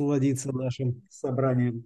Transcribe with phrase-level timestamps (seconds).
[0.00, 1.84] насладиться нашим собранием.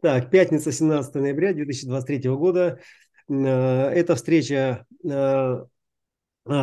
[0.00, 2.78] Так, пятница, 17 ноября 2023 года.
[3.28, 5.64] Э, эта встреча э,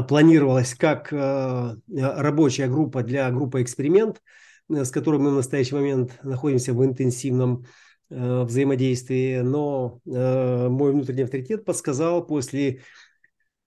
[0.08, 4.22] планировалась как рабочая группа для группы «Эксперимент»,
[4.68, 7.66] с которой мы в настоящий момент находимся в интенсивном
[8.10, 9.42] взаимодействии.
[9.42, 12.82] Но мой внутренний авторитет подсказал после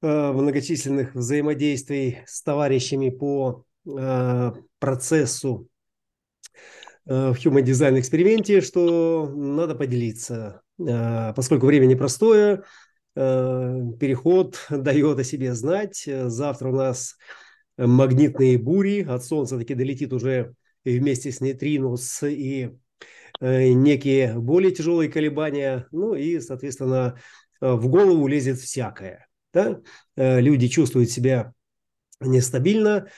[0.01, 3.65] многочисленных взаимодействий с товарищами по
[3.97, 5.78] Э, процессу э,
[7.09, 10.61] в Human Design эксперименте, что надо поделиться.
[10.79, 12.65] Э, поскольку время непростое,
[13.15, 16.07] переход дает о себе знать.
[16.07, 17.17] Завтра у нас
[17.79, 22.71] магнитные бури, от Солнца таки долетит уже вместе с нейтринус и
[23.41, 27.19] некие более тяжелые колебания, ну и, соответственно,
[27.61, 29.29] в голову лезет всякое.
[29.53, 29.81] Да?
[30.17, 31.53] Люди чувствуют себя
[32.21, 33.11] нестабильно, Э,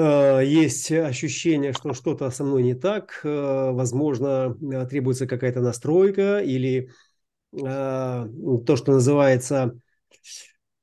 [0.00, 6.90] есть ощущение, что что-то со мной не так, э, возможно, э, требуется какая-то настройка или
[7.50, 9.74] то, что называется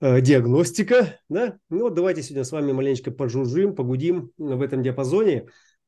[0.02, 1.20] диагностика.
[1.30, 1.59] Да?
[1.70, 5.45] Ну вот давайте сегодня с вами маленечко пожужжим, погудим в этом диапазоне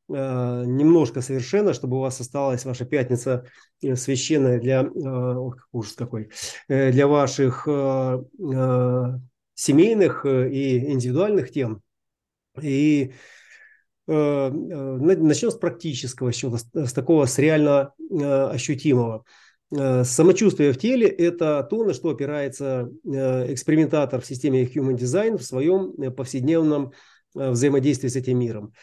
[0.08, 3.48] немножко совершенно, чтобы у вас осталась ваша пятница
[3.82, 6.30] священная для, ужас какой,
[6.68, 7.68] для ваших
[9.56, 11.82] семейных и индивидуальных тем.
[12.62, 13.14] И
[14.08, 19.24] э, э начнем с практического счета, с такого, с реально э, ощутимого.
[19.76, 25.44] Э, самочувствие в теле– это то, на что опирается экспериментатор в системе Human Design в
[25.44, 26.94] своем повседневном
[27.34, 28.74] взаимодействии с этим миром.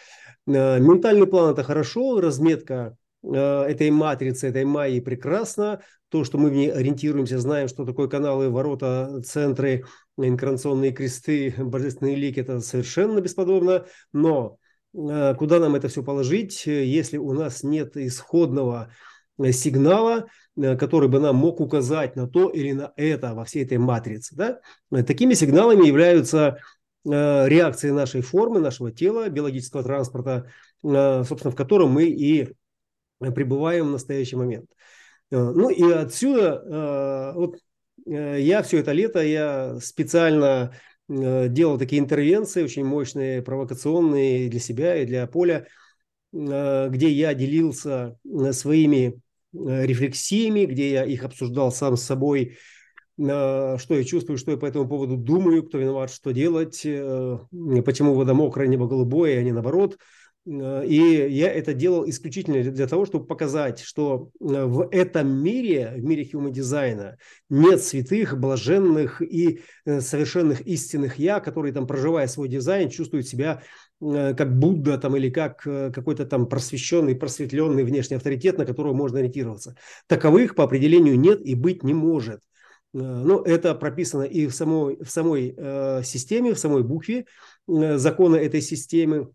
[0.47, 5.81] Ментальный план– это хорошо, разметка этой матрицы, этой майи прекрасно.
[6.15, 9.85] То, что мы в ней ориентируемся, знаем, что такое каналы, ворота, центры,
[10.17, 13.87] инкарнационные кресты, божественные лики– это совершенно бесподобно.
[14.13, 14.59] Но
[14.97, 18.93] э, куда нам это все положить, если у нас нет исходного
[19.43, 23.65] э, сигнала, э, который бы нам мог указать на то или на это во всей
[23.65, 24.37] этой матрице.
[24.37, 24.61] Да?
[25.03, 26.59] Такими сигналами являются
[27.05, 30.49] реакции нашей формы, нашего тела, биологического транспорта,
[30.81, 32.55] собственно, в котором мы и
[33.19, 34.71] пребываем в настоящий момент.
[35.37, 37.57] Ну и отсюда вот
[38.07, 40.73] Э, я все это лето, я специально
[41.09, 45.67] э, делал такие интервенции, очень мощные, провокационные для себя и для поля,
[46.33, 48.19] э, где я делился
[48.53, 49.21] своими
[49.53, 52.59] рефлексиями, где я их обсуждал сам с собой,
[53.17, 58.35] что я чувствую, что я по этому поводу думаю, кто виноват, что делать, почему вода
[58.35, 63.27] мокрая, небо голубое, а не наоборот– Э, и я это делал исключительно для того, чтобы
[63.27, 67.17] показать, что э, в этом мире, в мире human дизайна,
[67.49, 73.63] нет святых, блаженных и э, совершенных истинных я, которые там, проживая свой дизайн, чувствуют себя
[74.01, 79.77] как Будда там, или как какой-то там просвещенный, просветленный внешний авторитет, на которого можно ориентироваться.
[80.09, 82.41] Таковых по определению нет и быть не может.
[82.95, 87.27] Но это прописано и в самой, в самой э, системе, в самой букве
[87.67, 89.31] э, закона этой системы.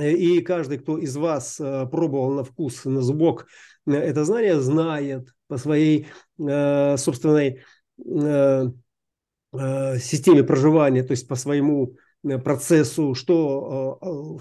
[0.00, 3.46] И каждый, кто из вас э, пробовал на вкус, на зубок
[3.86, 6.06] э, это знание, знает по своей
[6.38, 7.62] э, собственной
[9.54, 11.94] системе проживания, то есть по своему
[12.42, 14.40] процессу, что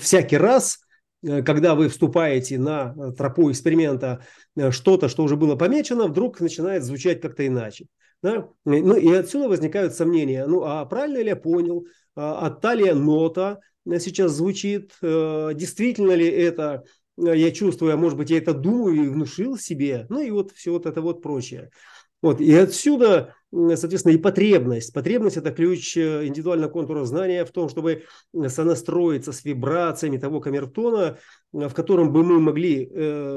[0.00, 0.80] всякий раз,
[1.22, 4.26] когда вы вступаете на тропу эксперимента,
[4.70, 7.86] что-то, что уже было помечено, вдруг начинает звучать как-то иначе.
[8.22, 8.48] Да?
[8.64, 10.44] Ну и отсюда возникают сомнения.
[10.46, 11.86] Ну а правильно ли я понял?
[12.16, 13.60] А, а та ли нота,
[13.98, 16.84] сейчас звучит, э, действительно ли это
[17.16, 20.52] э, я чувствую, а может быть я это думаю и внушил себе, ну и вот
[20.52, 21.70] все вот это вот прочее.
[22.20, 24.92] Вот, и отсюда, соответственно, и потребность.
[24.92, 28.04] Потребность– это ключ э, индивидуального контура знания в том, чтобы
[28.48, 31.18] сонастроиться с вибрациями того камертона,
[31.52, 32.86] в котором бы мы могли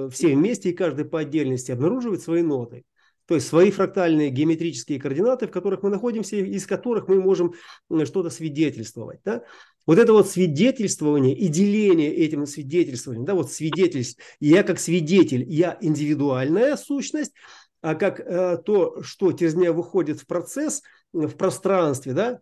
[0.09, 2.83] все вместе и каждый по отдельности обнаруживать свои ноты.
[3.31, 7.53] То есть свои фрактальные геометрические координаты, в которых мы находимся, из которых мы можем
[8.03, 9.21] что-то свидетельствовать.
[9.23, 9.43] Да?
[9.87, 15.77] Вот это вот свидетельствование и деление этим свидетельствованием, да, вот свидетельств, я как свидетель, я
[15.79, 17.31] индивидуальная сущность,
[17.81, 20.81] а как э, то, что через меня выходит в процесс,
[21.13, 22.41] в пространстве, да,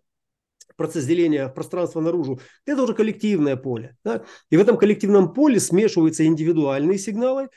[0.75, 3.95] процесс деления пространства наружу, это уже коллективное поле.
[4.03, 4.23] Да?
[4.49, 7.49] И в этом коллективном поле смешиваются индивидуальные сигналы,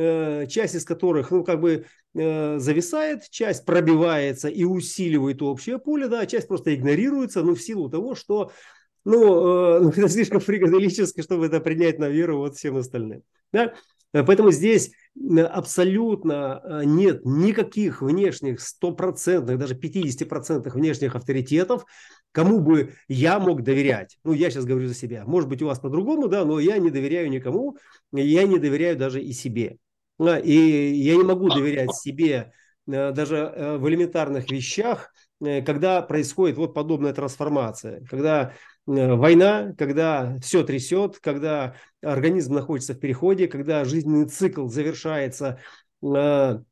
[0.00, 1.84] Э, часть из которых, ну, как бы э,
[2.14, 7.88] зависает, часть пробивается и усиливает общее поле, да, а часть просто игнорируется, ну, в силу
[7.88, 8.50] того, что,
[9.04, 13.22] ну, э, это слишком фрикаделически, чтобы это принять на веру вот всем остальным,
[13.52, 13.74] да.
[14.12, 14.90] Поэтому здесь
[15.50, 21.84] абсолютно нет никаких внешних, стопроцентных, даже 50% внешних авторитетов,
[22.32, 24.18] кому бы я мог доверять.
[24.24, 25.24] Ну, я сейчас говорю за себя.
[25.26, 27.76] Может быть, у вас по-другому, да, но я не доверяю никому,
[28.12, 29.76] я не доверяю даже и себе.
[30.20, 32.52] И я не могу доверять себе
[32.86, 38.52] э, даже э, в элементарных вещах, э, когда происходит вот подобная трансформация, когда
[38.86, 45.60] война, когда все трясет, когда организм находится в переходе, когда жизненный цикл завершается
[46.00, 46.64] со,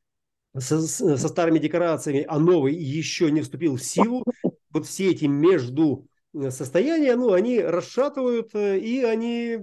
[0.58, 4.25] со старыми декорациями, а новый еще не вступил в силу,
[4.70, 6.08] вот все эти между
[6.48, 9.58] состояния, ну, они расшатывают и они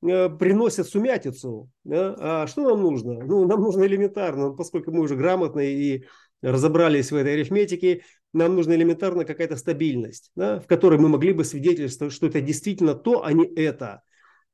[0.00, 1.70] приносят сумятицу.
[1.90, 3.24] А что нам нужно?
[3.24, 6.04] Ну, нам нужно элементарно, поскольку мы уже грамотные и
[6.42, 8.02] разобрались в этой арифметике,
[8.32, 12.94] нам нужна элементарно какая-то стабильность, да, в которой мы могли бы свидетельствовать, что это действительно
[12.94, 14.02] то, а не это.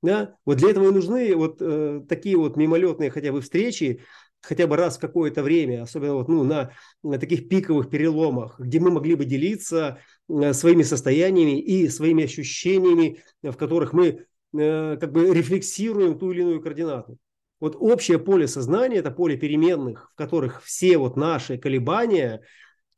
[0.03, 0.37] Да?
[0.45, 4.01] Вот для этого и нужны вот э, такие вот мимолетные хотя бы встречи,
[4.41, 6.73] хотя бы раз в какое-то время, особенно вот, ну, на,
[7.03, 9.99] на таких пиковых переломах, где мы могли бы делиться
[10.29, 16.43] э, своими состояниями и своими ощущениями, в которых мы Э, как бы рефлексируем ту или
[16.43, 17.19] иную координату.
[17.63, 22.43] Вот общее поле сознания– это поле переменных, в которых все вот наши колебания,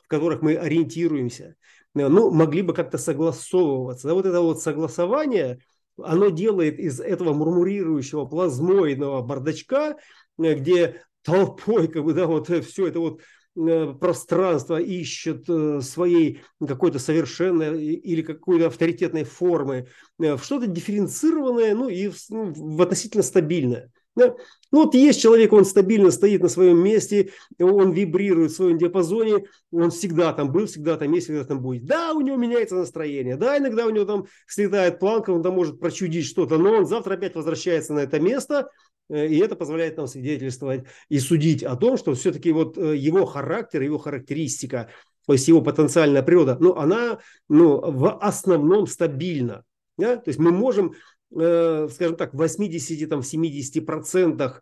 [0.03, 1.56] в которых мы ориентируемся,
[1.95, 4.09] э, ну, могли бы как-то согласовываться.
[4.09, 5.59] Да, вот это вот согласование,
[6.03, 9.97] оно делает из этого мурмурирующего плазмоидного бардачка,
[10.39, 13.21] э, где толпой, как бы, да, вот все это вот
[13.56, 19.87] Э, пространство ищет э, своей какой-то совершенной или какой-то авторитетной формы
[20.21, 23.93] э, в что-то дифференцированное, ну и в, ну, в относительно стабильное.
[24.17, 24.35] Да?
[24.73, 27.31] Ну вот есть человек, он стабильно стоит на своем месте,
[27.61, 31.85] он вибрирует в своем диапазоне, он всегда там был, всегда там есть, всегда там будет.
[31.85, 35.79] Да, у него меняется настроение, да, иногда у него там слетает планка, он там может
[35.79, 38.69] прочудить что-то, но он завтра опять возвращается на это место,
[39.09, 43.83] и это позволяет нам свидетельствовать и судить о том, что все-таки вот э, его характер,
[43.83, 44.91] его характеристика,
[45.27, 47.19] то есть его потенциальная природа, ну, она
[47.49, 49.65] ну, в основном стабильна.
[49.99, 50.17] Да?
[50.17, 50.95] То есть мы можем,
[51.37, 54.61] э, скажем так, в 80-70%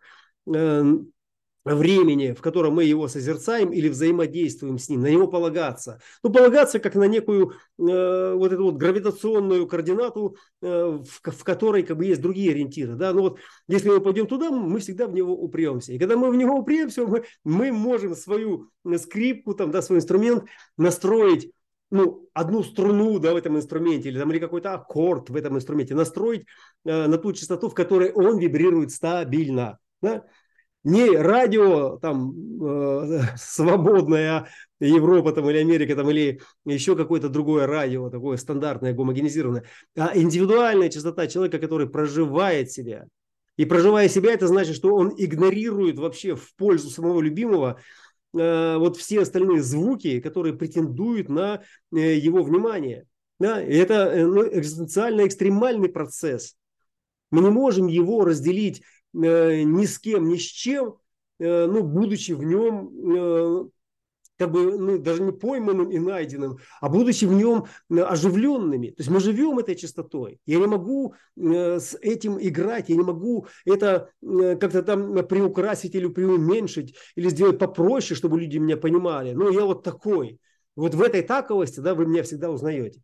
[1.65, 6.01] времени, в котором мы его созерцаем или взаимодействуем с ним, на него полагаться.
[6.21, 11.83] Ну, полагаться как на некую э, вот эту вот гравитационную координату, э, в, в которой
[11.83, 12.95] как бы есть другие ориентиры.
[12.95, 13.13] Да?
[13.13, 15.93] Ну вот, если мы пойдем туда, мы всегда в него упремся.
[15.93, 20.45] И когда мы в него упремся, мы, мы можем свою скрипку, там, да, свой инструмент
[20.77, 21.51] настроить
[21.91, 25.93] ну, одну струну да, в этом инструменте или, там, или какой-то аккорд в этом инструменте
[25.93, 26.47] настроить
[26.85, 29.77] э, на ту частоту, в которой он вибрирует стабильно.
[30.01, 30.25] Да?
[30.83, 34.47] Не радио там э, свободная
[34.79, 39.63] Европа там или Америка там или еще какое-то другое радио такое стандартное гомогенизированное,
[39.95, 43.05] а индивидуальная частота человека, который проживает себя.
[43.55, 47.79] И проживая себя, это значит, что он игнорирует вообще в пользу самого любимого
[48.35, 53.05] э, вот все остальные звуки, которые претендуют на э, его внимание.
[53.39, 53.61] Да?
[53.63, 56.55] И это э, ну, экзистенциально экстремальный процесс.
[57.29, 58.83] Мы не можем его разделить
[59.13, 60.97] ни с кем, ни с чем,
[61.39, 63.65] э, ну, будучи в нем э,
[64.37, 68.89] как бы ну, даже не пойманным и найденным, а будучи в нем оживленными.
[68.89, 70.39] То есть мы живем этой частотой.
[70.45, 76.95] Я не могу с этим играть, я не могу это как-то там приукрасить или преуменьшить,
[77.15, 79.33] или сделать попроще, чтобы люди меня понимали.
[79.33, 80.39] Ну, я вот такой.
[80.75, 83.01] Вот в этой таковости, да, вы меня всегда узнаете.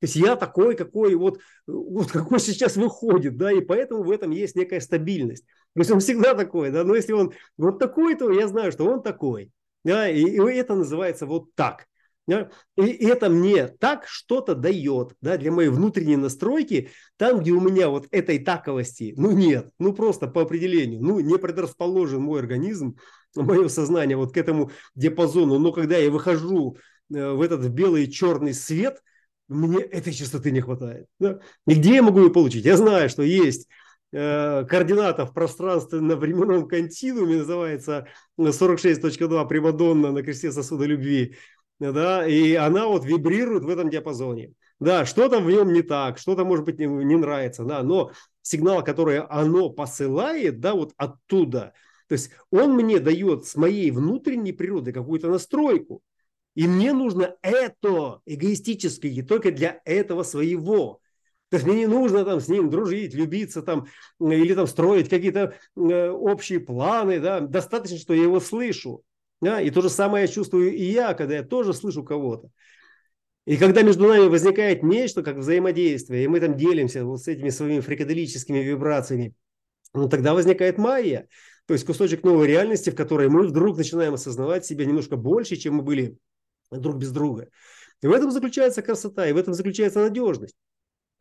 [0.00, 4.30] То есть я такой, какой вот, вот какой сейчас выходит, да, и поэтому в этом
[4.30, 5.44] есть некая стабильность.
[5.74, 8.86] То есть он всегда такой, да, но если он вот такой, то я знаю, что
[8.86, 9.50] он такой,
[9.84, 11.86] да, и, и это называется вот так.
[12.26, 12.48] Да?
[12.76, 17.88] И это мне так что-то дает да, для моей внутренней настройки, там, где у меня
[17.88, 22.96] вот этой таковости, ну нет, ну просто по определению, ну не предрасположен мой организм,
[23.34, 26.76] мое сознание вот к этому диапазону, но когда я выхожу
[27.12, 29.02] э, в этот белый черный свет–
[29.50, 31.06] мне этой частоты не хватает.
[31.18, 31.40] Да?
[31.66, 32.64] И где я могу ее получить?
[32.64, 33.68] Я знаю, что есть
[34.12, 38.06] э, координата в пространственно-временном континууме, называется
[38.38, 41.36] 46.2 Примадонна на кресте сосуда любви.
[41.80, 44.52] Да, и она вот вибрирует в этом диапазоне.
[44.78, 48.84] Да, что-то в нем не так, что-то, может быть, не, не нравится, да, но сигнал,
[48.84, 51.74] который оно посылает, да, вот оттуда,
[52.10, 56.02] то есть он мне дает с моей внутренней природы какую-то настройку.
[56.54, 61.00] И мне нужно это эгоистически, и только для этого своего.
[61.48, 63.86] То есть мне не нужно там с ним дружить, любиться там
[64.20, 69.02] или там строить какие-то э, общие планы, да, достаточно, что я его слышу.
[69.40, 69.60] Да?
[69.60, 72.50] И то же самое я чувствую и я, когда я тоже слышу кого-то.
[73.46, 77.48] И когда между нами возникает нечто, как взаимодействие, и мы там делимся вот с этими
[77.48, 79.34] своими фрикаделическими вибрациями,
[79.92, 81.26] ну тогда возникает майя,
[81.66, 85.76] то есть кусочек новой реальности, в которой мы вдруг начинаем осознавать себя немножко больше, чем
[85.76, 86.16] мы были
[86.70, 87.48] друг без друга.
[88.02, 90.54] И в этом заключается красота, и в этом заключается надежность.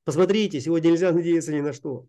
[0.05, 2.05] Посмотрите, сегодня нельзя надеяться ни на что.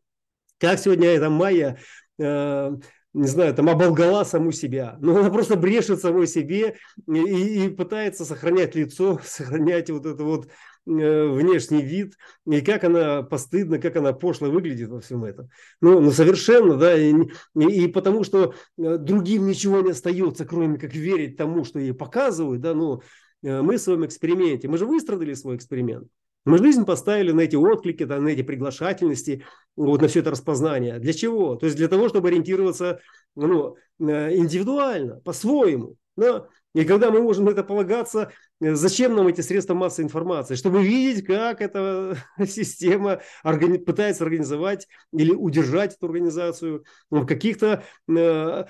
[0.58, 1.78] Как сегодня эта Майя
[2.18, 2.76] э,
[3.12, 4.96] не знаю, там оболгала саму себя.
[5.00, 6.76] Но она просто брешет самой себе
[7.08, 12.14] и, и пытается сохранять лицо, сохранять вот это вот э, внешний вид,
[12.46, 15.48] и как она постыдна, как она пошло выглядит во всем этом.
[15.80, 17.12] Ну, ну совершенно, да, и,
[17.56, 21.92] и, и потому что э, другим ничего не остается, кроме как верить тому, что ей
[21.92, 23.02] показывают, да, ну, э,
[23.42, 26.08] мы в своем эксперименте, мы же выстрадали свой эксперимент.
[26.44, 29.44] Мы жизнь поставили на эти отклики, на эти приглашательности,
[29.76, 30.98] вот на все это распознание.
[30.98, 31.56] Для чего?
[31.56, 33.00] То есть для того, чтобы ориентироваться
[33.36, 35.96] ну, э, индивидуально, по-своему.
[36.16, 36.46] Да?
[36.74, 40.54] И когда мы можем на это полагаться, э, зачем нам эти средства массовой информации?
[40.54, 42.16] Чтобы видеть, как эта
[42.46, 48.64] система органи- пытается организовать или удержать эту организацию в каких-то э,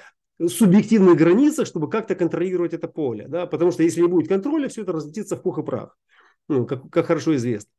[0.49, 3.27] субъективных границах, чтобы как-то контролировать это поле.
[3.29, 3.47] Да?
[3.47, 5.97] Потому что если не будет контроля, все это разлетится в пух и прах
[6.51, 7.71] ну, как, как хорошо известно.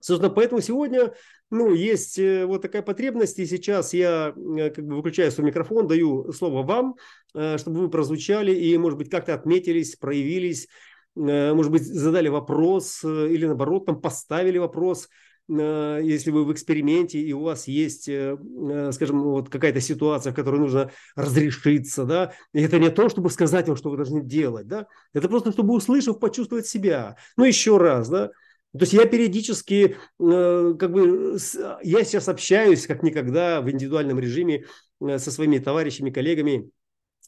[0.00, 1.12] Собственно, поэтому сегодня
[1.50, 5.86] ну, есть э, вот такая потребность, и сейчас я э, как бы выключаю свой микрофон,
[5.86, 6.96] даю слово вам,
[7.34, 10.68] э, чтобы вы прозвучали и, может быть, как-то отметились, проявились,
[11.16, 15.08] может быть, задали вопрос или, наоборот, там поставили вопрос,
[15.50, 20.92] если вы в эксперименте и у вас есть, скажем, вот какая-то ситуация, в которой нужно
[21.16, 25.28] разрешиться, да, и это не то, чтобы сказать вам, что вы должны делать, да, это
[25.28, 27.16] просто, чтобы услышав, почувствовать себя.
[27.36, 28.28] Ну, еще раз, да,
[28.72, 31.36] то есть я периодически, как бы,
[31.82, 34.66] я сейчас общаюсь как никогда в индивидуальном режиме
[35.00, 36.70] со своими товарищами, коллегами,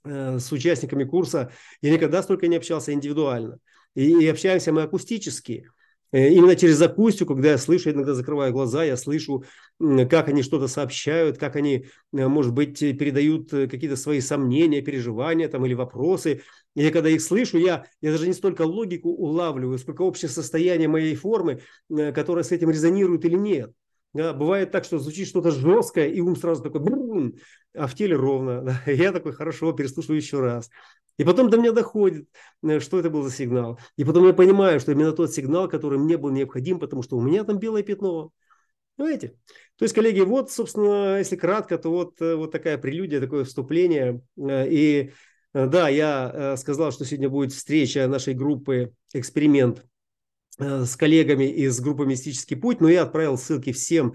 [0.05, 1.51] с участниками курса.
[1.81, 3.59] Я никогда столько не общался индивидуально.
[3.95, 5.69] И, и общаемся мы акустически.
[6.13, 9.45] Э, именно через акустику, когда я слышу, иногда закрываю глаза, я слышу,
[9.81, 15.49] как они что-то сообщают, как они, э, может быть, передают э, какие-то свои сомнения, переживания
[15.49, 16.43] там, или вопросы.
[16.75, 21.15] И когда их слышу, я, я даже не столько логику улавливаю, сколько общее состояние моей
[21.15, 23.73] формы, которая с этим резонирует или нет.
[24.15, 27.37] Да, бывает так, что звучит что-то жесткое, и ум сразу такой, брун,
[27.75, 28.81] а в теле ровно.
[28.87, 30.71] Я такой, хорошо, переслушаю еще раз.
[31.19, 32.29] И потом до меня доходит,
[32.63, 33.79] э, что это был за сигнал.
[33.97, 37.21] И потом я понимаю, что именно тот сигнал, который мне был необходим, потому что у
[37.21, 38.31] меня там белое пятно.
[38.97, 39.35] Понимаете?
[39.77, 44.23] То есть, коллеги, вот, собственно, если кратко, то вот, э, вот такая прелюдия, такое вступление.
[44.39, 45.13] Э, и
[45.55, 49.85] да, я сказал, что сегодня будет встреча нашей группы «Эксперимент»
[50.59, 54.15] с коллегами из группы «Мистический путь», но я отправил ссылки всем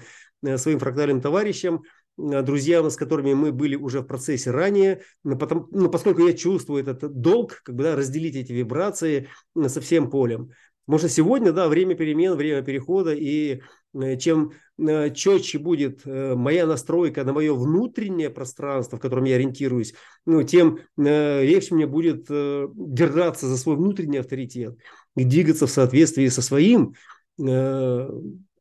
[0.56, 1.84] своим фрактальным товарищам–
[2.18, 7.22] друзьям, с которыми мы были уже в процессе ранее, потому, ну, поскольку я чувствую этот
[7.22, 10.50] долг, как бы, да, разделить эти вибрации э, со всем полем.
[10.86, 13.62] Потому что сегодня, да, время перемен, время перехода, и
[13.94, 19.94] э, чем четче будет моя настройка на мое внутреннее пространство, в котором я ориентируюсь,
[20.26, 24.78] ну, тем легче мне будет держаться за свой внутренний авторитет
[25.16, 26.94] и двигаться в соответствии со своим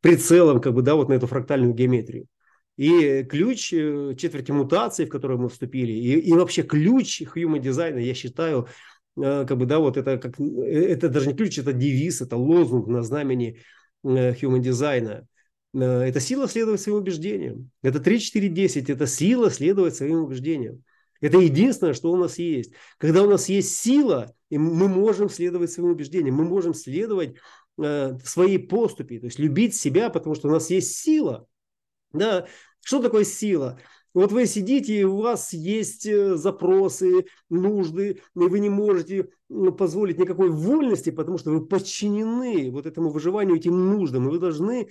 [0.01, 2.27] прицелом, как бы, да, вот на эту фрактальную геометрию.
[2.77, 7.99] И ключ э, четверти мутации, в которую мы вступили, и, и вообще ключ human дизайна,
[7.99, 8.69] я считаю,
[9.17, 12.37] э, как бы, да, вот это, как, э, это даже не ключ, это девиз, это
[12.37, 13.59] лозунг на знамени
[14.05, 15.27] human дизайна.
[15.73, 17.71] Это сила следовать своим убеждениям.
[17.83, 18.89] Это 3, 4, 10.
[18.89, 20.83] Это сила следовать своим убеждениям.
[21.21, 22.73] Это единственное, что у нас есть.
[22.99, 27.37] Когда у нас есть сила, и мы можем следовать своим убеждениям, мы можем следовать
[27.79, 31.47] э, своей поступи, то есть любить себя, потому что у нас есть сила.
[32.13, 32.47] Да,
[32.81, 33.79] что такое сила?
[34.17, 39.29] Вот вы сидите, и у вас есть э, запросы, нужды, и вы не можете
[39.77, 44.89] позволить никакой вольности, потому что вы подчинены вот этому выживанию, этим нуждам, и вы должны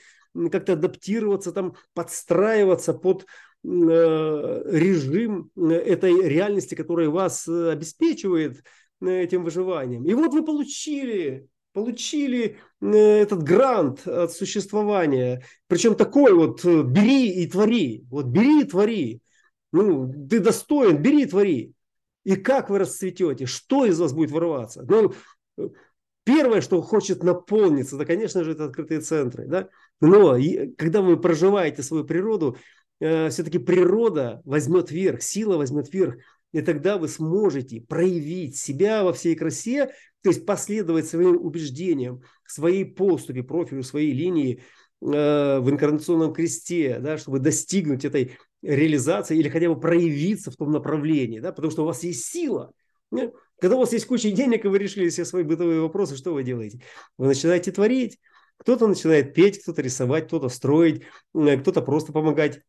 [0.52, 3.28] как-то адаптироваться, там, подстраиваться под э,
[3.64, 8.64] режим э, этой реальности, которая вас обеспечивает
[9.02, 10.06] этим выживанием.
[10.06, 15.44] И вот вы получили получили э, этот грант от существования.
[15.68, 18.06] Причем такой вот э, бери и твори.
[18.10, 19.22] Вот бери и твори.
[19.74, 21.74] Ну, ты достоин, бери и твори.
[22.24, 23.46] И как вы расцветете?
[23.46, 24.86] Что из вас будет вырываться?
[24.88, 25.14] Ну,
[26.24, 29.46] первое, что хочет наполниться, да, конечно же, это открытые центры.
[29.46, 29.68] Да?
[30.00, 30.38] Но
[30.78, 32.58] когда вы проживаете свою природу,
[33.02, 36.16] э, все-таки природа возьмет верх, сила возьмет верх.
[36.54, 39.92] И тогда вы сможете проявить себя во всей красе,
[40.26, 44.64] то есть последовать своим убеждениям, своей поступе, профилю, своей линии
[45.00, 50.72] э, в инкарнационном кресте, да, чтобы достигнуть этой реализации или хотя бы проявиться в том
[50.72, 52.72] направлении, да, потому что у вас есть сила.
[53.12, 53.30] Да?
[53.60, 56.44] Когда у вас есть куча денег, и вы решили все свои бытовые вопросы, что вы
[56.44, 56.82] делаете?
[57.20, 58.18] Вы начинаете творить.
[58.58, 61.04] Кто-то начинает петь, кто-то рисовать, кто-то строить,
[61.36, 62.62] э, кто-то просто помогать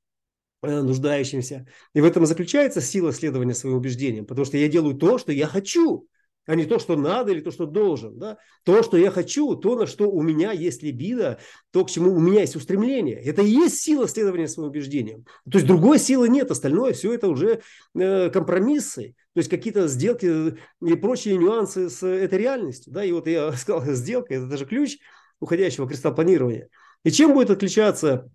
[0.62, 1.66] Э, нуждающимся.
[1.94, 5.46] И в этом заключается сила следования своим убеждениям, потому что я делаю то, что я
[5.46, 6.08] хочу.
[6.46, 8.18] А не то, что надо или то, что должен.
[8.18, 8.38] Да?
[8.64, 11.38] То, что я хочу, то, на что у меня есть либидо,
[11.72, 13.16] то, к чему у меня есть устремление.
[13.16, 15.24] Это и есть сила следования своим убеждениям.
[15.50, 17.62] То есть другой силы нет, остальное все это уже
[17.94, 22.92] э, компромиссы, то есть какие-то сделки и прочие нюансы с этой реальностью.
[22.92, 23.04] Да?
[23.04, 24.98] И вот я сказал, сделка– это даже ключ
[25.40, 26.68] уходящего креста планирования.
[27.02, 28.30] И чем будет отличаться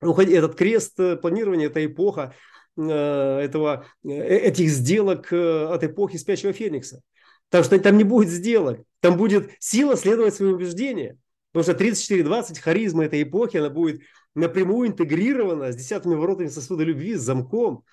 [0.00, 2.34] этот крест планирования, эта эпоха,
[2.76, 7.00] э, этого, э, этих сделок от эпохи спящего феникса?
[7.50, 8.80] Потому что там не будет сделок.
[9.00, 11.18] Там будет сила следовать своим убеждениям.
[11.52, 14.02] Потому что 34-20 харизма этой эпохи, она будет
[14.34, 17.84] напрямую интегрирована с десятыми воротами сосуда любви, с замком.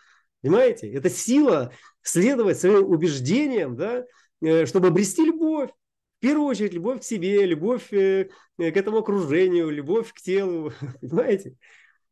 [0.42, 0.92] Понимаете?
[0.92, 4.04] Это сила следовать своим убеждениям, да,
[4.42, 5.70] э, чтобы обрести любовь.
[6.18, 10.74] В первую очередь, любовь к себе, любовь э, к этому окружению, любовь к телу.
[11.02, 11.56] Понимаете?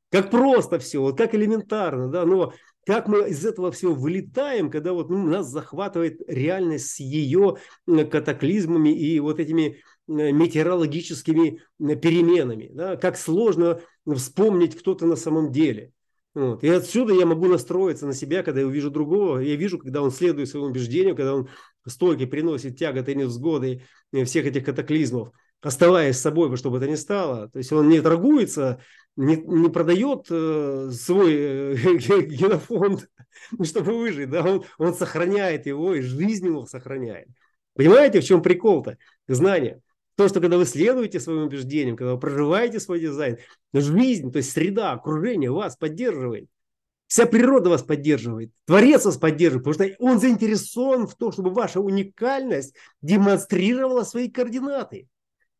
[0.10, 2.53] Как просто все, вот как элементарно, да, но
[2.85, 8.89] как мы из этого всего вылетаем, когда вот ну, нас захватывает реальность с ее катаклизмами
[8.89, 12.69] и вот этими метеорологическими переменами.
[12.73, 12.95] Да?
[12.97, 13.79] Как сложно
[14.15, 15.93] вспомнить, кто то на самом деле.
[16.33, 16.63] Вот.
[16.63, 19.39] И отсюда я могу настроиться на себя, когда я увижу другого.
[19.39, 21.50] Я вижу, когда он следует своему убеждению, когда он
[21.85, 23.83] стойко приносит тяготы и невзгоды
[24.25, 27.50] всех этих катаклизмов, оставаясь с собой, чтобы это ни стало.
[27.50, 28.81] То есть он не торгуется
[29.15, 33.09] не, не продает э, свой э, генофонд,
[33.51, 37.27] ну, чтобы выжить, да, он, он сохраняет его и жизнь его сохраняет.
[37.73, 38.97] Понимаете, в чем прикол-то?
[39.27, 39.81] Знание.
[40.15, 43.37] То, что когда вы следуете своим убеждениям, когда вы проживаете свой дизайн,
[43.73, 46.47] жизнь, то есть среда, окружение вас поддерживает.
[47.07, 51.81] Вся природа вас поддерживает, Творец вас поддерживает, потому что он заинтересован в том, чтобы ваша
[51.81, 55.07] уникальность демонстрировала свои координаты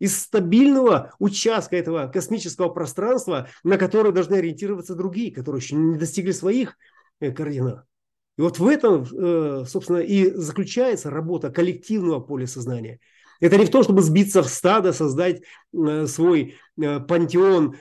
[0.02, 6.32] из стабильного участка этого космического пространства, на который должны ориентироваться другие, которые еще не достигли
[6.32, 6.76] своих
[7.20, 7.86] э, координат.
[8.36, 13.00] И вот в этом, э, собственно, и заключается работа коллективного поля сознания.
[13.42, 17.76] Это не в том, чтобы сбиться в стадо, создать э, свой пантеон,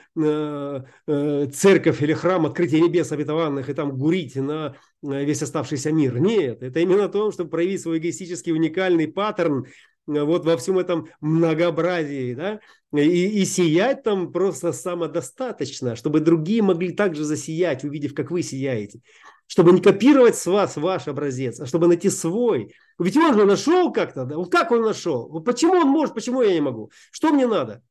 [1.05, 6.19] церковь или храм открытия небес обетованных и там гурить на весь оставшийся мир.
[6.19, 9.65] Нет, это именно в том, чтобы проявить свой эгоистический уникальный паттерн
[10.07, 12.59] вот во всем этом многообразии, да,
[12.93, 19.01] и, и сиять там просто самодостаточно, чтобы другие могли также засиять, увидев, как вы сияете.
[19.47, 22.73] Чтобы не копировать с вас ваш образец, а чтобы найти свой.
[22.99, 24.37] Ведь он же нашел как-то, да?
[24.37, 25.27] Вот как он нашел?
[25.27, 26.89] Вот почему он может, почему я не могу?
[27.11, 27.83] Что мне надо?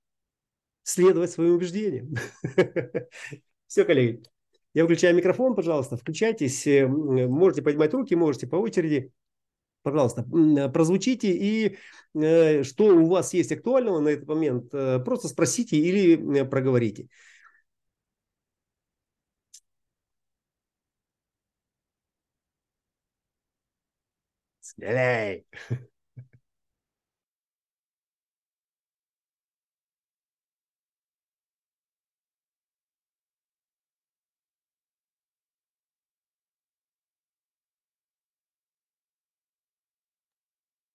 [0.83, 2.15] Следовать своим убеждениям.
[3.67, 4.23] Все, коллеги.
[4.73, 6.67] Я выключаю микрофон, пожалуйста, включайтесь.
[6.67, 9.13] Э, можете поднимать руки, можете по очереди
[9.83, 10.23] пожалуйста,
[10.59, 11.77] э, прозвучите и
[12.15, 17.09] э, что у вас есть актуального на этот момент, э, просто спросите или проговорите.
[24.61, 25.45] Стреляй!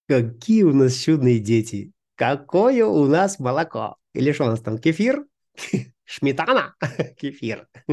[0.08, 1.92] Какие у нас чудные дети.
[2.16, 3.98] Какое у нас молоко.
[4.14, 5.26] Или что у нас там, кефир?
[6.06, 6.76] Шметана?
[7.18, 7.68] Кефир.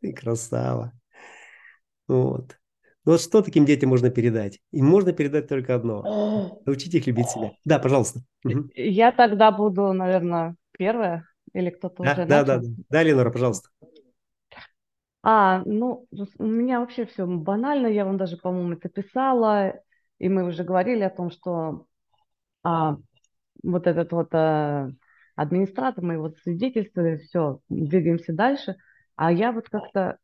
[0.00, 0.92] Ты красава.
[2.06, 2.56] Вот.
[3.04, 4.60] Ну вот что таким детям можно передать?
[4.70, 6.60] Им можно передать только одно.
[6.64, 7.52] Научить их любить себя.
[7.64, 8.20] Да, пожалуйста.
[8.74, 11.26] Я тогда буду, наверное, первая.
[11.52, 12.46] Или кто-то да, уже да, начал?
[12.46, 13.02] Да, да, да.
[13.02, 13.68] Ленора, пожалуйста.
[15.22, 16.06] А, ну,
[16.38, 17.86] у меня вообще все банально.
[17.86, 19.74] Я вам даже, по-моему, это писала.
[20.18, 21.86] И мы уже говорили о том, что
[22.62, 22.96] а,
[23.62, 24.90] вот этот вот а,
[25.36, 28.76] администратор, мы вот свидетельствовали, все, двигаемся дальше.
[29.16, 30.18] А я вот как-то,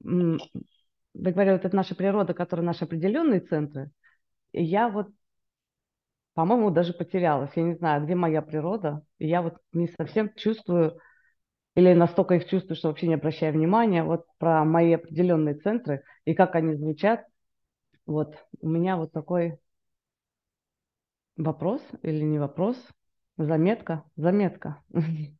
[0.00, 0.38] вы
[1.14, 3.90] говорили, вот это наша природа, которая наши определенные центры,
[4.52, 5.08] и я вот,
[6.34, 7.50] по-моему, даже потерялась.
[7.54, 9.02] Я не знаю, где моя природа.
[9.18, 10.98] И я вот не совсем чувствую,
[11.74, 16.34] или настолько их чувствую, что вообще не обращаю внимания вот про мои определенные центры и
[16.34, 17.24] как они звучат
[18.06, 19.58] вот у меня вот такой
[21.36, 22.76] вопрос или не вопрос,
[23.36, 24.82] заметка, заметка.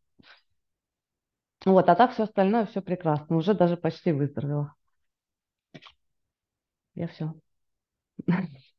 [1.66, 3.36] Вот, а так все остальное, все прекрасно.
[3.36, 4.74] Уже даже почти выздоровела.
[6.94, 7.34] Я все.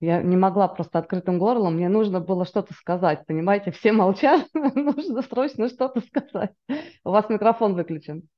[0.00, 3.70] Я не могла просто открытым горлом, мне нужно было что-то сказать, понимаете?
[3.70, 6.52] Все молчат, нужно срочно что-то сказать.
[7.04, 8.28] У вас микрофон выключен.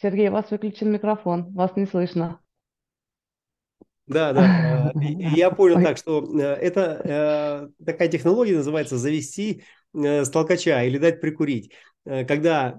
[0.00, 2.40] Сергей, у вас выключен микрофон, вас не слышно.
[4.06, 4.92] Да, да.
[4.94, 5.00] Э,
[5.34, 9.62] я понял так, что э, это э, такая технология называется завести
[9.94, 11.70] с толкача или дать прикурить.
[12.04, 12.76] когда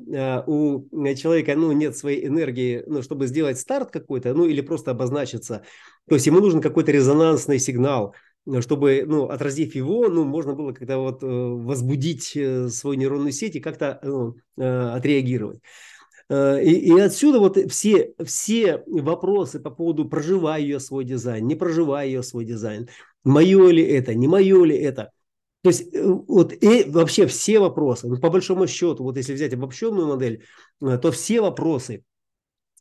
[0.47, 0.83] у
[1.15, 5.63] человека ну, нет своей энергии, ну, чтобы сделать старт какой-то, ну или просто обозначиться,
[6.09, 8.15] то есть ему нужен какой-то резонансный сигнал,
[8.59, 12.37] чтобы, ну, отразив его, ну, можно было когда вот возбудить
[12.73, 15.61] свою нейронную сеть и как-то ну, отреагировать.
[16.29, 22.07] И, и отсюда вот все, все вопросы по поводу проживая я свой дизайн, не проживая
[22.07, 22.89] я свой дизайн,
[23.23, 25.11] мое ли это, не мое ли это–
[25.65, 29.51] то есть э, вот и вообще все вопросы, ну, по большому счету, вот если взять
[29.55, 30.43] обобщенную модель,
[30.79, 32.03] э, то все вопросы,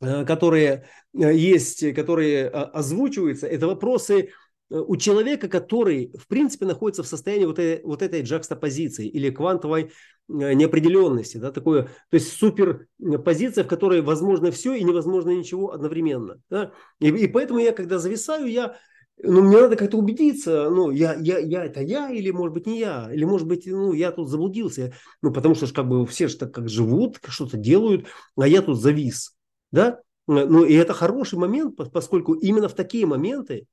[0.01, 4.33] э, которые есть, которые озвучиваются, это вопросы
[4.69, 9.91] у человека, который, в принципе, находится в состоянии вот этой, вот этой джакстопозиции или квантовой
[10.27, 16.41] неопределенности, да, такое, то есть суперпозиция, в которой возможно все и невозможно ничего одновременно.
[16.49, 16.71] Да?
[16.99, 18.75] И, и поэтому я, когда зависаю, я
[19.21, 22.79] ну, мне надо как-то убедиться, ну, я, я, я это я или, может быть, не
[22.79, 26.37] я, или, может быть, ну, я тут заблудился, ну, потому что как бы все же
[26.37, 29.37] так как живут, что-то делают, а я тут завис,
[29.71, 33.67] да, ну, и это хороший момент, поскольку именно в такие моменты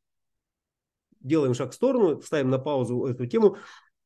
[1.22, 3.56] делаем шаг в сторону, ставим на паузу эту тему,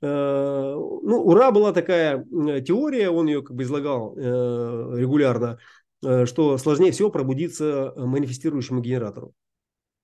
[0.01, 2.25] э, ну, ура была такая
[2.63, 4.21] теория, он ее как бы излагал э,
[4.97, 5.59] регулярно,
[6.05, 9.33] э, что сложнее всего пробудиться манифестирующему генератору.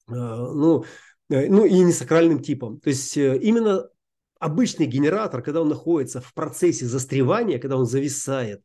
[0.08, 0.84] Ну,
[1.28, 2.80] ну и не сакральным типом.
[2.80, 3.88] То есть именно
[4.40, 8.62] обычный генератор, когда он находится в процессе застревания, когда он зависает,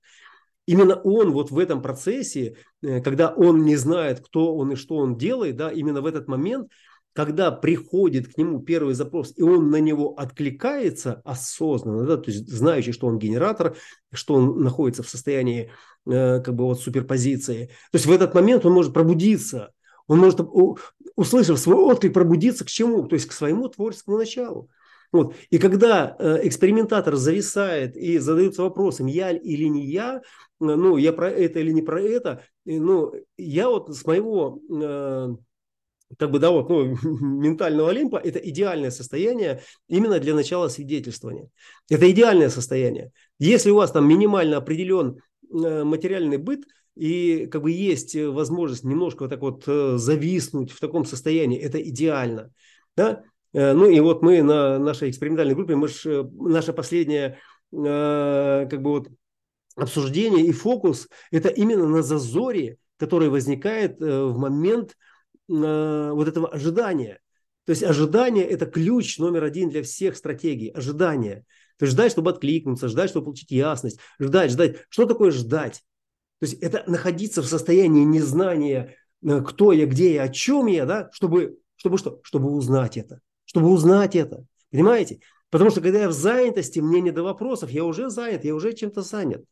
[0.66, 5.16] именно он вот в этом процессе, когда он не знает, кто он и что он
[5.18, 6.72] делает, да, именно в этот момент,
[7.18, 12.48] когда приходит к нему первый запрос, и он на него откликается осознанно, да, то есть
[12.48, 13.76] знающий, что он генератор,
[14.14, 15.72] что он находится в состоянии
[16.06, 17.72] э, как бы вот суперпозиции.
[17.92, 19.72] То есть в этот момент он может пробудиться,
[20.06, 20.42] он может,
[21.16, 23.08] услышав свой отклик, пробудиться к чему?
[23.08, 24.70] То есть к своему творческому началу.
[25.12, 25.34] Вот.
[25.50, 30.20] И когда э, экспериментатор зависает и задается вопросом, я или не я, э,
[30.60, 35.36] ну, я про это или не про это, ну, я вот с моего, э,
[36.18, 41.50] как бы, да, вот, ну, ментального олимпа, это идеальное состояние именно для начала свидетельствования.
[41.90, 43.12] Это идеальное состояние.
[43.40, 45.20] Если у вас там минимально определен
[45.52, 46.66] э, материальный быт,
[46.96, 51.60] и как бы есть э, возможность немножко вот так вот э, зависнуть в таком состоянии,
[51.60, 52.52] это идеально.
[52.96, 53.24] Да?
[53.54, 57.40] Ну и вот мы на нашей экспериментальной группе, мы ж, наша последняя
[57.72, 59.10] как бы вот
[59.76, 64.96] обсуждение и фокус, это именно на зазоре, который возникает в момент
[65.48, 67.20] вот этого ожидания.
[67.66, 70.70] То есть ожидание– это ключ номер один для всех стратегий.
[70.70, 71.46] Ожидание.
[71.78, 74.78] То есть ждать, чтобы откликнуться, ждать, чтобы получить ясность, ждать, ждать.
[74.90, 75.84] Что такое ждать?
[76.40, 80.86] То есть это находиться в состоянии незнания, э, кто я, где я, о чем я,
[80.86, 82.20] да, чтобы, чтобы что?
[82.24, 83.20] Чтобы узнать это.
[83.46, 84.46] Чтобы узнать это.
[84.72, 85.20] Понимаете?
[85.50, 88.74] Потому что когда я в занятости, мне не до вопросов, я уже занят, я уже
[88.74, 89.44] чем-то занят.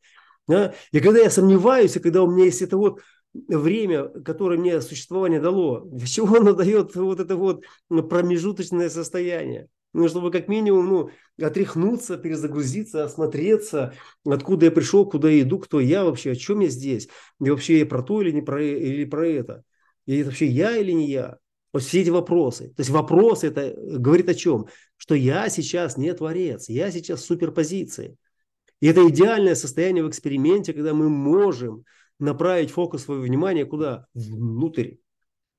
[0.47, 0.73] Да?
[0.91, 3.01] И когда я сомневаюсь, и когда у меня есть это вот
[3.47, 9.69] время, которое мне существование дало, для чего оно дает вот это вот промежуточное состояние?
[9.95, 11.09] ну, чтобы как минимум ну,
[11.41, 13.93] отряхнуться, перезагрузиться, осмотреться,
[14.25, 17.07] откуда я пришел, куда я иду, кто я вообще, о чем я здесь,
[17.41, 19.63] и вообще я про то или не про, или про это,
[20.05, 21.37] и это вообще я или не я.
[21.71, 22.69] Вот все эти вопросы.
[22.69, 24.67] То есть вопрос это говорит о чем?
[24.97, 28.17] Что я сейчас не творец, я сейчас в суперпозиции.
[28.81, 31.85] И это идеальное состояние в эксперименте, когда мы можем
[32.19, 34.07] направить фокус своего внимания куда?
[34.13, 34.95] Внутрь.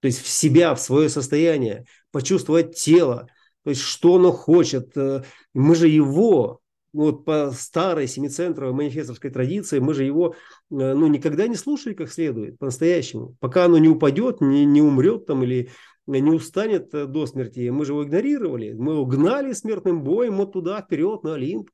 [0.00, 3.28] То есть в себя, в свое состояние, почувствовать тело,
[3.64, 4.96] то есть что оно хочет.
[4.96, 6.60] Э, мы же его,
[6.92, 10.34] вот по старой семицентровой манифестовской традиции, мы же его э,
[10.70, 13.36] ну, никогда не слушали как следует, по-настоящему.
[13.40, 15.70] Пока оно не упадет, не, не умрет там или
[16.06, 17.68] не устанет э, до смерти.
[17.70, 18.72] Мы же его игнорировали.
[18.72, 21.70] Мы его гнали смертным боем вот туда, вперед, на Олимп.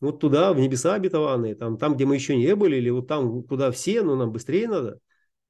[0.00, 3.42] Вот туда, в небеса обетованные, там, там, где мы еще не были, или вот там,
[3.42, 4.98] куда все, но нам быстрее надо.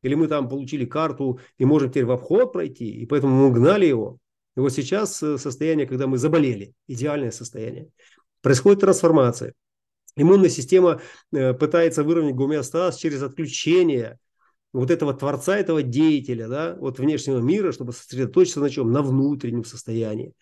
[0.03, 3.87] Или мы там получили карту и можем теперь в обход пройти, и поэтому мы гнали
[3.87, 4.19] его.
[4.57, 7.89] И вот сейчас э, состояние, когда мы заболели, идеальное состояние,
[8.43, 9.55] происходит трансформация.
[10.17, 11.01] Иммунная система
[11.33, 14.19] э, пытается выровнять гомеостаз через отключение
[14.73, 18.91] вот этого творца, этого деятеля, да, от внешнего мира, чтобы сосредоточиться на чем?
[18.93, 20.35] На внутреннем состоянии.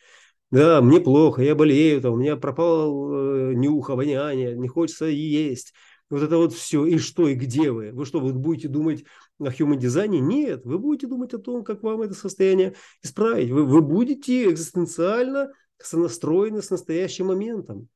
[0.51, 5.75] Да, мне плохо, я болею, там, у меня пропал э, нюх, обоняние, не хочется есть.
[6.09, 6.87] Вот это вот все.
[6.87, 7.93] И что, и где вы?
[7.93, 9.05] Вы что, вы будете думать
[9.39, 10.21] о human дизайне?
[10.21, 13.51] Нет, вы будете думать о том, как вам это состояние исправить.
[13.51, 17.89] Вы, вы будете экзистенциально сонастроены с настоящим моментом.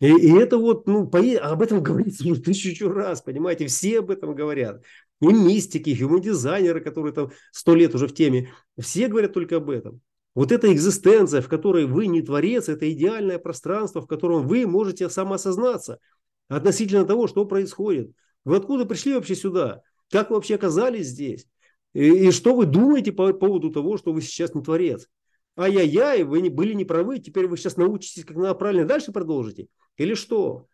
[0.00, 4.10] И, и это вот, ну, по, об этом говорится уже тысячу раз, понимаете, все об
[4.10, 4.82] этом говорят.
[5.20, 9.70] И мистики, и дизайнеры, которые там сто лет уже в теме, все говорят только об
[9.70, 10.00] этом.
[10.34, 15.08] Вот эта экзистенция, в которой вы не творец, это идеальное пространство, в котором вы можете
[15.10, 15.98] самоосознаться–
[16.56, 18.12] относительно того, что происходит.
[18.44, 19.82] Вы откуда пришли вообще сюда?
[20.10, 21.46] Как вы вообще оказались здесь?
[21.94, 25.08] И, и что вы думаете по поводу того, что вы сейчас не творец?
[25.56, 29.68] Ай-яй-яй, вы не, были неправы, теперь вы сейчас научитесь, как надо правильно дальше продолжите?
[29.96, 30.66] Или что?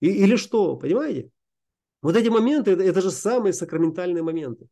[0.00, 1.30] И, или что, понимаете?
[2.02, 4.68] Вот эти моменты, это, это же самые сакраментальные моменты.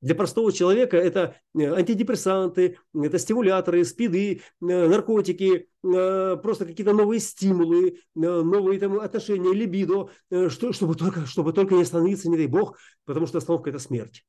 [0.00, 7.18] Для простого человека это э, антидепрессанты, это стимуляторы, спиды, э, наркотики, э, просто какие-то новые
[7.18, 10.10] стимулы, новые там, отношения, либидо,
[10.48, 14.24] что, чтобы, только, чтобы только не остановиться, не дай бог, потому что остановка– это смерть.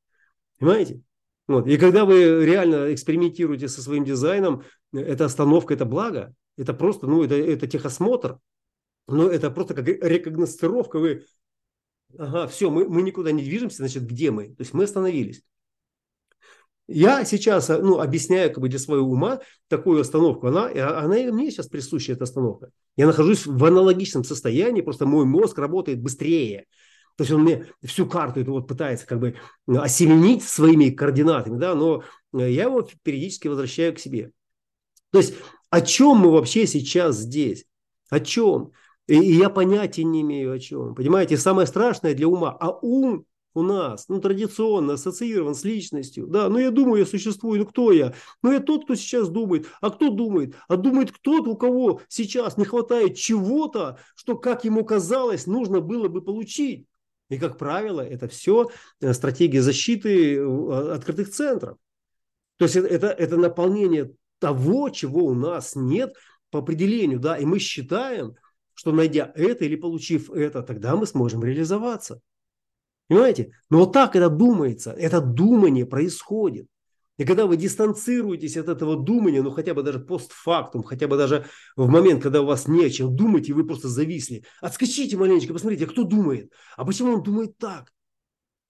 [0.58, 1.02] Понимаете?
[1.48, 1.68] Вот.
[1.68, 7.24] И когда вы реально экспериментируете со своим дизайном, это остановка, это благо, это просто, ну,
[7.24, 8.40] это, это техосмотр,
[9.08, 11.26] но это просто как рекогностировка, вы
[12.18, 14.48] Ага, все, мы, мы никуда не движемся, значит, где мы?
[14.48, 15.44] То есть мы остановились.
[16.92, 20.48] Я сейчас э, ну, объясняю как бы для своего ума такую остановку.
[20.48, 22.72] Она, она и мне сейчас присуща, эта остановка.
[22.98, 26.66] Я нахожусь в аналогичном состоянии, просто мой мозг работает быстрее.
[27.16, 29.36] То есть он мне всю карту эту вот пытается как бы
[29.68, 34.32] осеменить своими координатами, да, но э, я его периодически возвращаю к себе.
[35.12, 35.36] То есть
[35.70, 37.66] о чем мы вообще сейчас здесь?
[38.10, 38.72] О чем?
[39.06, 40.96] И я понятия не имею о чем.
[40.96, 42.58] Понимаете, самое страшное для ума.
[42.60, 46.28] А ум у нас, ну, традиционно ассоциирован с личностью.
[46.28, 48.14] Да, ну, я думаю, я существую, ну, кто я?
[48.44, 49.68] Ну, я тот, кто сейчас думает.
[49.82, 50.56] А кто думает?
[50.68, 56.08] А думает кто-то, у кого сейчас не хватает чего-то, что, как ему казалось, нужно было
[56.08, 56.86] бы получить.
[57.30, 58.70] И, как правило, это все
[59.02, 61.78] э, стратегия защиты э, открытых центров.
[62.58, 66.16] То есть это, это наполнение того, чего у нас нет
[66.50, 67.20] по определению.
[67.20, 67.38] Да?
[67.38, 68.36] И мы считаем,
[68.74, 72.22] что найдя это или получив это, тогда мы сможем реализоваться.
[73.10, 73.52] Понимаете?
[73.72, 76.68] Но вот так это думается, это думание происходит.
[77.18, 81.48] И когда вы дистанцируетесь от этого думания, ну хотя бы даже постфактум, хотя бы даже
[81.76, 85.52] в момент, когда у вас не о чем думать, и вы просто зависли, отскочите маленечко,
[85.52, 86.54] посмотрите, а кто думает?
[86.78, 87.92] А почему он думает так?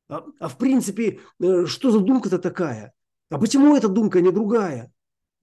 [0.07, 2.93] А, а в принципе, э, что за думка-то такая?
[3.29, 4.91] А почему эта думка а не другая?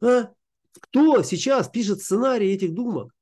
[0.02, 0.30] А?
[0.72, 3.14] Кто сейчас пишет сценарий этих думок?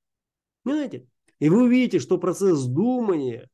[0.63, 1.07] Понимаете?
[1.41, 3.51] И вы увидите, что процесс думания,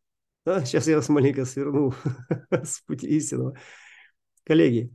[0.65, 1.95] сейчас я вас маленько сверну
[2.51, 3.57] с пути истинного.
[4.45, 4.91] Коллеги,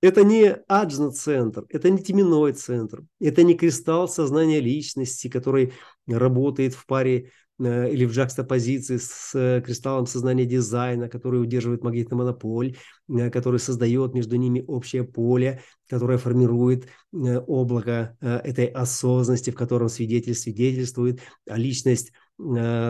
[0.00, 5.72] это не аджна-центр, это не теменной центр, это не кристалл сознания личности, который
[6.06, 12.16] работает в паре Э, или в джакстопозиции с э, кристаллом сознания дизайна, который удерживает магнитный
[12.16, 12.76] монополь,
[13.08, 20.34] э, который создает между ними общее поле, которое формирует облако этой осознанности, в котором свидетель
[20.34, 22.12] свидетельствует, а личность,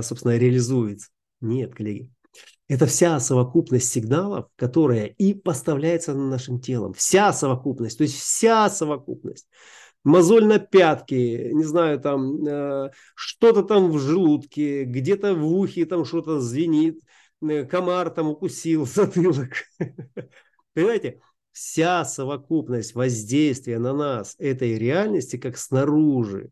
[0.03, 1.09] собственно, реализуется.
[1.41, 2.11] Нет, коллеги.
[2.69, 6.93] Это вся совокупность сигналов, которая и поставляется нашим телом.
[6.93, 9.49] Вся совокупность, то есть вся совокупность
[10.05, 16.05] мозоль на пятке, не знаю, там э, что-то там в желудке, где-то в ухе там
[16.05, 17.01] что-то звенит,
[17.43, 19.65] э, комар там укусил затылок.
[20.75, 21.21] Понимаете?
[21.53, 26.51] Вся совокупность воздействия на нас этой реальности, как снаружи,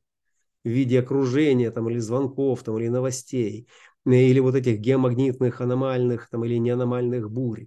[0.69, 3.67] в виде окружения там, или звонков там, или новостей,
[4.07, 7.67] э, или вот этих геомагнитных аномальных там, или неаномальных бурь,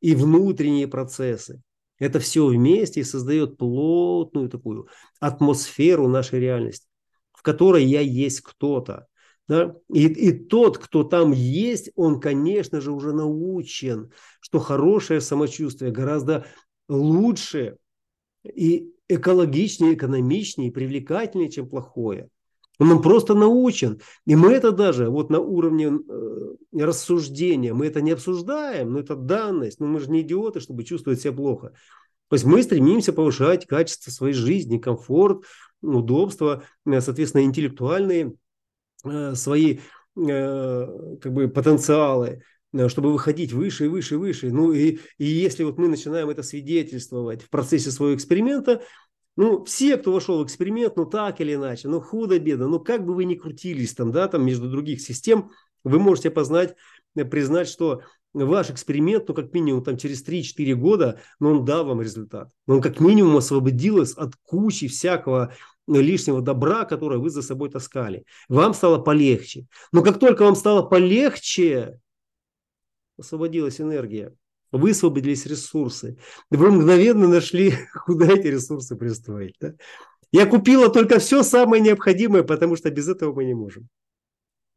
[0.00, 1.62] и внутренние процессы,
[1.98, 4.88] это все вместе создает плотную такую
[5.20, 6.86] атмосферу нашей реальности,
[7.32, 9.06] в которой я есть кто-то.
[9.48, 9.74] Да?
[9.92, 14.10] И, и тот, кто там есть, он, конечно же, уже научен,
[14.40, 16.46] что хорошее самочувствие гораздо
[16.88, 17.76] лучше
[18.44, 22.28] и экологичнее, экономичнее и привлекательнее, чем плохое.
[22.78, 24.00] Он просто научен.
[24.26, 29.14] И мы это даже вот на уровне э, рассуждения, мы это не обсуждаем, но это
[29.14, 29.78] данность.
[29.78, 31.72] Но мы же не идиоты, чтобы чувствовать себя плохо.
[32.28, 35.44] То есть мы стремимся повышать качество своей жизни, комфорт,
[35.82, 38.34] удобство, э, соответственно, интеллектуальные
[39.04, 39.80] э, свои
[40.16, 44.50] э, как бы потенциалы э, чтобы выходить выше и выше и выше.
[44.50, 48.82] Ну и, и если вот мы начинаем это свидетельствовать в процессе своего эксперимента,
[49.36, 53.14] ну, все, кто вошел в эксперимент, ну, так или иначе, ну, худо-бедно, ну, как бы
[53.14, 55.50] вы ни крутились там, да, там, между других систем,
[55.84, 56.76] вы можете познать,
[57.16, 58.02] э, признать, что
[58.34, 62.50] ваш эксперимент, ну, как минимум, там, через 3-4 года, ну, он дал вам результат.
[62.66, 65.54] Он, как минимум, освободил вас от кучи всякого
[65.86, 68.24] лишнего добра, которое вы за собой таскали.
[68.48, 69.66] Вам стало полегче.
[69.92, 71.98] Но как только вам стало полегче,
[73.18, 74.34] освободилась энергия
[74.72, 76.18] высвободились ресурсы.
[76.50, 77.74] Вы мгновенно нашли,
[78.06, 79.54] куда эти ресурсы пристроить.
[79.60, 79.74] Да?
[80.32, 83.88] Я купила только все самое необходимое, потому что без этого мы не можем.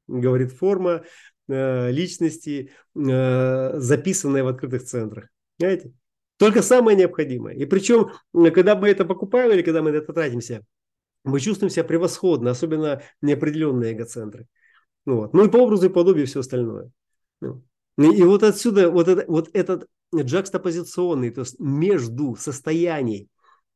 [0.07, 1.03] Говорит форма
[1.47, 5.29] э, личности, э, записанная в открытых центрах.
[5.57, 5.93] Знаете?
[6.37, 7.55] Только самое необходимое.
[7.55, 8.11] И причем,
[8.53, 10.61] когда мы это покупаем или когда мы это тратимся,
[11.23, 14.47] мы чувствуем себя превосходно, особенно неопределенные эгоцентры.
[15.05, 15.33] Вот.
[15.33, 16.91] Ну и по образу и подобию все остальное.
[17.39, 17.63] Ну.
[17.97, 23.29] И, и вот отсюда вот, это, вот этот джакстопозиционный, то есть между состояний,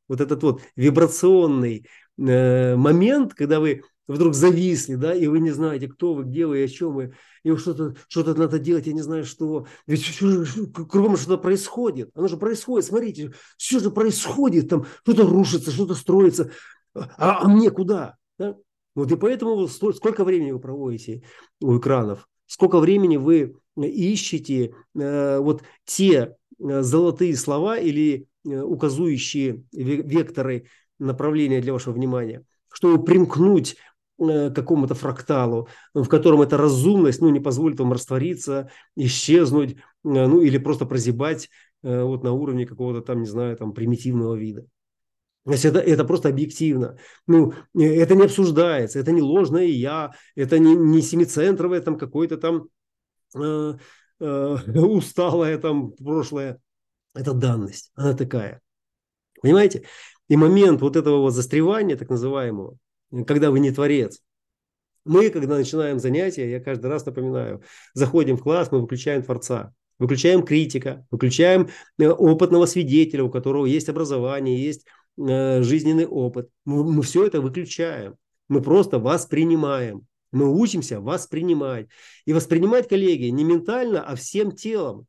[0.08, 1.86] вот этот вот вибрационный
[2.18, 6.64] э, момент, когда вы вдруг зависли, да, и вы не знаете, кто вы, где вы,
[6.64, 9.66] о чем вы, и что-то что надо делать, я не знаю, что.
[9.86, 10.18] Ведь
[10.74, 12.10] кругом что-то происходит.
[12.14, 16.50] Оно же происходит, смотрите, все же происходит, там что-то рушится, что-то строится.
[16.94, 18.16] А, а мне куда?
[18.38, 18.56] Да?
[18.94, 21.22] Вот и поэтому сколько времени вы проводите
[21.60, 29.62] у экранов, сколько времени вы ищете э, вот те э, золотые слова или э, указующие
[29.72, 30.66] векторы
[30.98, 33.76] направления для вашего внимания, чтобы примкнуть
[34.18, 40.58] к какому-то фракталу, в котором эта разумность ну, не позволит вам раствориться, исчезнуть, ну или
[40.58, 41.48] просто прозябать
[41.82, 44.66] вот на уровне какого-то там, не знаю, там примитивного вида.
[45.44, 46.96] То есть это, это просто объективно.
[47.26, 52.68] Ну, это не обсуждается, это не ложное я, это не, не семицентровое там какое-то там
[53.34, 53.74] э,
[54.20, 54.24] э,
[54.78, 56.60] усталое там прошлое.
[57.14, 58.60] Это данность, она такая.
[59.40, 59.84] Понимаете?
[60.28, 62.76] И момент вот этого вот застревания, так называемого,
[63.26, 64.20] когда вы не творец,
[65.06, 67.62] мы, когда начинаем занятия, я каждый раз напоминаю,
[67.94, 73.88] заходим в класс, мы выключаем Творца, выключаем критика, выключаем э, опытного свидетеля, у которого есть
[73.88, 76.48] образование, есть Э, жизненный опыт.
[76.64, 78.16] Мы, мы все это выключаем.
[78.48, 80.06] Мы просто воспринимаем.
[80.32, 81.88] Мы учимся воспринимать.
[82.24, 85.06] И воспринимать, коллеги, не ментально, а всем телом.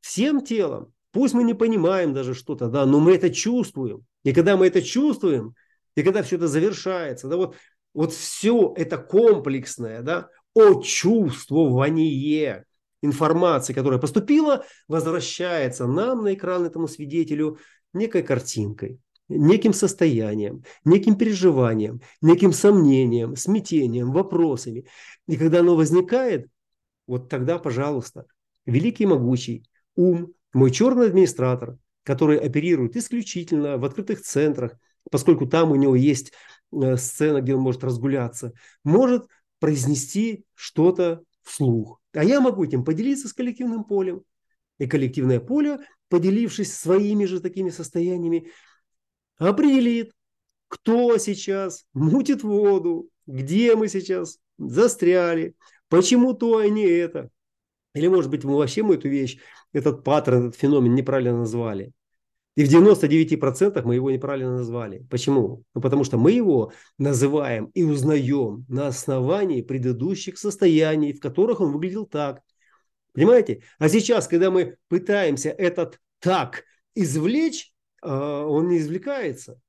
[0.00, 0.92] Всем телом.
[1.12, 4.04] Пусть мы не понимаем даже что-то, да, но мы это чувствуем.
[4.22, 5.54] И когда мы это чувствуем,
[5.94, 7.56] и когда все это завершается, да, вот,
[7.94, 12.64] вот все это комплексное, да, о чувствование
[13.02, 17.58] информации, которая поступила, возвращается нам на экран этому свидетелю
[17.92, 24.86] некой картинкой неким состоянием, неким переживанием, неким сомнением, смятением, вопросами.
[25.26, 26.48] И когда оно возникает,
[27.06, 28.26] вот тогда, пожалуйста,
[28.64, 34.78] великий могучий ум, мой черный администратор, который оперирует исключительно в открытых центрах,
[35.10, 36.32] поскольку там у него есть
[36.72, 38.52] э, сцена, где он может разгуляться,
[38.84, 39.26] может
[39.58, 42.00] произнести что-то вслух.
[42.12, 44.22] А я могу этим поделиться с коллективным полем.
[44.78, 48.50] И коллективное поле, поделившись своими же такими состояниями,
[49.38, 50.12] определит,
[50.68, 55.54] кто сейчас мутит воду, где мы сейчас застряли,
[55.88, 57.30] почему то, а не это.
[57.94, 59.38] Или, может быть, мы вообще мы эту вещь,
[59.72, 61.92] этот паттерн, этот феномен неправильно назвали.
[62.56, 65.06] И в 99% мы его неправильно назвали.
[65.10, 65.62] Почему?
[65.74, 71.72] Ну, потому что мы его называем и узнаем на основании предыдущих состояний, в которых он
[71.72, 72.40] выглядел так.
[73.12, 73.62] Понимаете?
[73.78, 79.60] А сейчас, когда мы пытаемся этот так извлечь, он не извлекается.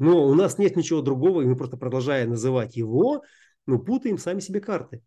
[0.00, 3.22] Но у нас нет ничего другого, и мы просто продолжая называть его,
[3.66, 5.02] мы путаем сами себе карты.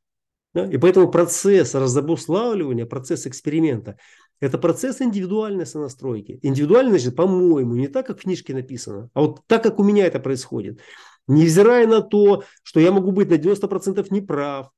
[0.53, 0.67] Да?
[0.67, 3.97] И поэтому процесс разобуславливания, процесс эксперимента–
[4.39, 6.37] это процесс индивидуальной сонастройки.
[6.43, 10.05] Индивидуально, значит, по-моему, не так, как в книжке написано, а вот так, как у меня
[10.05, 10.79] это происходит.
[11.27, 14.69] Невзирая на то, что я могу быть на 90% неправ,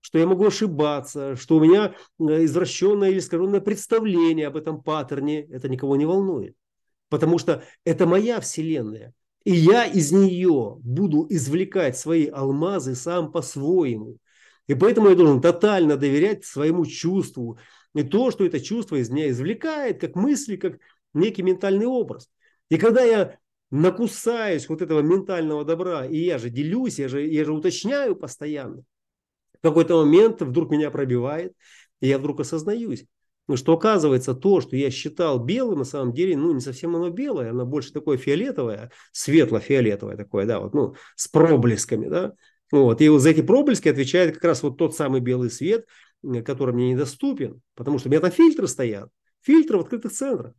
[0.00, 5.42] что я могу ошибаться, что у меня э, извращенное или искаженное представление об этом паттерне,
[5.46, 6.54] это никого не волнует
[7.08, 9.12] потому что это моя вселенная.
[9.44, 14.16] И я из нее буду извлекать свои алмазы сам по-своему.
[14.66, 17.58] И поэтому я должен тотально доверять своему чувству.
[17.94, 20.78] И то, что это чувство из меня извлекает, как мысли, как
[21.12, 22.30] некий ментальный образ.
[22.70, 23.36] И когда я
[23.70, 28.82] накусаюсь вот этого ментального добра, и я же делюсь, я же, я же уточняю постоянно,
[29.58, 31.54] в какой-то момент вдруг меня пробивает,
[32.00, 33.04] и я вдруг осознаюсь,
[33.54, 37.50] что оказывается то, что я считал белым, на самом деле, ну, не совсем оно белое,
[37.50, 42.32] оно больше такое фиолетовое, светло-фиолетовое такое, да, вот, ну, с проблесками, да.
[42.72, 45.86] Вот, и вот за эти проблески отвечает как раз вот тот самый белый свет,
[46.44, 49.10] который мне недоступен, потому что у меня там фильтры стоят,
[49.42, 50.54] фильтры в открытых центрах.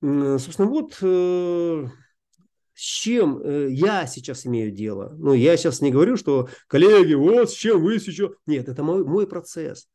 [0.00, 1.86] Собственно, вот э,
[2.74, 5.12] с чем э, я сейчас имею дело.
[5.18, 8.30] Ну, я сейчас не говорю, что, коллеги, вот с чем вы сейчас...
[8.46, 9.88] Нет, это мой, мой процесс.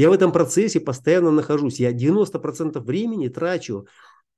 [0.00, 1.78] Я в этом процессе постоянно нахожусь.
[1.78, 3.86] Я 90% времени трачу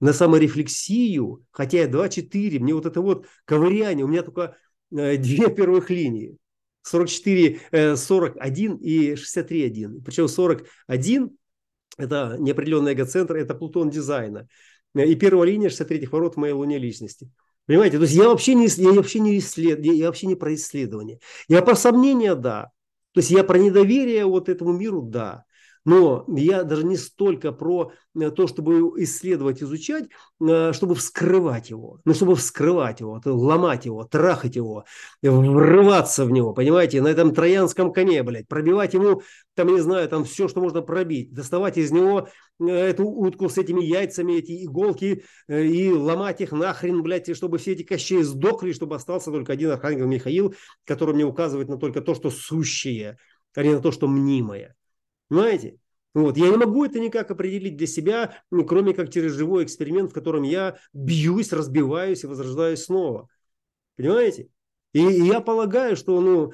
[0.01, 4.57] на саморефлексию, хотя я 2-4, мне вот это вот ковыряние, у меня только
[4.91, 6.37] э, две первых линии.
[6.83, 10.03] 44, э, 41 и 63.1.
[10.03, 11.31] Причем 41
[11.97, 14.49] это неопределенный эгоцентр, это Плутон дизайна.
[14.97, 17.31] И первая линия 63 ворот моей луне личности.
[17.67, 21.21] Понимаете, то есть я вообще не, я вообще не, исслед, я вообще не про исследование.
[21.47, 22.73] Я про сомнения, да.
[23.13, 25.45] То есть я про недоверие вот этому миру, да.
[25.85, 30.05] Но я даже не столько про э, то, чтобы исследовать, изучать,
[30.41, 32.01] э, чтобы вскрывать его.
[32.05, 34.85] Ну, чтобы вскрывать его, ломать его, трахать его,
[35.23, 39.23] врываться в него, понимаете, на этом троянском коне, блядь, пробивать ему,
[39.55, 42.29] там, не знаю, там все, что можно пробить, доставать из него
[42.61, 47.73] э, эту утку с этими яйцами, эти иголки, и ломать их нахрен, блядь, чтобы все
[47.73, 50.55] эти кощей сдохли, чтобы остался только один архангел Михаил,
[50.85, 53.19] который мне указывает на только то, что сущее,
[53.55, 54.77] а не на то, что мнимое.
[55.33, 55.79] Понимаете?
[56.13, 56.37] Вот.
[56.37, 60.15] Я не могу это никак определить для себя, ну, кроме как через живой эксперимент, в
[60.15, 63.31] котором я бьюсь, разбиваюсь и возрождаюсь снова.
[63.97, 64.49] Понимаете?
[64.93, 66.53] И, и я полагаю, что ну,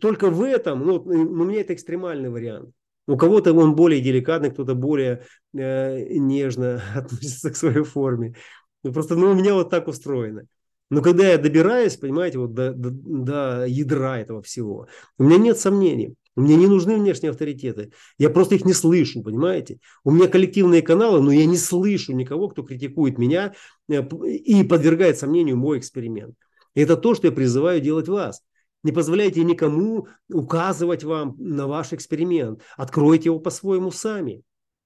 [0.00, 2.70] только в этом, ну, ну, у меня это экстремальный вариант.
[3.08, 8.36] У кого-то он более деликатный, кто-то более э, нежно относится к своей форме.
[8.84, 10.44] Ну, просто ну, у меня вот так устроено.
[10.88, 14.86] Но когда я добираюсь, понимаете, вот до, до, до ядра этого всего,
[15.18, 16.14] у меня нет сомнений.
[16.36, 17.92] Мне не нужны внешние авторитеты.
[18.16, 19.78] Я просто их не слышу, понимаете?
[20.04, 23.54] У меня коллективные каналы, но я не слышу никого, кто критикует меня
[23.88, 26.34] э, и подвергает сомнению мой эксперимент.
[26.74, 28.42] И это то, что я призываю делать вас.
[28.82, 32.62] Не позволяйте никому указывать вам на ваш эксперимент.
[32.76, 34.42] Откройте его по-своему сами.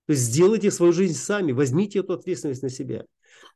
[0.06, 3.04] То есть сделайте свою жизнь сами, возьмите эту ответственность на себя.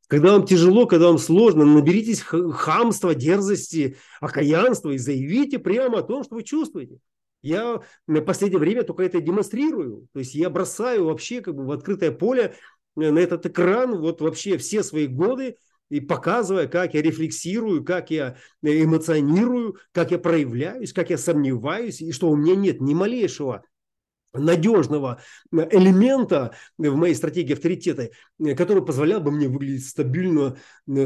[0.07, 6.25] Когда вам тяжело, когда вам сложно, наберитесь хамства, дерзости, окаянства и заявите прямо о том,
[6.25, 6.99] что вы чувствуете.
[7.43, 10.09] Я в последнее время только это демонстрирую.
[10.13, 12.55] То есть я бросаю вообще как бы в открытое поле
[12.97, 15.57] э, на этот экран вот вообще все свои годы
[15.89, 22.01] и показывая, как я рефлексирую, как я э, эмоционирую, как я проявляюсь, как я сомневаюсь,
[22.01, 23.63] и что у меня нет ни малейшего
[24.33, 25.23] надежного
[25.53, 28.11] э, элемента в моей стратегии авторитета,
[28.57, 30.57] который позволял бы мне выглядеть стабильно,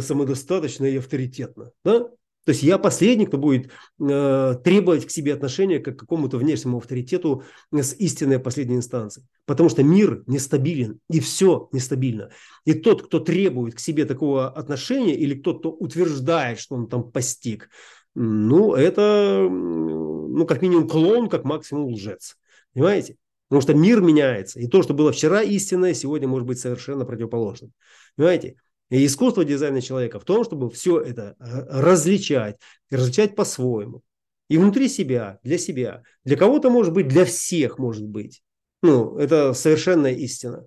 [0.01, 1.72] самодостаточно и авторитетно.
[1.85, 2.09] Да?
[2.45, 3.70] То есть я последний, кто будет
[4.01, 9.24] э, требовать к себе отношения как к какому-то внешнему авторитету с истинной последней инстанции.
[9.47, 12.30] Потому что мир нестабилен, и все нестабильно.
[12.64, 17.11] И тот, кто требует к себе такого отношения, или тот, кто утверждает, что он там
[17.11, 17.68] постиг,
[18.14, 22.36] ну, это, ну, как минимум клон, как максимум лжец.
[22.74, 23.16] Понимаете?
[23.49, 24.61] Потому что мир меняется.
[24.61, 27.72] И то, что было вчера истинное, сегодня может быть совершенно противоположным.
[28.16, 28.57] Понимаете?
[28.91, 32.59] И искусство дизайна человека в том, чтобы все это э, различать,
[32.91, 34.03] различать по-своему.
[34.49, 36.03] И внутри себя, для себя.
[36.24, 38.43] Для кого-то может быть, для всех может быть.
[38.83, 40.66] Ну, это совершенная истина.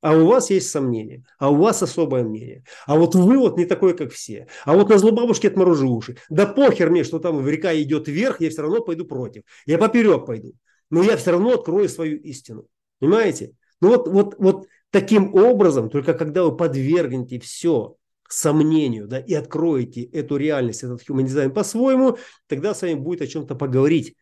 [0.00, 2.62] А у вас есть сомнения, а у вас особое мнение.
[2.86, 4.46] А вот вы вот не такой, как все.
[4.64, 6.16] А вот на злобабушке отморожу уши.
[6.30, 9.42] Да похер мне, что там река идет вверх, я все равно пойду против.
[9.66, 10.52] Я поперек пойду.
[10.90, 12.66] Но я все равно открою свою истину.
[13.00, 13.54] Понимаете?
[13.80, 17.96] Ну вот, вот, вот Таким образом, только когда вы подвергнете все
[18.28, 23.26] сомнению да, и откроете эту реальность, этот human design по-своему, тогда с вами будет о
[23.26, 24.16] чем-то поговорить.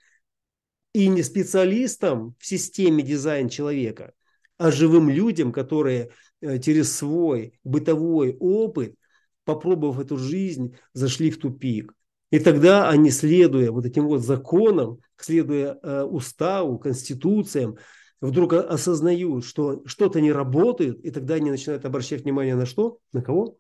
[0.92, 4.12] И не специалистам в системе дизайн человека,
[4.58, 8.94] а живым людям, которые э, через свой бытовой опыт,
[9.44, 11.92] попробовав эту жизнь, зашли в тупик.
[12.30, 17.76] И тогда они, следуя вот этим вот законам, следуя э, уставу, конституциям,
[18.20, 22.98] вдруг осознают, что что-то не работает, и тогда они начинают обращать внимание на что?
[23.12, 23.58] На кого?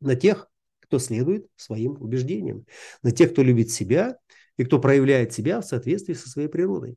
[0.00, 2.64] На тех, кто следует своим убеждениям,
[3.02, 4.18] на тех, кто любит себя
[4.56, 6.96] и кто проявляет себя в соответствии со своей природой.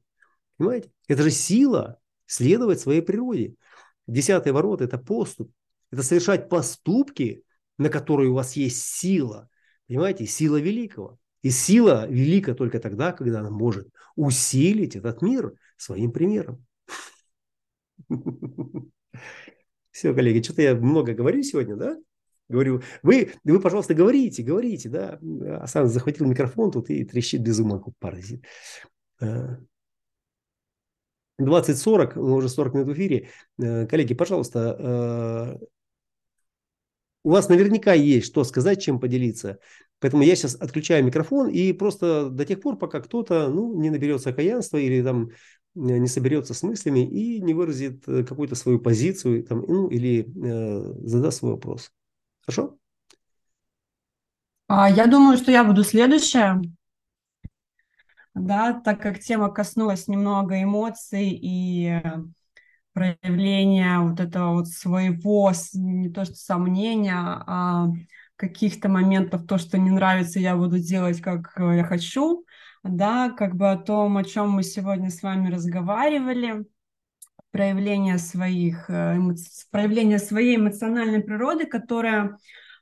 [0.57, 0.91] Понимаете?
[1.07, 3.55] Это же сила следовать своей природе.
[4.07, 5.51] Десятый ворот– это поступ.
[5.91, 7.43] Это совершать поступки,
[7.77, 9.49] на которые у вас есть сила.
[9.87, 10.25] Понимаете?
[10.25, 11.17] Сила великого.
[11.41, 16.65] И сила велика только тогда, когда она может усилить этот мир своим примером.
[19.91, 21.97] Все, коллеги, что-то я много говорю сегодня, да?
[22.49, 25.19] Говорю, вы, вы, пожалуйста, говорите, говорите, да.
[25.61, 28.43] Асан захватил микрофон тут и трещит без ума, паразит.
[29.21, 29.61] 20-40,
[31.39, 33.29] э, мы уже 40 минут в эфире.
[33.57, 35.57] Э, коллеги, пожалуйста, э,
[37.23, 39.59] у вас наверняка есть что сказать, чем поделиться.
[39.99, 44.31] Поэтому я сейчас отключаю микрофон и просто до тех пор, пока кто-то ну, не наберется
[44.31, 45.29] окаянства или там
[45.73, 50.93] не соберется с мыслями и не выразит э, какую-то свою позицию там, ну, или э,
[51.07, 51.91] задаст свой вопрос.
[52.41, 52.77] Хорошо?
[54.67, 56.61] А, я думаю, что я буду следующая.
[58.33, 62.01] Да, так как тема коснулась немного эмоций и
[62.93, 67.87] проявления вот этого вот своего, не то что сомнения, а
[68.35, 72.43] каких-то моментов, то, что не нравится, я буду делать, как э, я хочу,
[72.83, 76.65] да, как бы о том, о чем мы сегодня с вами разговаривали,
[77.51, 79.17] проявление своих, э,
[79.69, 82.37] проявление своей эмоциональной природы, которая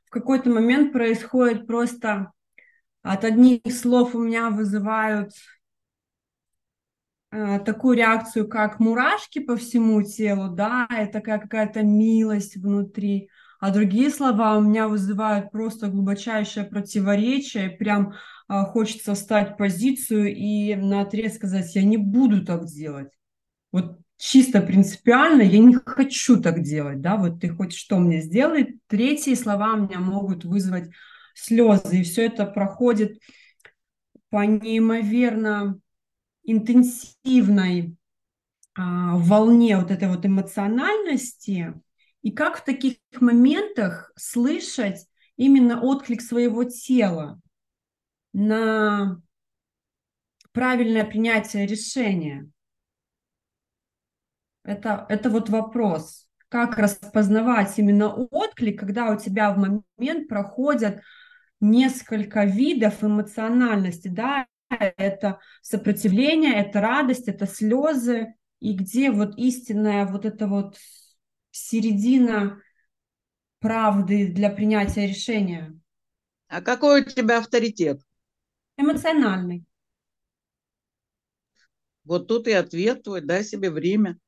[0.06, 2.32] в какой-то момент происходит просто
[3.02, 5.32] от одних слов у меня вызывают
[7.32, 13.70] э, такую реакцию, как мурашки по всему телу, да, это как какая-то милость внутри, а
[13.70, 18.14] другие слова у меня вызывают просто глубочайшее противоречие, прям
[18.50, 23.12] хочется встать в позицию и на отрез сказать, я не буду так делать.
[23.70, 28.80] Вот чисто принципиально я не хочу так делать, да, вот ты хоть что мне сделай.
[28.88, 30.90] Третьи слова у меня могут вызвать
[31.34, 33.20] слезы, и все это проходит
[34.30, 35.78] по неимоверно
[36.42, 37.96] интенсивной
[38.74, 41.74] а, волне вот этой вот эмоциональности,
[42.22, 47.40] и как в таких моментах слышать именно отклик своего тела
[48.32, 49.20] на
[50.52, 52.50] правильное принятие решения.
[54.62, 61.00] Это, это вот вопрос, как распознавать именно отклик, когда у тебя в момент проходят
[61.60, 70.24] несколько видов эмоциональности, да, это сопротивление, это радость, это слезы, и где вот истинная вот
[70.24, 70.76] эта вот
[71.50, 72.60] середина
[73.58, 75.78] правды для принятия решения.
[76.48, 78.00] А какой у тебя авторитет?
[78.80, 79.64] Эмоциональный.
[82.04, 84.18] Вот тут и ответ твой, дай себе время.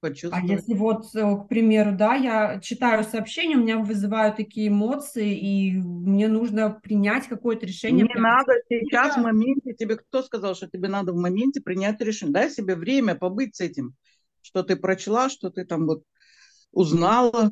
[0.00, 5.36] А если вот, э, к примеру, да, я читаю сообщения, у меня вызывают такие эмоции,
[5.36, 8.06] и мне нужно принять какое-то решение.
[8.06, 12.32] Не надо сейчас в моменте, тебе кто сказал, что тебе надо в моменте принять решение?
[12.32, 13.94] Дай себе время побыть с этим,
[14.40, 16.04] что ты прочла, что ты там вот
[16.70, 17.50] узнала.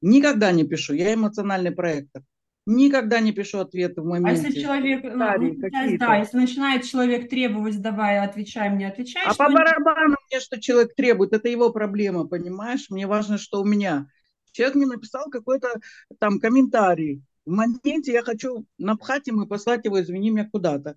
[0.00, 2.22] Никогда не пишу, я эмоциональный проектор.
[2.68, 4.42] Никогда не пишу ответы в моменте.
[4.42, 9.22] А если человек, ну, ну да, если начинает человек требовать, давай, отвечай мне, отвечай.
[9.24, 12.90] А по барабану мне, что человек требует, это его проблема, понимаешь?
[12.90, 14.08] Мне важно, что у меня.
[14.50, 15.80] Человек мне написал какой-то
[16.18, 17.22] там комментарий.
[17.44, 20.96] В моменте я хочу напхать ему и послать его, извини меня, куда-то.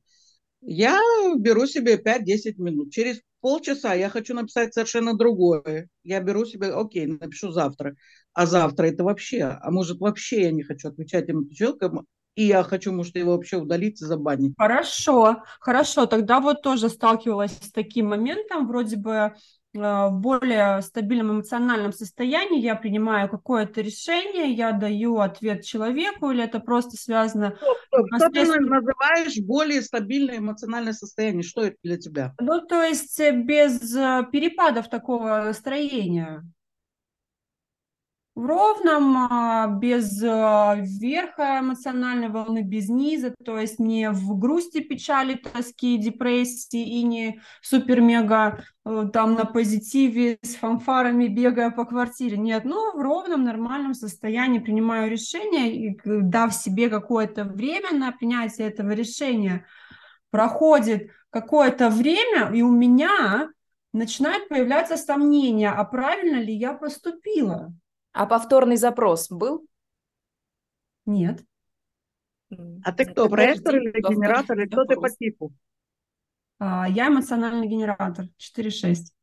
[0.61, 0.99] Я
[1.37, 2.91] беру себе 5-10 минут.
[2.91, 5.87] Через полчаса я хочу написать совершенно другое.
[6.03, 7.95] Я беру себе, окей, напишу завтра
[8.33, 12.05] а завтра это вообще, а может вообще я не хочу отвечать этому человеку,
[12.35, 14.53] и я хочу, может, его вообще удалить и забанить.
[14.57, 19.33] Хорошо, хорошо, тогда вот тоже сталкивалась с таким моментом, вроде бы э,
[19.73, 26.61] в более стабильном эмоциональном состоянии я принимаю какое-то решение, я даю ответ человеку, или это
[26.61, 27.57] просто связано...
[27.57, 28.07] Стоп.
[28.15, 31.43] Что ты называешь более стабильное эмоциональное состояние?
[31.43, 32.35] Что это для тебя?
[32.39, 36.45] Ну, то есть э, без э, перепадов такого настроения
[38.39, 44.79] в ровном, а, без а, верха эмоциональной волны, без низа, то есть не в грусти,
[44.79, 52.37] печали, тоски, депрессии и не супер-мега э, там на позитиве с фанфарами бегая по квартире.
[52.37, 58.69] Нет, ну в ровном, нормальном состоянии принимаю решение, и дав себе какое-то время на принятие
[58.69, 59.65] этого решения,
[60.31, 63.49] проходит какое-то время, и у меня
[63.91, 67.73] начинает появляться сомнения, а правильно ли я поступила.
[68.19, 69.65] А повторный запрос был?
[71.05, 71.41] Нет.
[72.83, 75.53] А ты кто, проектор или генератор, или кто ты по типу?
[76.57, 79.13] А, я эмоциональный генератор, 4.6.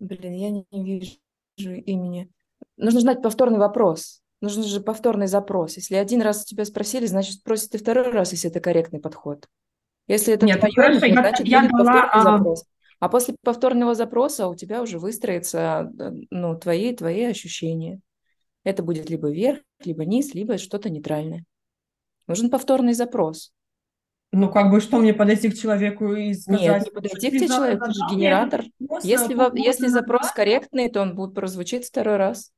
[0.00, 2.32] Блин, я не, не вижу имени.
[2.76, 4.24] Нужно знать повторный вопрос.
[4.40, 5.76] Нужен же повторный запрос.
[5.76, 9.48] Если один раз тебя спросили, значит, спросят и второй раз, если это корректный подход.
[10.06, 12.22] Если это Нет, твое, хорошо, значит, я, я дала, а...
[12.22, 12.64] запрос.
[13.00, 18.00] А после повторного запроса у тебя уже выстроятся э, ну, твои, твои ощущения.
[18.62, 21.44] Это будет либо вверх, либо низ, либо что-то нейтральное.
[22.26, 23.52] Нужен повторный запрос.
[24.32, 26.60] Ну, как бы, что мне подойти к человеку и сказать?
[26.62, 28.64] Нет, не подойти к человеку, ты же генератор.
[29.02, 32.50] Если, если запрос корректный, то он будет прозвучить второй раз.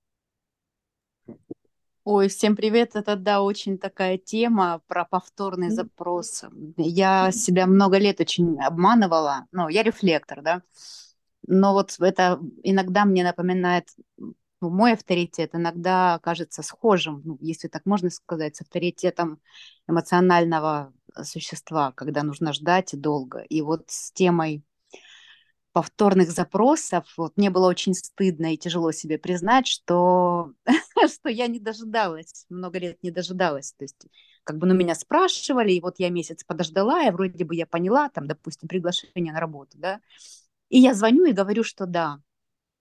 [2.09, 2.95] Ой, всем привет.
[2.95, 6.45] Это, да, очень такая тема про повторный запрос.
[6.77, 9.49] Я себя много лет очень обманывала.
[9.51, 10.63] Ну, я рефлектор, да.
[11.49, 13.89] Но вот это иногда мне напоминает
[14.19, 19.41] ну, мой авторитет иногда кажется схожим, ну, если так можно сказать, с авторитетом
[19.89, 20.93] эмоционального
[21.25, 23.41] существа, когда нужно ждать долго.
[23.41, 24.63] И вот с темой
[25.77, 30.55] повторных запросов, вот мне было очень стыдно и тяжело себе признать, что,
[31.07, 33.75] что я не дожидалась, много лет не дожидалась.
[33.75, 34.07] То есть
[34.43, 38.09] как бы ну, меня спрашивали, и вот я месяц подождала, и вроде бы я поняла,
[38.09, 40.01] там, допустим, приглашение на работу, да,
[40.71, 42.23] и я звоню и говорю, что да.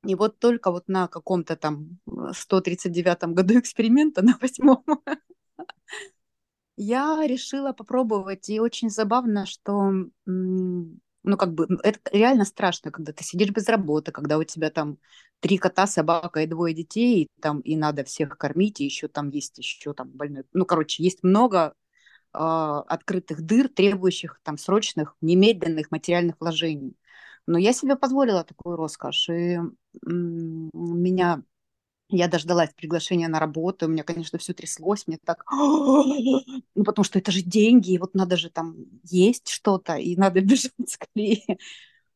[0.05, 4.85] И вот только вот на каком-то там 139-м году эксперимента, на восьмом,
[6.77, 8.47] я решила попробовать.
[8.47, 9.91] И очень забавно, что
[11.25, 14.97] ну, как бы, это реально страшно, когда ты сидишь без работы, когда у тебя там
[15.39, 19.29] три кота, собака и двое детей, и там, и надо всех кормить, и еще там
[19.29, 20.43] есть еще там больной.
[20.53, 21.73] Ну, короче, есть много
[22.33, 26.95] э, открытых дыр, требующих там срочных, немедленных материальных вложений.
[27.47, 29.59] Но я себе позволила такую роскошь, и
[30.03, 31.43] меня
[32.09, 37.19] я дождалась приглашения на работу, у меня, конечно, все тряслось, мне так, ну, потому что
[37.19, 41.57] это же деньги, и вот надо же там есть что-то, и надо бежать скорее.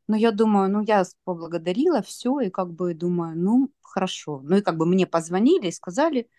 [0.07, 4.41] Но я думаю, ну, я поблагодарила, все, и как бы думаю, ну, хорошо.
[4.43, 6.29] Ну, и как бы мне позвонили и сказали,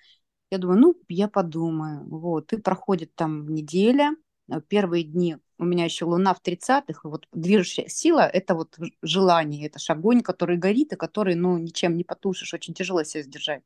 [0.51, 2.05] я думаю, ну, я подумаю.
[2.09, 4.15] Вот, и проходит там неделя,
[4.51, 9.67] Э, первые дни у меня еще луна в 30-х, вот движущая сила– это вот желание,
[9.67, 13.63] это ж огонь, который горит, и который, ну, ничем не потушишь, очень тяжело себя сдержать.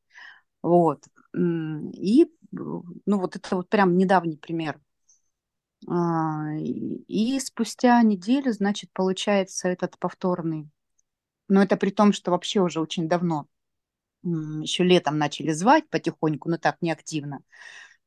[0.62, 1.04] Вот.
[1.34, 4.80] И, ну, вот это вот прям недавний пример.
[5.86, 10.68] А, и спустя неделю, значит, получается этот повторный.
[11.48, 13.46] Но это при том, что вообще уже очень давно.
[14.22, 17.42] Еще летом начали звать потихоньку, но так, не активно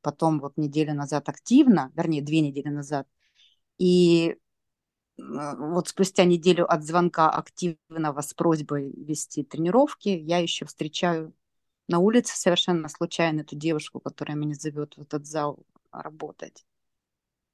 [0.01, 3.07] потом вот неделю назад активно, вернее, две недели назад.
[3.77, 4.37] И
[5.17, 11.33] вот спустя неделю от звонка активного с просьбой вести тренировки, я еще встречаю
[11.87, 16.65] на улице совершенно случайно эту девушку, которая меня зовет в этот зал работать.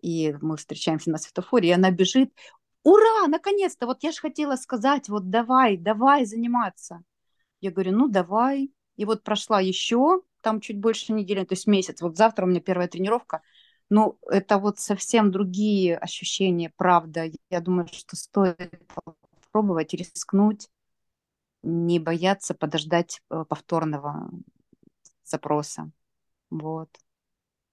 [0.02, 2.34] И мы встречаемся на светофоре, и она бежит.
[2.84, 3.86] Ура, наконец-то!
[3.86, 7.04] Вот я же хотела сказать, вот давай, давай заниматься.
[7.62, 8.72] Я говорю, ну давай.
[8.98, 12.02] И вот прошла еще там чуть больше недели, то есть месяц.
[12.02, 13.42] Вот завтра у меня первая тренировка.
[13.96, 17.30] Ну, это вот совсем другие ощущения, правда.
[17.52, 20.68] Я думаю, что стоит попробовать, рискнуть,
[21.62, 24.32] не бояться подождать э, повторного
[25.24, 25.92] запроса.
[26.50, 26.90] Вот.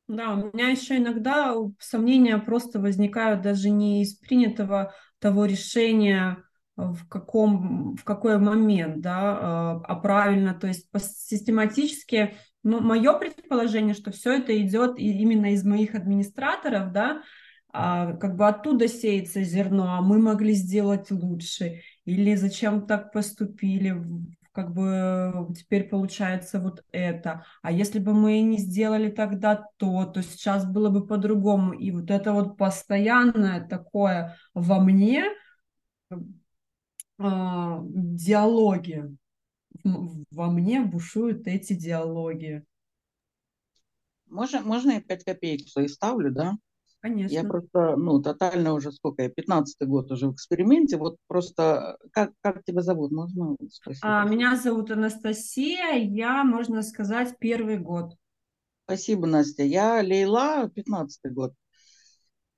[0.09, 6.45] Да, у меня еще иногда сомнения просто возникают даже не из принятого того решения,
[6.77, 13.95] в каком, в какой момент, да, а, а правильно, то есть систематически но мое предположение,
[13.95, 17.23] что все это идет именно из моих администраторов, да,
[17.73, 24.03] а, как бы оттуда сеется зерно, а мы могли сделать лучше, или зачем так поступили,
[24.53, 27.45] как бы теперь получается вот это.
[27.63, 31.73] А если бы мы не сделали тогда то, то сейчас было бы по-другому.
[31.73, 35.27] И вот это вот постоянное такое во мне
[36.11, 36.17] э,
[37.19, 39.17] диалоги,
[39.85, 42.65] во мне бушуют эти диалоги.
[44.27, 46.57] Можно, можно я 5 копеек свои ставлю, да?
[47.01, 47.33] Конечно.
[47.35, 50.99] Я просто, ну, тотально уже сколько я, 15 год уже в эксперименте.
[50.99, 53.11] Вот просто, как, как тебя зовут?
[53.11, 54.03] Можно спросить?
[54.05, 58.15] А, меня зовут Анастасия, я, можно сказать, первый год.
[58.85, 59.63] Спасибо, Настя.
[59.63, 61.55] Я Лейла, 15 год.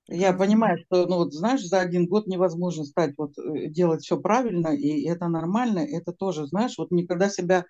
[0.09, 4.19] Я понимаю, что, ну вот, знаешь, за один год невозможно стать, вот, э, делать все
[4.21, 7.65] правильно, и это нормально, это тоже, знаешь, вот никогда себя,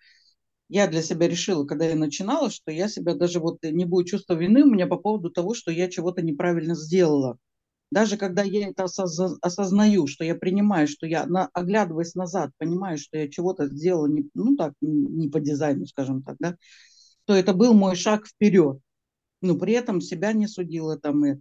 [0.68, 4.34] я для себя решила, когда я начинала, что я себя даже вот не будет чувства
[4.34, 7.38] вины у меня по поводу того, что я чего-то неправильно сделала.
[7.92, 12.98] Даже когда я это осозна, осознаю, что я принимаю, что я, на, оглядываясь назад, понимаю,
[12.98, 16.56] что я чего-то сделала, не, ну так, не по дизайну, скажем так, да,
[17.26, 18.78] то это был мой шаг вперед.
[19.42, 21.40] Но при этом себя не судила там и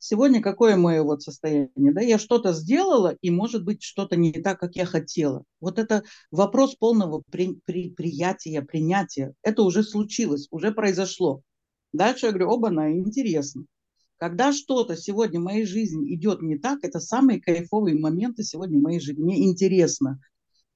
[0.00, 1.92] Сегодня какое мое вот состояние?
[1.92, 5.42] Да, я что-то сделала, и может быть что-то не так, как я хотела.
[5.60, 9.34] Вот это вопрос полного при, при, приятия, принятия.
[9.42, 11.42] Это уже случилось, уже произошло.
[11.92, 13.64] Дальше я говорю, оба-на, интересно.
[14.18, 18.82] Когда что-то сегодня в моей жизни идет не так, это самые кайфовые моменты сегодня в
[18.82, 19.22] моей жизни.
[19.22, 20.20] Мне интересно,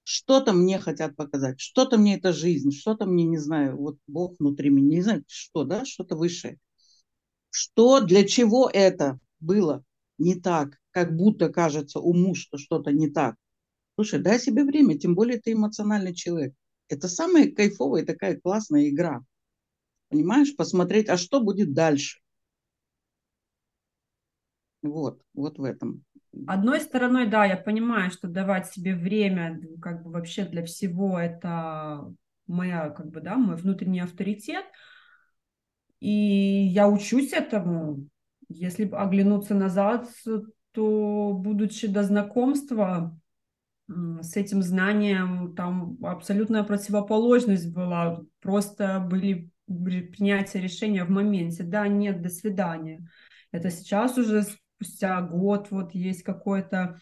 [0.03, 4.71] что-то мне хотят показать, что-то мне это жизнь, что-то мне, не знаю, вот Бог внутри
[4.71, 6.59] меня, не знаю, что, да, что-то высшее
[7.53, 9.85] что, для чего это было
[10.17, 13.37] не так, как будто кажется уму, что что-то не так.
[13.95, 16.55] Слушай, дай себе время, тем более ты эмоциональный человек.
[16.89, 19.23] Это самая кайфовая такая классная игра.
[20.09, 22.21] Понимаешь, посмотреть, а что будет дальше.
[24.81, 26.05] Вот, вот в этом.
[26.47, 32.15] Одной стороной, да, я понимаю, что давать себе время, как бы вообще для всего, это
[32.47, 34.65] моя, как бы, да, мой внутренний авторитет–
[36.03, 38.09] и я учусь этому.
[38.49, 40.09] Если оглянуться назад,
[40.73, 43.17] то, будучи до знакомства
[43.87, 48.21] с этим знанием, там абсолютная противоположность была.
[48.41, 51.63] Просто были принятия решения в моменте.
[51.63, 53.09] Да, нет, до свидания.
[53.53, 56.99] Это сейчас уже спустя год вот есть какое-то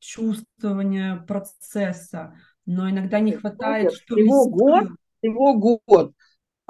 [0.00, 2.34] чувствование процесса,
[2.66, 4.88] но иногда не хватает, что Всего год,
[5.20, 5.54] всего
[5.86, 6.14] год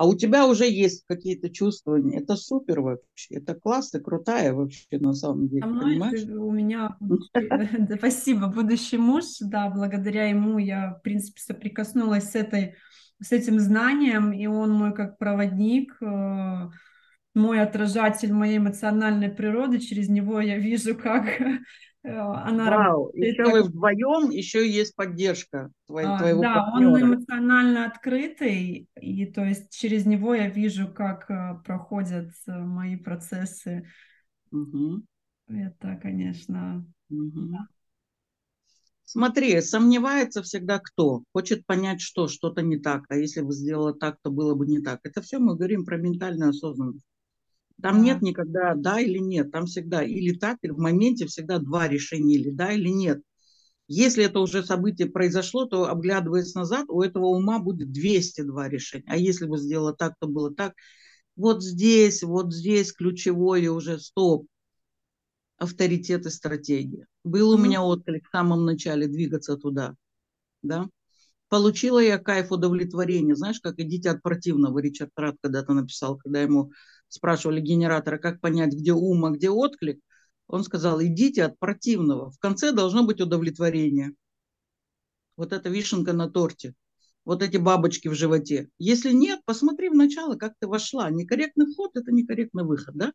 [0.01, 2.21] а у тебя уже есть какие-то чувствования.
[2.21, 6.23] Это супер вообще, это классно, крутая вообще на самом деле, А мой, понимаешь?
[6.23, 6.97] у меня
[7.99, 12.77] спасибо, будущий муж, да, благодаря ему я, в принципе, соприкоснулась с этой,
[13.21, 16.71] с этим знанием, и он мой как проводник, э,
[17.35, 21.27] мой отражатель моей эмоциональной природы, через него я вижу, как
[22.03, 26.99] она Вау, работает, еще как вы вдвоем, еще есть поддержка твоей- А, твоего Да, он
[26.99, 26.99] партнера.
[26.99, 33.87] эмоционально открытый, и то есть через него я вижу, как э, проходят э, мои процессы.
[34.53, 35.03] Мгм,
[35.49, 37.69] Это, конечно, мгм.
[39.05, 41.23] Смотри, сомневается всегда кто?
[41.35, 44.81] Хочет понять, что что-то не так, а если бы сделала так, то было бы не
[44.81, 45.01] так.
[45.05, 47.05] Это все мы говорим про ментальную осознанность.
[47.83, 51.89] Там нет никогда да или нет, там всегда или так, или в моменте всегда два
[51.89, 53.21] решения, или да, или нет.
[53.89, 59.05] Если это уже событие произошло, то, обглядываясь назад, у этого ума будет 202 решения.
[59.09, 60.75] А если бы сделала так, то было так.
[61.37, 64.47] Вот здесь, вот здесь ключевое уже стоп.
[65.59, 67.07] Авторитет и стратегия.
[67.25, 67.65] Был у Мгм.
[67.65, 69.95] меня отклик в самом начале двигаться туда.
[70.63, 70.89] Да?
[71.49, 73.35] Получила я кайф удовлетворения.
[73.37, 76.73] Знаешь, как идите от противного, Ричард Рад когда-то написал, когда ему
[77.11, 80.01] спрашивали генератора, как понять, где ум, а где отклик.
[80.47, 82.31] Он сказал, идите от противного.
[82.31, 84.15] В конце должно быть удовлетворение.
[85.37, 86.75] Вот это вишенка на торте.
[87.25, 88.71] Вот эти бабочки в животе.
[88.79, 91.11] Если нет, посмотри в начало, как ты вошла.
[91.11, 93.13] Некорректный вход– это некорректный выход, да?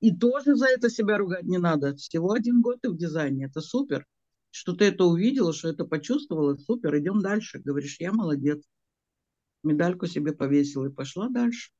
[0.00, 1.94] И тоже за это себя ругать не надо.
[1.96, 3.46] Всего один год ты в дизайне.
[3.46, 4.06] Это супер.
[4.50, 6.56] Что ты это увидела, что это почувствовала.
[6.56, 7.60] Супер, идем дальше.
[7.64, 8.62] Говоришь, я молодец.
[9.62, 11.70] Медальку себе повесила и пошла дальше.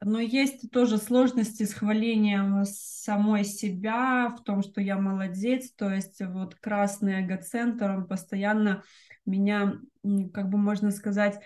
[0.00, 6.20] Но есть тоже сложности с хвалением самой себя, в том, что я молодец, то есть
[6.20, 8.84] вот красный эгоцентр, он постоянно
[9.26, 9.80] меня,
[10.32, 11.40] как бы можно сказать,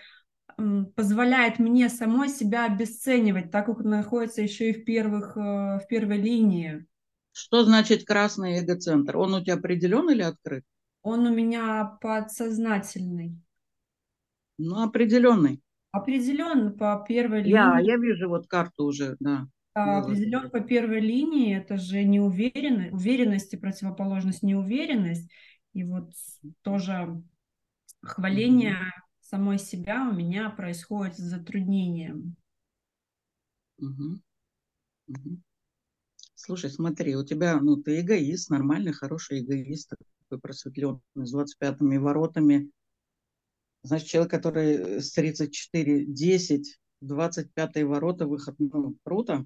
[0.95, 5.85] позволяет мне самой себя обесценивать, так как он находится еще и в, первых, э, в
[5.89, 6.85] первой линии.
[7.31, 9.17] Что значит красный эгоцентр?
[9.17, 10.63] Он у тебя определен или открыт?
[11.01, 13.35] Он у меня подсознательный.
[14.59, 15.59] Ну, определенный.
[15.93, 17.85] Определен по первой Я, линии.
[17.87, 19.45] я вижу вот карту уже, да.
[19.75, 19.99] А.
[19.99, 25.29] Определен по первой линии, это же неуверенность, уверенность и противоположность неуверенность.
[25.73, 26.11] И вот
[26.63, 27.21] тоже
[28.01, 28.77] хваление
[29.21, 32.35] самой себя у меня происходит с затруднением.
[33.77, 34.21] Мгм.
[35.07, 35.43] Мгм.
[36.35, 39.93] Слушай, смотри, у тебя, ну, ты эгоист, нормальный, хороший эгоист,
[40.29, 42.71] такой просветленный, с 25 воротами.
[43.83, 49.45] Значит, человек, который с 34, 10, 25 ворота, выход, ну, круто.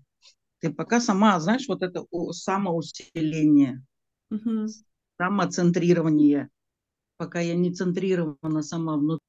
[0.60, 3.84] Ты пока сама, знаешь, вот это самоусиление,
[4.30, 4.68] Мгм.
[5.20, 6.50] самоцентрирование,
[7.18, 9.26] пока я не центрирована сама внутри,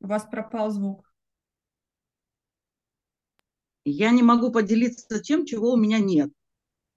[0.00, 1.12] У вас пропал звук.
[3.86, 6.30] я не могу поделиться тем, чего у меня нет.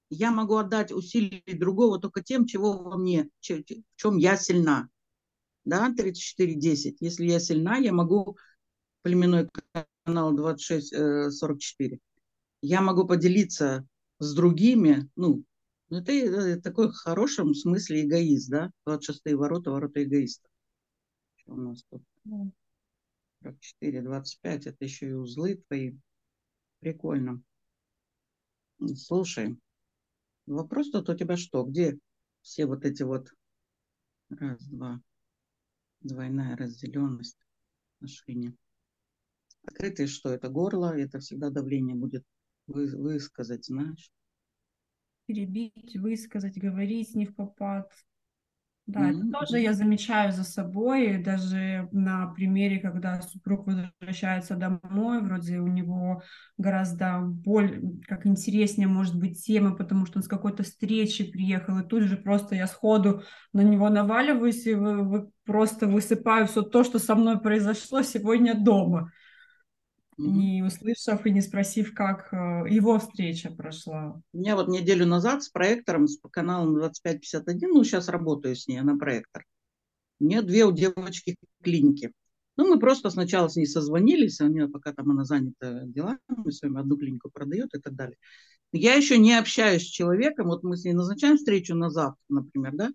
[0.10, 3.64] Я могу отдать усилия другого только тем, чего во мне, в
[3.96, 4.90] чем я сильна.
[5.66, 6.98] Да, 34-10.
[7.00, 8.38] Если я сильна, я могу,
[9.04, 9.48] племенной
[10.04, 12.00] канал 26-44,
[12.62, 13.88] я могу поделиться
[14.20, 15.44] с другими, ну,
[15.90, 20.48] ну, это э, такой в хорошем смысле эгоист, да, 26 ворота, ворота эгоиста.
[21.36, 22.04] Что у нас тут?
[23.42, 25.96] 44, 25, это еще и узлы твои.
[26.80, 27.42] Прикольно.
[28.96, 29.58] Слушай,
[30.56, 31.64] вопрос тут у тебя что?
[31.64, 31.98] Где
[32.42, 33.32] все вот эти вот
[34.30, 35.02] раз, два,
[36.02, 37.38] двойная разделенность
[37.98, 38.54] отношения?
[39.64, 40.30] Открытые что?
[40.34, 42.24] Это горло, это всегда давление будет
[42.68, 44.12] вы- высказать, знаешь.
[45.26, 47.92] Перебить, высказать, говорить не в попад.
[48.92, 49.32] Да, это Мгм.
[49.32, 56.24] тоже я замечаю за собой, даже на примере, когда супруг возвращается домой, вроде у него
[56.58, 61.88] гораздо более, как интереснее может быть тема, потому что он с какой-то встречи приехал, и
[61.88, 63.22] тут же просто я сходу
[63.54, 68.56] на него наваливаюсь и вы- вы- просто высыпаю все то, что со мной произошло сегодня
[68.60, 69.12] дома.
[70.20, 74.22] Не услышав и не спросив, как э, его встреча прошла.
[74.34, 78.78] У меня вот неделю назад с проектором, с каналом 2551, ну, сейчас работаю с ней,
[78.78, 79.46] она проектор.
[80.20, 82.12] У нее две у девочки клиники.
[82.58, 86.20] Ну, мы просто сначала с ней созвонились, у нее пока там она занята делами
[86.52, 88.18] своими, одну клинику продает и так далее.
[88.74, 92.74] Я еще не общаюсь с человеком, вот мы с ней назначаем встречу на завтра, например,
[92.76, 92.92] да?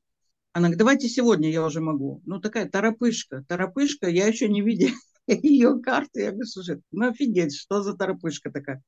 [0.53, 2.23] Она говорит, давайте сегодня, я уже могу.
[2.27, 4.93] Ну, такая торопышка, торопышка, я еще не видела
[5.43, 6.23] ее карты.
[6.23, 8.83] Я говорю, слушай, ну офигеть, что за торопышка такая?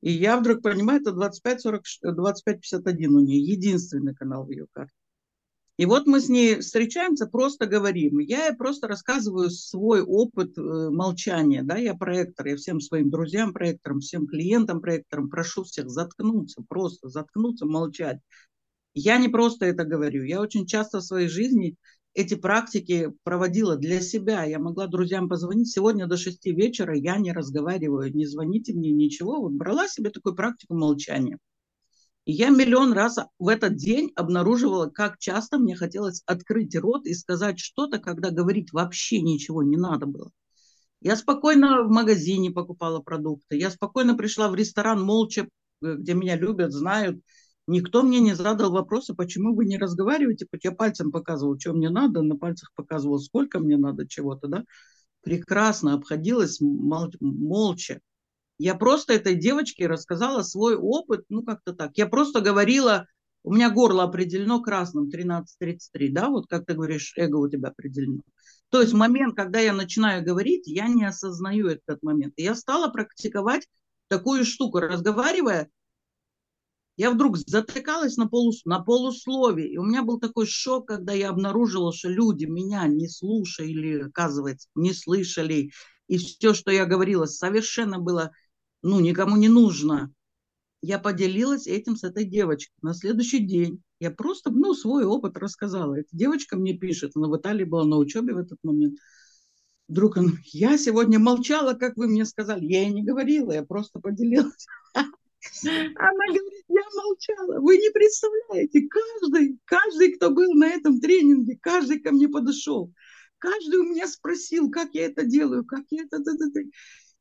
[0.00, 4.94] И я вдруг понимаю, это 25-40, 25-51 у нее, единственный канал в ее карте.
[5.78, 8.18] И вот мы с ней встречаемся, просто говорим.
[8.18, 11.62] Я ей просто рассказываю свой опыт э, молчания.
[11.62, 11.78] Да?
[11.78, 17.64] Я проектор, я всем своим друзьям проекторам, всем клиентам проекторам прошу всех заткнуться, просто заткнуться,
[17.64, 18.18] молчать.
[18.92, 20.24] Я не просто это говорю.
[20.24, 21.76] Я очень часто в своей жизни
[22.14, 24.44] эти практики проводила для себя.
[24.44, 25.70] Я могла друзьям позвонить.
[25.70, 29.40] Сегодня до 6 вечера я не разговариваю, не звоните мне, ничего.
[29.40, 31.38] Вот брала себе такую практику молчания.
[32.24, 37.14] И я миллион раз в этот день обнаруживала, как часто мне хотелось открыть рот и
[37.14, 40.30] сказать что-то, когда говорить вообще ничего не надо было.
[41.00, 43.56] Я спокойно в магазине покупала продукты.
[43.56, 45.48] Я спокойно пришла в ресторан молча,
[45.82, 47.20] э, где меня любят, знают.
[47.66, 50.46] Никто мне не задал вопроса, почему вы не разговариваете.
[50.62, 54.48] Я пальцем показывала, что мне надо, на пальцах показывала, сколько мне надо чего-то.
[54.48, 54.64] Да?
[55.22, 58.00] Прекрасно обходилась молча.
[58.58, 61.96] Я просто этой девочке рассказала свой опыт, ну как-то так.
[61.96, 63.06] Я просто говорила,
[63.44, 68.22] у меня горло определено красным 13.33, да, вот как ты говоришь, эго у тебя определено.
[68.70, 72.34] То есть момент, когда я начинаю говорить, я не осознаю этот момент.
[72.36, 73.66] Я стала практиковать
[74.08, 75.68] такую штуку, разговаривая,
[76.96, 79.72] я вдруг затыкалась на, полус, на полусловие.
[79.72, 84.68] И у меня был такой шок, когда я обнаружила, что люди меня не слушали, оказывается,
[84.74, 85.70] не слышали.
[86.08, 88.32] И все, что я говорила, совершенно было
[88.82, 90.12] ну, никому не нужно.
[90.82, 92.74] Я поделилась этим с этой девочкой.
[92.82, 95.94] На следующий день я просто, ну, свой опыт рассказала.
[95.94, 98.98] Эта девочка мне пишет, она в Италии была на учебе в этот момент.
[99.86, 102.66] Вдруг он, я сегодня молчала, как вы мне сказали.
[102.66, 104.66] Я и не говорила, я просто поделилась.
[105.64, 107.60] Она говорит, я молчала.
[107.60, 112.92] Вы не представляете, каждый, каждый, кто был на этом тренинге, каждый ко мне подошел.
[113.38, 116.22] Каждый у меня спросил, как я это делаю, как я это...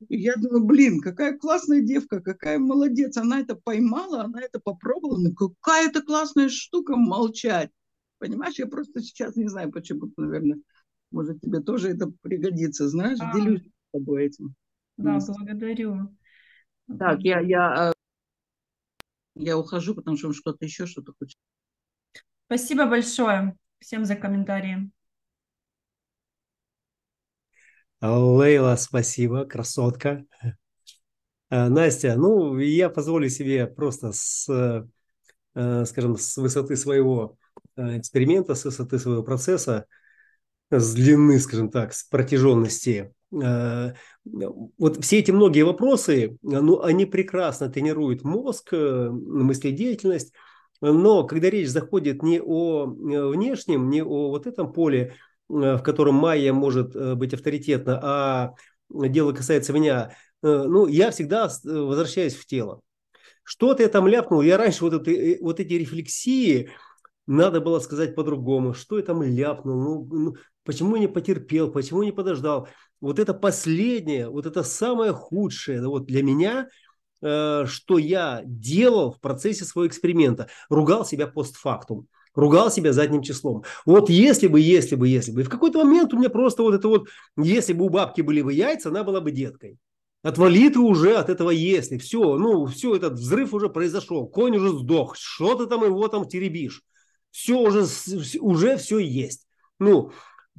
[0.10, 3.18] И я думаю, блин, какая классная девка, какая молодец.
[3.18, 5.20] Она это поймала, она это попробовала.
[5.20, 7.70] Ну, какая это классная штука молчать.
[8.18, 10.60] Понимаешь, я просто сейчас не знаю, почему, наверное,
[11.12, 12.88] может, тебе тоже это пригодится.
[12.88, 14.56] Знаешь, а, делюсь с тобой этим.
[14.98, 16.16] Да, благодарю.
[17.00, 17.91] Так, я, я, э,
[19.36, 21.38] я ухожу, потому что что-то еще, что-то хочет.
[22.48, 24.92] Спасибо большое всем за комментарии.
[28.02, 30.26] Лейла, спасибо, красотка.
[31.50, 34.50] А, Настя, ну, я позволю себе просто с,
[35.54, 37.38] э, скажем, с высоты своего
[37.76, 39.86] э, эксперимента, с высоты своего процесса,
[40.72, 43.14] с длины, скажем так, с протяженности.
[43.34, 50.34] Э, вот все эти многие вопросы, ну, они прекрасно тренируют мозг, мыследеятельность,
[50.82, 55.14] но когда речь заходит не о внешнем, не о вот этом поле,
[55.52, 58.54] Э, в котором майя может э, быть авторитетна, а
[58.90, 62.82] дело касается меня, э, ну, я всегда возвращаюсь в тело.
[63.44, 66.70] Что-то я там ляпнул, я раньше вот, это, вот эти рефлексии,
[67.28, 72.12] надо было сказать по-другому, что я там ляпнул, ну, ну, почему не потерпел, почему не
[72.12, 72.70] подождал.
[73.02, 76.70] Вот это последнее, вот это самое худшее вот для меня,
[77.20, 80.48] что я делал в процессе своего эксперимента.
[80.70, 83.64] Ругал себя постфактум ругал себя задним числом.
[83.86, 85.42] Вот если бы, если бы, если бы.
[85.42, 88.42] И в какой-то момент у меня просто вот это вот, если бы у бабки были
[88.42, 89.78] бы яйца, она была бы деткой.
[90.24, 91.98] Отвали ты уже от этого если.
[91.98, 94.28] Все, ну, все, этот взрыв уже произошел.
[94.28, 95.16] Конь уже сдох.
[95.18, 96.84] Что ты там его там теребишь?
[97.32, 97.86] Все уже,
[98.40, 99.48] уже все есть.
[99.80, 100.12] Ну,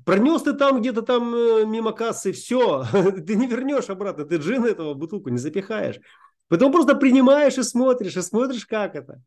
[0.04, 2.84] пронес ты там где-то там э, мимо кассы, все.
[3.26, 4.24] Ты не вернешь обратно.
[4.24, 6.00] Ты джин этого бутылку не запихаешь.
[6.48, 9.22] Поэтому просто принимаешь и смотришь, и смотришь, как это.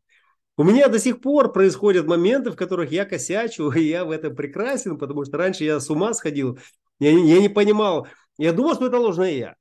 [0.58, 4.34] У меня до сих пор происходят моменты, в которых я косячу, и я в этом
[4.34, 6.58] прекрасен, потому что раньше я с ума сходил,
[6.98, 8.06] я, я не понимал,
[8.38, 9.56] я думал, что это ложное я.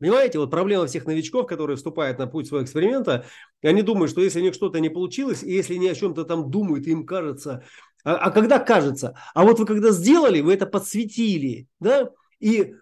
[0.00, 3.26] Понимаете, вот проблема всех новичков, которые вступают на путь своего эксперимента,
[3.62, 6.50] они думают, что если у них что-то не получилось, и если они о чем-то там
[6.50, 7.64] думают, им кажется,
[8.08, 9.14] а, а когда кажется?
[9.34, 12.08] А вот вы когда сделали, вы это подсветили, да,
[12.40, 12.74] и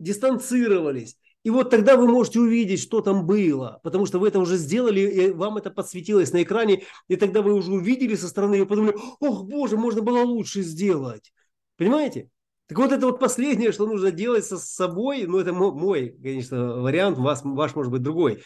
[0.00, 4.56] дистанцировались, и вот тогда вы можете увидеть, что там было, потому что вы это уже
[4.56, 8.64] сделали, и вам это подсветилось на экране, и тогда вы уже увидели со стороны и
[8.64, 11.32] подумали, ох, боже, можно было лучше сделать.
[11.76, 12.30] Понимаете?
[12.66, 17.18] Так вот это вот последнее, что нужно делать со собой, ну это мой, конечно, вариант,
[17.18, 18.42] вас, ваш может быть другой,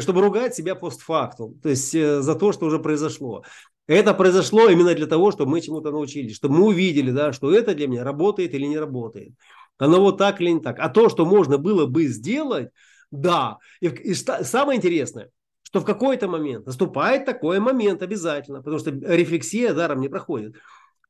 [0.00, 3.44] чтобы ругать себя постфактум, то есть э, за то, что уже произошло.
[3.86, 7.74] Это произошло именно для того, чтобы мы чему-то научились, чтобы мы увидели, да, что это
[7.74, 9.32] для меня работает или не работает.
[9.78, 10.78] Оно вот так или не так.
[10.80, 12.70] А то, что можно было бы сделать,
[13.10, 13.58] да.
[13.80, 15.30] И, и самое интересное,
[15.62, 20.56] что в какой-то момент наступает такой момент обязательно, потому что рефлексия даром не проходит.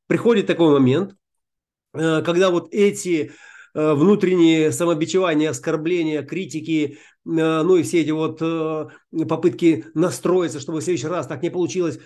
[0.07, 1.15] Приходит такой момент,
[1.95, 3.33] э, когда вот эти
[3.75, 8.39] э, внутренние самобичевания, оскорбления, критики, э, ну и все эти вот
[9.29, 11.99] попытки настроиться, чтобы в следующий раз так не получилось,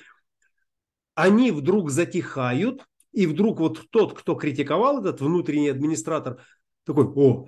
[1.14, 6.41] они вдруг затихают, и вдруг вот тот, кто критиковал этот внутренний администратор,
[6.85, 7.47] такой, о,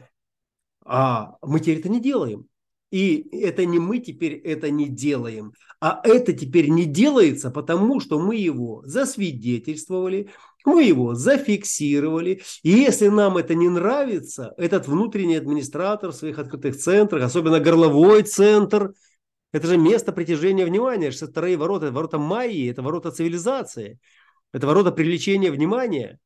[0.84, 2.46] а мы теперь это не делаем.
[2.90, 8.20] И это не мы теперь это не делаем, а это теперь не делается, потому что
[8.20, 10.28] мы его засвидетельствовали,
[10.64, 12.42] мы его зафиксировали.
[12.62, 18.22] И если нам это не нравится, этот внутренний администратор в своих открытых центрах, особенно горловой
[18.22, 18.92] центр,
[19.52, 23.98] это же место притяжения внимания, это вторые ворота, это ворота Майи, это ворота цивилизации,
[24.52, 26.18] это ворота привлечения внимания.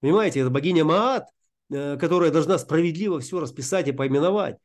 [0.00, 1.24] Понимаете, это богиня Маат,
[1.70, 4.56] э, которая должна справедливо все расписать и поименовать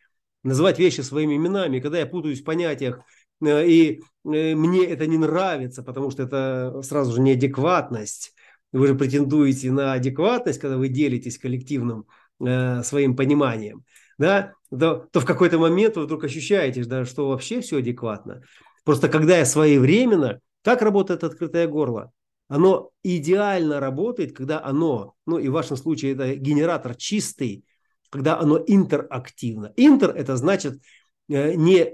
[0.43, 1.79] называть вещи своими именами.
[1.79, 2.99] Когда я путаюсь в понятиях,
[3.41, 8.33] э, и э, мне это не нравится, потому что это сразу же неадекватность.
[8.71, 12.05] Вы же претендуете на адекватность, когда вы делитесь коллективным
[12.39, 13.83] э, своим пониманием,
[14.17, 18.43] да, то, то в какой-то момент вы вдруг ощущаете, да, что вообще все адекватно.
[18.83, 22.11] Просто когда я своевременно, как работает открытое горло?
[22.47, 27.63] Оно идеально работает, когда оно, ну и в вашем случае это генератор чистый,
[28.09, 29.71] когда оно интерактивно.
[29.77, 30.81] Интер– это значит
[31.29, 31.93] э, не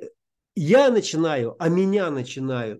[0.56, 2.80] я начинаю, а меня начинают.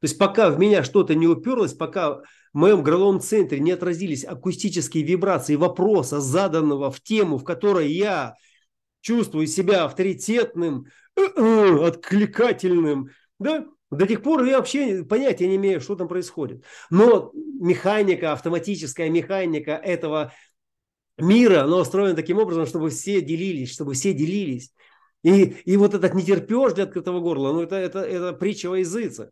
[0.00, 2.22] То есть пока в меня что-то не уперлось, пока
[2.52, 8.34] в моем горловом центре не отразились акустические вибрации вопроса, заданного в тему, в которой я
[9.00, 10.86] чувствую себя авторитетным,
[11.16, 16.64] откликательным, да, до тех пор я вообще понятия не имею, что там происходит.
[16.90, 20.32] Но механика, автоматическая механика этого
[21.18, 24.72] мира, оно устроено таким образом, чтобы все делились, чтобы все делились.
[25.22, 29.30] И, и вот этот нетерпеж для открытого горла, ну это, это, это притча во языце.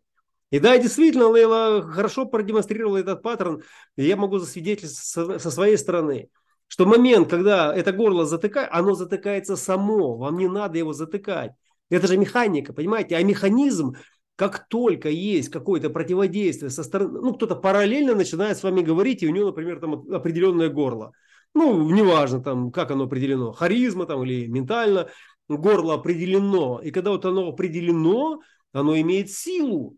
[0.50, 3.62] И да, действительно, Лейла хорошо продемонстрировала этот паттерн,
[3.96, 6.28] и я могу засвидетельствовать со, своей стороны,
[6.66, 11.52] что момент, когда это горло затыкает, оно затыкается само, вам не надо его затыкать.
[11.90, 13.16] Это же механика, понимаете?
[13.16, 13.96] А механизм,
[14.36, 19.28] как только есть какое-то противодействие со стороны, ну, кто-то параллельно начинает с вами говорить, и
[19.28, 21.12] у него, например, там определенное горло–
[21.54, 25.08] ну, неважно там, как оно определено, харизма там или ментально,
[25.48, 26.80] горло определено.
[26.82, 28.40] И когда вот оно определено,
[28.72, 29.96] оно имеет силу.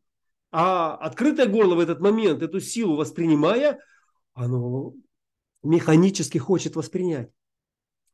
[0.53, 3.78] А открытое горло в этот момент, эту силу воспринимая,
[4.34, 4.94] оно
[5.62, 7.30] механически хочет воспринять.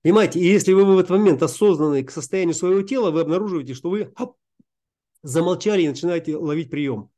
[0.03, 3.91] Понимаете, и если вы в этот момент осознанны к состоянию своего тела, вы обнаруживаете, что
[3.91, 4.37] вы хоп,
[5.23, 7.11] замолчали и начинаете ловить прием.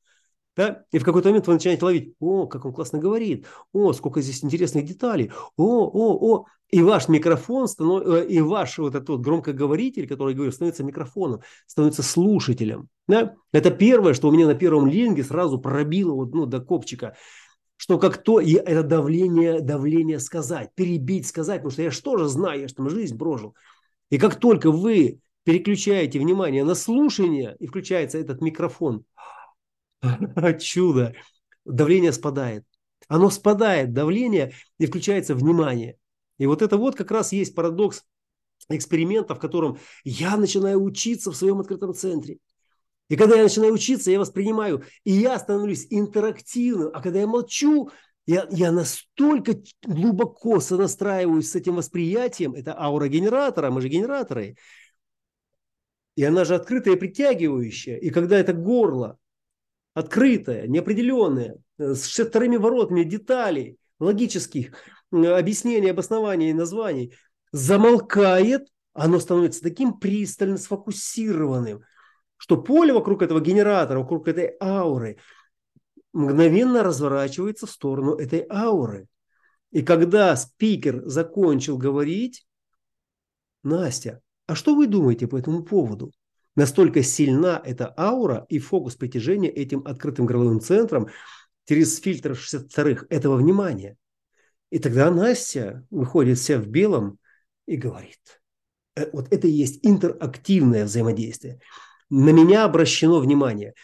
[0.58, 0.82] Да?
[0.90, 4.42] И в какой-то момент вы начинаете ловить, о, как он классно говорит, о, сколько здесь
[4.42, 6.46] интересных деталей, о, о, о.
[6.70, 8.04] И ваш микрофон, станов...
[8.04, 12.88] Э, и ваш вот этот вот громкоговоритель, который говорит, становится микрофоном, становится слушателем.
[13.06, 13.36] Да?
[13.52, 17.16] Это первое, что у меня на первом линге сразу пробило вот, ну, до копчика
[17.80, 22.26] что как то, и это давление, давление сказать, перебить, сказать, потому что я что же
[22.26, 23.54] знаю, я же там жизнь прожил.
[24.10, 29.04] И как только вы переключаете внимание на слушание, и включается этот микрофон–
[30.60, 31.14] Чудо.
[31.64, 32.64] Давление спадает.
[33.08, 35.96] Оно спадает, давление, и включается внимание.
[36.38, 38.04] И вот это вот как раз есть парадокс
[38.68, 42.38] эксперимента, в котором я начинаю учиться в своем открытом центре.
[43.08, 46.90] И когда я начинаю учиться, я воспринимаю, и я становлюсь интерактивным.
[46.92, 47.90] А когда я молчу,
[48.26, 54.56] я, я настолько глубоко сонастраиваюсь с этим восприятием, это аура генератора, мы же генераторы,
[56.16, 57.96] и она же открытая и притягивающая.
[57.96, 59.18] И когда это горло
[59.98, 64.72] открытое, неопределенное, э, с вторыми воротами деталей, логических
[65.10, 67.14] объяснений, обоснований и названий,
[67.52, 71.82] замолкает, оно становится таким пристально сфокусированным,
[72.36, 75.18] что поле вокруг этого генератора, вокруг этой ауры
[76.12, 79.08] мгновенно разворачивается в сторону этой ауры.
[79.70, 82.46] И когда спикер закончил говорить,
[83.62, 86.12] Настя, а что вы думаете по этому поводу?
[86.58, 91.06] Настолько сильна эта аура и фокус притяжения этим открытым горловым центром
[91.68, 93.96] через фильтр 62 этого внимания.
[94.72, 97.20] И тогда Настя выходит вся в белом
[97.68, 98.42] и говорит.
[98.96, 101.60] Э, вот это и есть интерактивное взаимодействие.
[102.10, 103.74] На меня обращено внимание.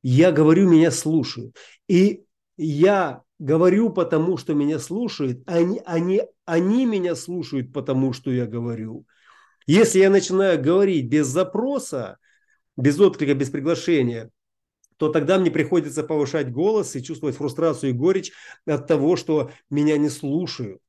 [0.00, 1.56] Я говорю, меня слушают.
[1.88, 2.24] И
[2.56, 5.42] я говорю, потому что меня слушают.
[5.46, 9.06] Они, они, они меня слушают, потому что я говорю.
[9.66, 12.18] Если я начинаю говорить без запроса,
[12.76, 14.30] без отклика, без приглашения,
[14.96, 18.32] то тогда мне приходится повышать голос и чувствовать фрустрацию и горечь
[18.66, 20.80] от того, что меня не слушают.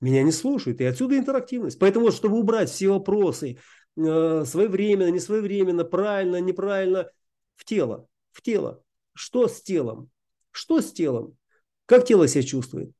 [0.00, 1.78] Меня не слушают, и отсюда интерактивность.
[1.78, 3.58] Поэтому, чтобы убрать все вопросы,
[3.96, 7.08] э, своевременно, не своевременно, правильно, неправильно,
[7.54, 8.82] в тело, в тело.
[9.14, 10.10] Что с телом?
[10.50, 11.38] Что с телом?
[11.86, 12.90] Как тело себя чувствует?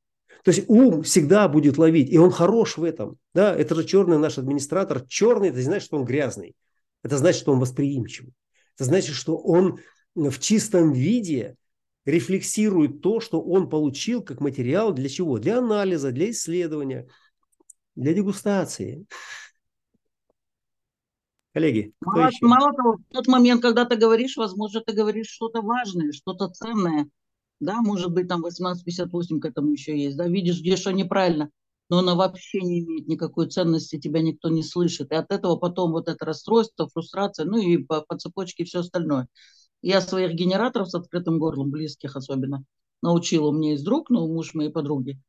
[0.46, 3.18] То есть ум всегда будет ловить, и он хорош в этом.
[3.34, 3.52] Да?
[3.52, 5.04] Это же черный наш администратор.
[5.08, 6.54] Черный, это не значит, что он грязный.
[7.02, 8.32] Это значит, что он восприимчивый.
[8.76, 9.80] Это значит, что он
[10.14, 11.56] в чистом виде
[12.04, 15.40] рефлексирует то, что он получил как материал для чего?
[15.40, 17.08] Для анализа, для исследования,
[17.96, 19.04] для дегустации.
[21.54, 26.12] Коллеги, мало, мало того, в тот момент, когда ты говоришь, возможно, ты говоришь что-то важное,
[26.12, 27.08] что-то ценное.
[27.60, 30.16] Да, может быть, там 1858 к этому еще есть.
[30.16, 31.50] Да, видишь, где что неправильно,
[31.88, 35.10] но она вообще не имеет никакой ценности, тебя никто не слышит.
[35.12, 39.28] И от этого потом вот это расстройство, фрустрация, ну и по, по цепочке все остальное.
[39.82, 42.64] Я своих генераторов с открытым горлом, близких особенно,
[43.02, 43.48] научила.
[43.48, 45.20] У меня есть друг, ну, муж моей подруги,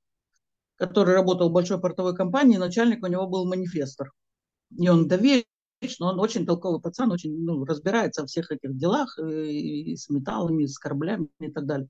[0.78, 4.11] который работал в большой портовой компании, начальник у него был манифестор.
[4.78, 5.43] И он доверил
[5.99, 9.95] но он очень толковый пацан, очень ну, разбирается во всех этих делах, э, и, и
[9.95, 11.88] с металлами, и с кораблями и так далее.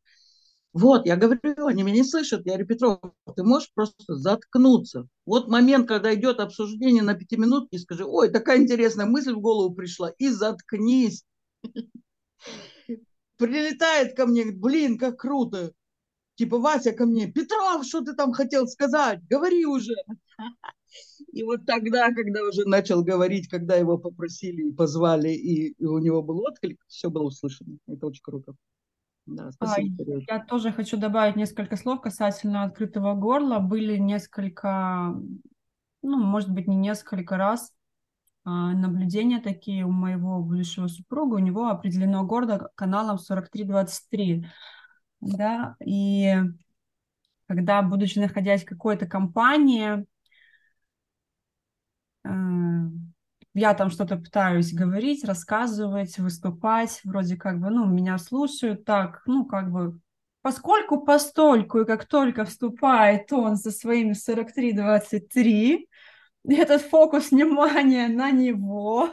[0.78, 2.46] Вот, я говорю, они меня не слышат.
[2.46, 3.00] Я говорю, Петров,
[3.36, 5.08] ты можешь просто заткнуться.
[5.26, 10.12] Вот момент, когда идет обсуждение на пятиминутке, скажи, ой, такая интересная мысль в голову пришла,
[10.20, 11.26] и заткнись.
[13.38, 15.72] Прилетает ко мне, блин, как круто.
[16.36, 19.20] Типа, Вася ко мне, Петров, что ты там хотел сказать?
[19.28, 19.96] Говори уже.
[21.34, 25.98] И вот тогда, когда уже начал говорить, когда его попросили и позвали, и, и у
[25.98, 27.80] него был отклик, все было услышано.
[27.88, 28.54] Это очень круто.
[29.28, 33.60] Да, спасибо, а, я тоже хочу добавить несколько слов касательно открытого горла.
[33.60, 35.14] Были несколько,
[36.02, 37.74] ну, может быть, не несколько раз
[38.46, 41.36] а, наблюдения такие у моего будущего супруга.
[41.36, 44.48] У него определено горло каналом 4323.
[45.20, 46.36] Да, и
[47.48, 50.06] когда, будучи находясь в какой-то компании,
[53.58, 59.46] я там что-то пытаюсь говорить, рассказывать, выступать, вроде как бы, ну, меня слушают так, ну,
[59.46, 60.00] как бы,
[60.44, 65.88] поскольку постольку, и как только вступает он со своими 43-23,
[66.48, 69.10] этот фокус внимания на него,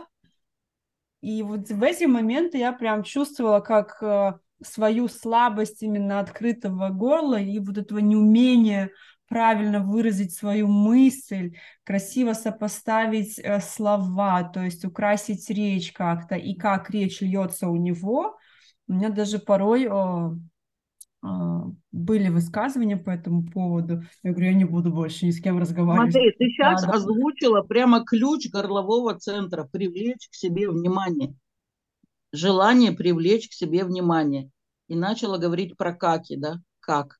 [1.22, 7.40] и вот в эти моменты я прям чувствовала, как э, свою слабость именно открытого горла
[7.40, 8.90] и вот этого неумения
[9.34, 16.88] правильно выразить свою мысль, красиво сопоставить э, слова, то есть украсить речь как-то, и как
[16.90, 18.36] речь льется у него.
[18.86, 20.36] У меня даже порой о,
[21.20, 24.04] о, были высказывания по этому поводу.
[24.22, 26.12] Я говорю, я не буду больше ни с кем разговаривать.
[26.12, 31.34] Смотри, ты сейчас да, озвучила прямо ключ горлового центра, привлечь к себе внимание.
[32.30, 34.48] Желание привлечь к себе внимание.
[34.86, 37.18] И начала говорить про каки, да, как.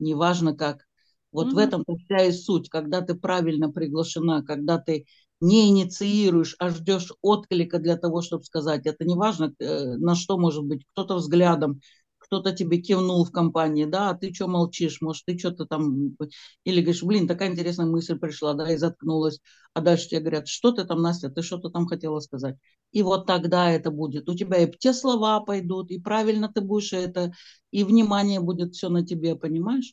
[0.00, 0.85] Неважно как.
[1.32, 1.54] Вот mm-hmm.
[1.54, 5.06] в этом вся и суть, когда ты правильно приглашена, когда ты
[5.40, 8.86] не инициируешь, а ждешь отклика для того, чтобы сказать.
[8.86, 10.84] Это не важно, э, на что может быть.
[10.92, 11.80] Кто-то взглядом,
[12.26, 16.16] кто-то тебе кивнул в компании, да, а ты что молчишь, может, ты что-то там,
[16.64, 19.40] или говоришь, блин, такая интересная мысль пришла, да, и заткнулась,
[19.74, 22.56] а дальше тебе говорят, что ты там, Настя, ты что-то там хотела сказать.
[22.92, 24.28] И вот тогда это будет.
[24.28, 27.32] У тебя и те слова пойдут, и правильно ты будешь это,
[27.70, 29.92] и внимание будет все на тебе, понимаешь?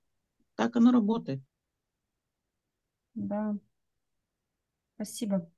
[0.56, 1.41] Так оно работает.
[3.16, 3.56] Да.
[4.95, 5.49] Спасибо.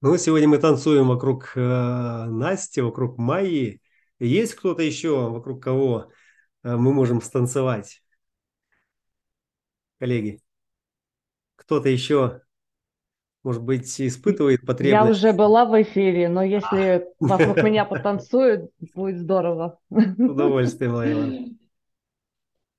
[0.00, 3.80] Ну, сегодня мы танцуем вокруг э, Насти, вокруг Майи.
[4.18, 6.12] Есть кто-то еще, вокруг кого
[6.62, 8.02] э, мы можем станцевать?
[9.98, 10.40] Коллеги,
[11.56, 12.42] кто-то еще,
[13.44, 15.22] может быть, испытывает потребность?
[15.22, 19.78] Я уже была в эфире, но если вокруг меня потанцуют, будет здорово.
[19.90, 21.54] С удовольствием, Лейла.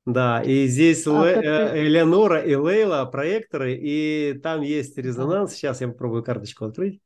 [0.06, 5.54] Да, и здесь а, Ле- э, Элеонора и Лейла проекторы, и там есть резонанс.
[5.54, 7.02] Сейчас я попробую карточку открыть.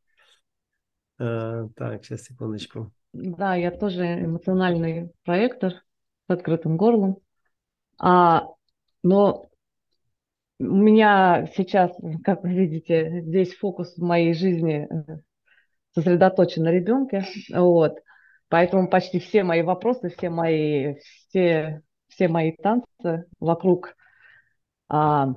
[1.18, 2.91] А, так, сейчас, секундочку.
[3.14, 7.18] Да, я тоже эмоциональный проектор с открытым горлом.
[7.99, 8.47] А,
[9.03, 9.49] но
[10.60, 11.91] у меня сейчас,
[12.24, 15.20] как вы видите, здесь фокус в моей жизни э,
[15.93, 17.26] сосредоточен на ребенке.
[17.53, 17.99] Вот.
[18.49, 20.95] Поэтому почти все мои вопросы, все мои,
[21.30, 23.95] все, все мои танцы вокруг
[24.89, 25.36] а,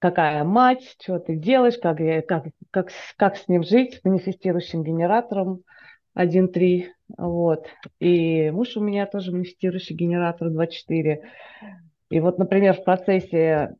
[0.00, 5.62] какая мать, что ты делаешь, как, как, как, как с ним жить, манифестирующим генератором
[6.18, 6.86] 1.3.
[7.18, 7.66] Вот.
[8.00, 11.18] И муж у меня тоже манифестирующий генератор 2.4.
[12.10, 13.76] И вот, например, в процессе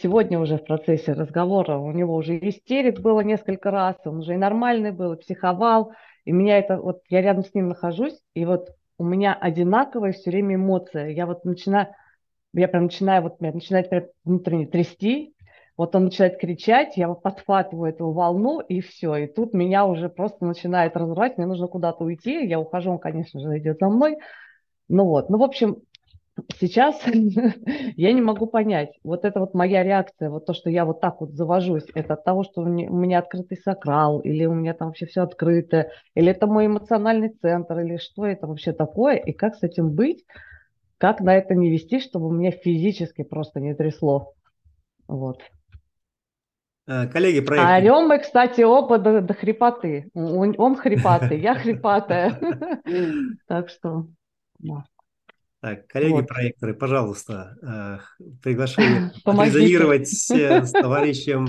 [0.00, 4.38] сегодня уже в процессе разговора у него уже истерик было несколько раз, он уже и
[4.38, 5.92] нормальный был, и психовал,
[6.24, 10.30] и меня это, вот я рядом с ним нахожусь, и вот у меня одинаковая все
[10.30, 11.08] время эмоция.
[11.08, 11.88] Я вот начинаю,
[12.54, 15.34] я прям начинаю, вот меня начинает прям внутренне трясти,
[15.76, 19.14] вот он начинает кричать, я подхватываю эту волну, и все.
[19.16, 22.46] И тут меня уже просто начинает разрывать, мне нужно куда-то уйти.
[22.46, 24.16] Я ухожу, он, конечно же, идет за мной.
[24.88, 25.82] Ну вот, ну, в общем,
[26.58, 27.00] сейчас
[27.96, 28.90] я не могу понять.
[29.02, 32.24] Вот это вот моя реакция, вот то, что я вот так вот завожусь, это от
[32.24, 35.90] того, что у меня, у меня открытый сакрал, или у меня там вообще все открыто,
[36.14, 40.24] или это мой эмоциональный центр, или что это вообще такое, и как с этим быть,
[40.98, 44.32] как на это не вести, чтобы меня физически просто не трясло.
[45.08, 45.40] Вот.
[46.86, 47.66] Э, коллеги, проект.
[47.66, 50.10] А орем мы, кстати, оба до, до хрипоты.
[50.14, 52.38] Он, он хрипатый, я хрипатая.
[53.46, 54.06] Так что,
[54.58, 54.84] да.
[55.60, 56.78] Так, коллеги-проекторы, вот.
[56.80, 57.56] пожалуйста,
[58.20, 61.48] э, приглашение резонировать с товарищем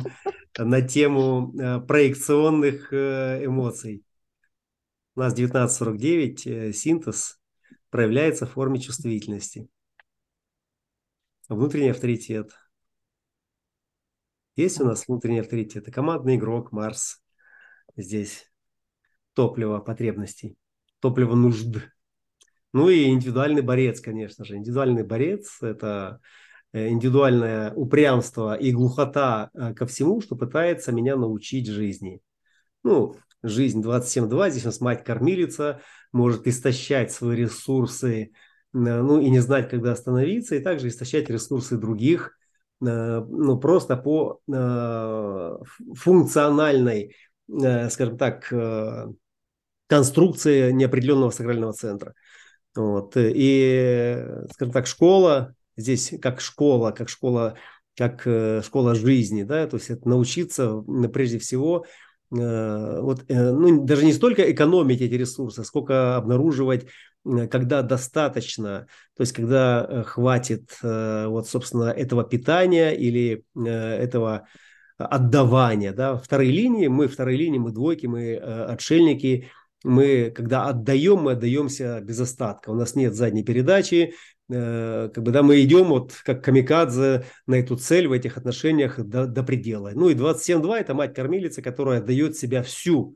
[0.58, 4.04] на тему э, проекционных эмоций.
[5.16, 7.40] У нас 1949, синтез
[7.90, 9.68] проявляется в форме чувствительности.
[11.50, 12.52] Внутренний авторитет–
[14.58, 15.84] есть у нас внутренний авторитет.
[15.84, 17.22] Это командный игрок Марс.
[17.96, 18.52] Здесь
[19.34, 20.58] топливо потребностей,
[21.00, 21.92] топливо нужд.
[22.74, 24.58] Ну и индивидуальный борец, конечно же.
[24.58, 26.20] Индивидуальный борец– это
[26.74, 32.22] э, индивидуальное упрямство и глухота э, ко всему, что пытается меня научить жизни.
[32.84, 35.82] Ну, жизнь 27.2, здесь у нас мать-кормилица,
[36.12, 38.28] может истощать свои ресурсы, э,
[38.74, 42.34] ну и не знать, когда остановиться, и также истощать ресурсы других,
[42.80, 44.40] ну, просто по
[45.96, 47.16] функциональной,
[47.90, 48.54] скажем так,
[49.88, 52.14] конструкции неопределенного сакрального центра.
[52.78, 53.14] Вот.
[53.18, 57.56] И, скажем так, школа, здесь как школа, как школа,
[57.96, 58.22] как
[58.64, 61.86] школа жизни, да, то есть это научиться прежде всего
[62.30, 66.88] вот, ну, даже не столько экономить эти ресурсы, сколько обнаруживать
[67.50, 74.48] когда достаточно, то есть когда э, хватит э, вот, собственно, этого питания или э, этого
[74.98, 75.92] отдавания.
[75.92, 76.18] Да?
[76.18, 79.50] Вторые линии, мы вторые линии, мы двойки, мы отшельники,
[79.84, 82.70] мы когда отдаем, мы отдаемся без остатка.
[82.70, 84.14] У нас нет задней передачи,
[84.50, 89.28] как бы, да, мы идем вот как камикадзе на эту цель в этих отношениях до,
[89.28, 89.92] до предела.
[89.94, 93.16] Ну и 27.2– это мать-кормилица, которая отдает себя всю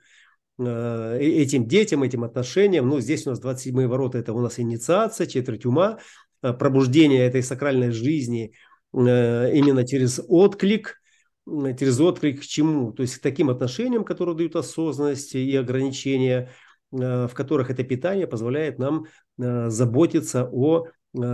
[0.60, 2.88] Э, этим детям, этим отношениям.
[2.88, 6.00] Ну, здесь у нас 27 ворота, это у нас инициация, четверть ума,
[6.44, 8.54] э, пробуждение этой сакральной жизни
[8.94, 11.01] э, именно через отклик,
[11.48, 12.92] через отклик к чему?
[12.92, 16.52] То есть к таким отношениям, которые дают осознанность и ограничения,
[16.92, 19.06] в которых это питание позволяет нам
[19.38, 20.88] заботиться о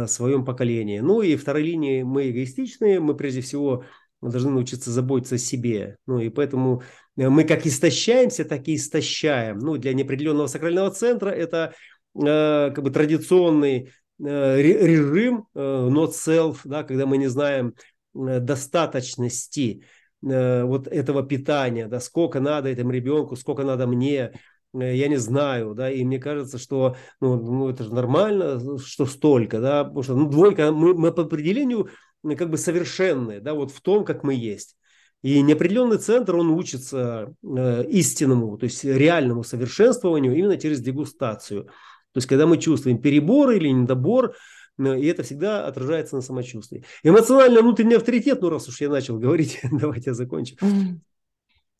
[0.07, 0.99] своем поколении.
[0.99, 3.84] Ну и второй линии мы эгоистичные, мы прежде всего
[4.21, 5.97] должны научиться заботиться о себе.
[6.05, 6.84] Ну и поэтому
[7.17, 9.59] Э, мы как истощаемся, так и истощаем.
[9.59, 11.73] Ну, для неопределенного сакрального центра это
[12.15, 13.91] э, как бы традиционный
[14.23, 17.73] э, режим э, not self, да, когда мы не знаем
[18.15, 19.84] э, достаточности
[20.23, 24.34] э, вот этого питания, да, сколько надо этому ребенку, сколько надо мне,
[24.73, 29.06] э, я не знаю, да, и мне кажется, что ну, ну это же нормально, что
[29.06, 31.89] столько, да, потому что ну, двойка, мы, мы по определению
[32.38, 34.76] как бы совершенные, да, вот в том, как мы есть.
[35.23, 41.65] И неопределенный центр, он учится э, истинному, то есть реальному совершенствованию именно через дегустацию.
[41.65, 44.35] То есть, когда мы чувствуем перебор или недобор,
[44.78, 46.84] и это всегда отражается на самочувствии.
[47.04, 50.56] Эмоционально внутренний авторитет, ну раз уж я начал говорить, давайте я закончу.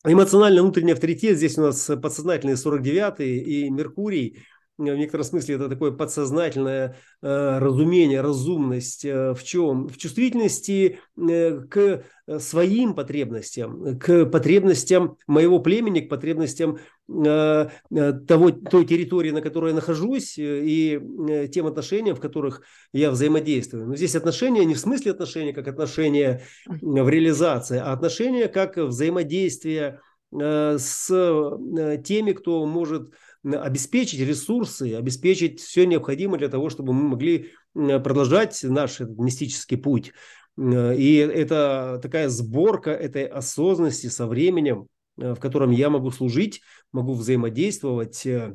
[0.04, 4.38] Эмоционально внутренний авторитет, здесь у нас подсознательный 49 и Меркурий–
[4.78, 9.88] в некотором смысле это такое подсознательное э, разумение, разумность э, в чем?
[9.88, 12.04] В чувствительности э, к
[12.38, 16.78] своим потребностям, к потребностям моего племени, к потребностям
[17.08, 22.20] э, э того, той территории, на которой я нахожусь, э, и э, тем отношениям, в
[22.20, 23.86] которых я взаимодействую.
[23.86, 30.00] Но здесь отношения не в смысле отношения как отношения в реализации, а отношения как взаимодействие
[30.32, 33.10] э, с э, теми, кто может
[33.44, 40.12] обеспечить ресурсы, обеспечить все необходимое для того, чтобы мы могли продолжать наш мистический путь.
[40.58, 47.14] И это такая сборка этой осознанности со временем, э, в котором я могу служить, могу
[47.14, 48.54] взаимодействовать э,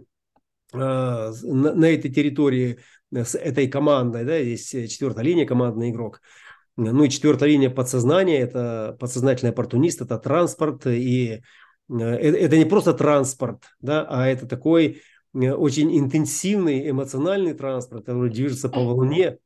[0.74, 2.80] на, этой территории
[3.10, 4.26] с этой командой.
[4.26, 6.20] Да, здесь четвертая линия, командный игрок.
[6.76, 11.42] Ну и четвертая линия подсознания– это подсознательный оппортунист, это транспорт и Э,
[11.90, 15.02] это не просто транспорт, да, а это такой
[15.34, 19.38] э, очень интенсивный эмоциональный транспорт, который движется по волне.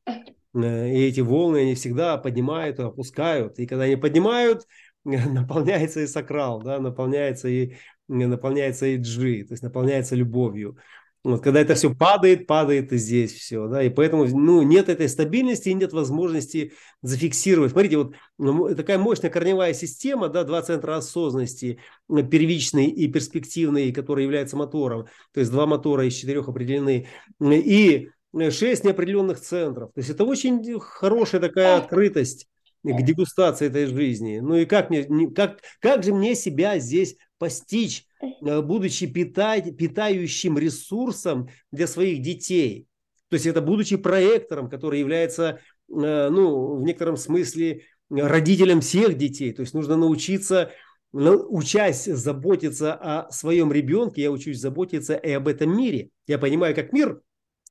[0.54, 3.58] Э, и эти волны, они всегда поднимают и опускают.
[3.58, 4.66] И когда они поднимают,
[5.04, 7.74] наполняется и сакрал, да, наполняется и,
[8.08, 10.76] наполняется и джи, то есть наполняется любовью.
[11.24, 15.08] Вот, когда это все падает, падает и здесь все, да, и поэтому, ну, нет этой
[15.08, 16.72] стабильности и нет возможности
[17.02, 17.72] зафиксировать.
[17.72, 24.24] Смотрите, вот ну, такая мощная корневая система, да, два центра осознанности, первичный и перспективный, который
[24.24, 27.08] является мотором, то есть два мотора из четырех определены,
[27.40, 28.10] и
[28.50, 29.90] шесть неопределенных центров.
[29.94, 32.46] То есть это очень хорошая такая открытость
[32.84, 34.38] к дегустации этой жизни.
[34.38, 35.04] Ну и как, мне,
[35.34, 42.86] как, как же мне себя здесь постичь, э, будучи питать, питающим ресурсом для своих детей?
[43.28, 49.52] То есть это будучи проектором, который является, э, ну, в некотором смысле родителем всех детей.
[49.52, 50.72] То есть нужно научиться,
[51.12, 56.10] учась заботиться о своем ребенке, я учусь заботиться и об этом мире.
[56.26, 57.20] Я понимаю, как мир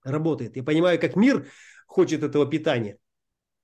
[0.03, 0.56] работает.
[0.56, 1.48] Я понимаю, как мир
[1.88, 2.98] хочет этого питания.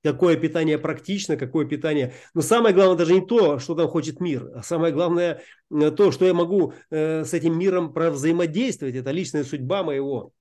[0.04, 2.14] Какое питание практично, какое питание.
[2.34, 6.12] Но самое главное даже не то, что там хочет мир, а самое главное э, то,
[6.12, 8.96] что я могу э, с этим миром взаимодействовать.
[8.96, 10.34] Это личная судьба моего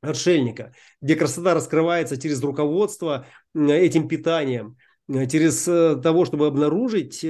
[0.00, 4.76] отшельника, где красота раскрывается через руководство этим питанием,
[5.08, 7.26] э, через того, чтобы обнаружить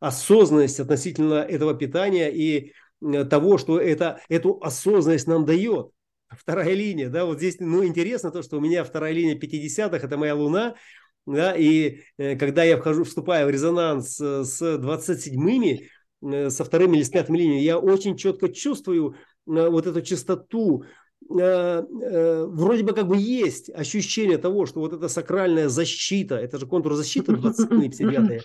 [0.00, 2.72] осознанность относительно этого питания и
[3.30, 5.90] того, что это, эту осознанность нам дает
[6.38, 10.16] вторая линия, да, вот здесь, ну, интересно то, что у меня вторая линия 50-х, это
[10.16, 10.74] моя Луна,
[11.26, 15.88] да, и э, когда я вхожу, вступаю в резонанс э, с 27-ми,
[16.22, 20.84] э, со вторыми или с пятыми линиями, я очень четко чувствую вот эту частоту,
[21.28, 26.94] вроде бы как бы есть ощущение того, что вот эта сакральная защита, это же контур
[26.94, 28.42] защиты 29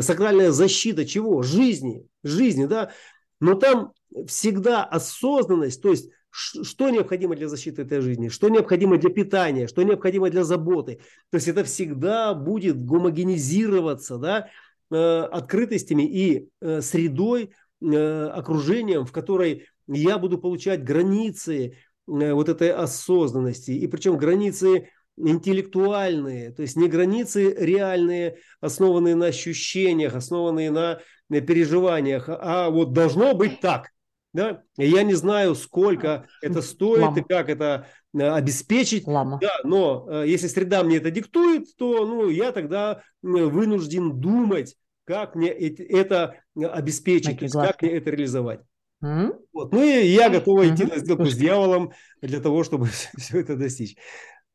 [0.00, 1.42] сакральная защита чего?
[1.42, 2.92] Жизни, жизни, да,
[3.40, 3.92] но там
[4.26, 9.82] всегда осознанность, то есть что необходимо для защиты этой жизни, что необходимо для питания, что
[9.82, 11.00] необходимо для заботы.
[11.30, 14.48] То есть это всегда будет гомогенизироваться да,
[14.90, 17.52] э, открытостями и э, средой,
[17.82, 21.76] э, окружением, в которой я буду получать границы
[22.06, 23.70] вот этой осознанности.
[23.72, 32.28] И причем границы интеллектуальные, то есть не границы реальные, основанные на ощущениях, основанные на переживаниях,
[32.28, 33.90] а вот должно быть так.
[34.32, 34.62] Да?
[34.76, 37.18] Я не знаю, сколько это стоит Лама.
[37.18, 39.06] и как это э, обеспечить.
[39.06, 39.38] Лама.
[39.40, 45.34] Да, но э, если среда мне это диктует, то ну, я тогда вынужден думать, как
[45.34, 48.60] мне это обеспечить, то есть, как мне это реализовать.
[49.04, 49.36] Mm-hmm.
[49.52, 49.72] Вот.
[49.72, 50.94] Ну и я готова идти mm-hmm.
[50.94, 52.86] на сделку с дьяволом для того, чтобы
[53.18, 53.96] все это достичь.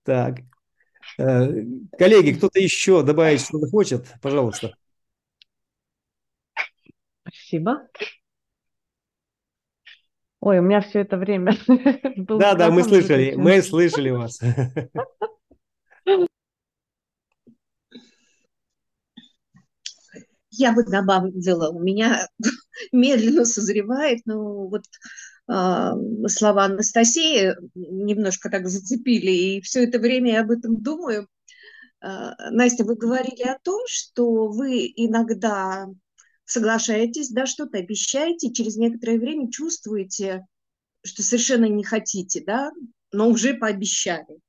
[0.04, 0.40] Так.
[1.20, 1.48] Э,
[1.98, 4.08] коллеги, кто-то еще добавить что-то хочет?
[4.22, 4.74] Пожалуйста.
[7.22, 7.88] Спасибо.
[10.40, 11.58] Ой, у меня все это время
[12.16, 14.40] был Да, да, мы слышали, мы слышали вас.
[20.52, 22.28] Я бы добавила, у меня
[22.92, 24.84] медленно созревает, но вот
[25.52, 25.92] э,
[26.28, 31.28] слова Анастасии немножко так зацепили, и все это время я об этом думаю.
[32.02, 35.88] Э, Настя, вы говорили о том, что вы иногда
[36.48, 40.48] соглашаетесь, да, что-то обещаете, через некоторое время чувствуете,
[41.04, 42.72] что совершенно не хотите, да,
[43.12, 44.40] но уже пообещали.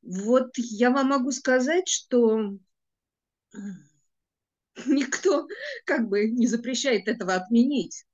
[0.00, 2.56] Вот я вам могу сказать, что
[4.86, 5.48] никто
[5.84, 8.04] как бы не запрещает этого отменить.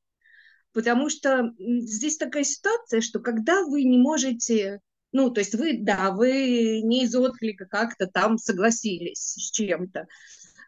[0.72, 4.80] Потому что здесь такая ситуация, что когда вы не можете,
[5.12, 10.06] ну, то есть вы, да, вы не из отклика как-то там согласились с чем-то,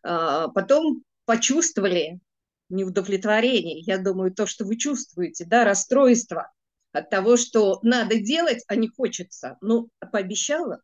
[0.04, 2.20] а, потом почувствовали
[2.68, 3.80] неудовлетворение.
[3.80, 6.52] Я думаю, то, что вы чувствуете, да, расстройство
[6.92, 9.56] от того, что надо делать, а не хочется.
[9.60, 10.80] Ну, пообещала.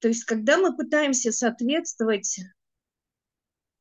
[0.00, 2.40] То есть, когда мы пытаемся соответствовать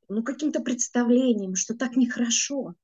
[0.07, 2.75] ну, каким-то представлениям, что так нехорошо,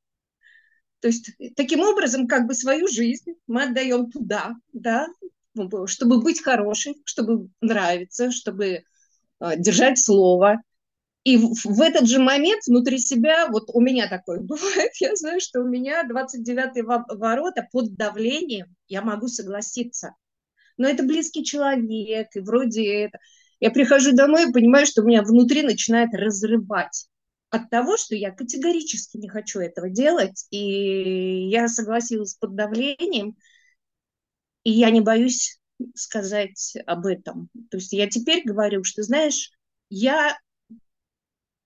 [0.99, 5.07] то есть таким образом как бы свою жизнь мы отдаем туда, да,
[5.85, 8.83] чтобы быть хорошей, чтобы нравиться, чтобы э,
[9.57, 10.61] держать слово,
[11.27, 15.59] и в, этот же момент внутри себя, вот у меня такое бывает, я знаю, что
[15.59, 20.15] у меня 29-й ворота под давлением, я могу согласиться.
[20.77, 23.19] Но это близкий человек, и вроде это...
[23.59, 27.09] Я прихожу домой и понимаю, что у меня внутри начинает разрывать
[27.49, 33.35] от того, что я категорически не хочу этого делать, и я согласилась под давлением,
[34.63, 35.59] и я не боюсь
[35.93, 37.49] сказать об этом.
[37.69, 39.51] То есть я теперь говорю, что, знаешь,
[39.89, 40.37] я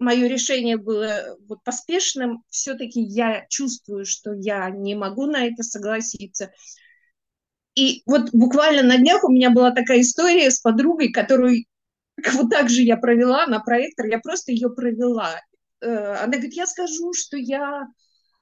[0.02, 6.52] мое решение было вот поспешным, все-таки я чувствую, что я не могу на это согласиться.
[7.76, 11.64] И вот буквально на днях у меня была такая история с подругой, которую
[12.34, 15.40] вот так же я провела на проектор, я просто ее провела.
[15.82, 17.88] Э, она говорит, я скажу, что я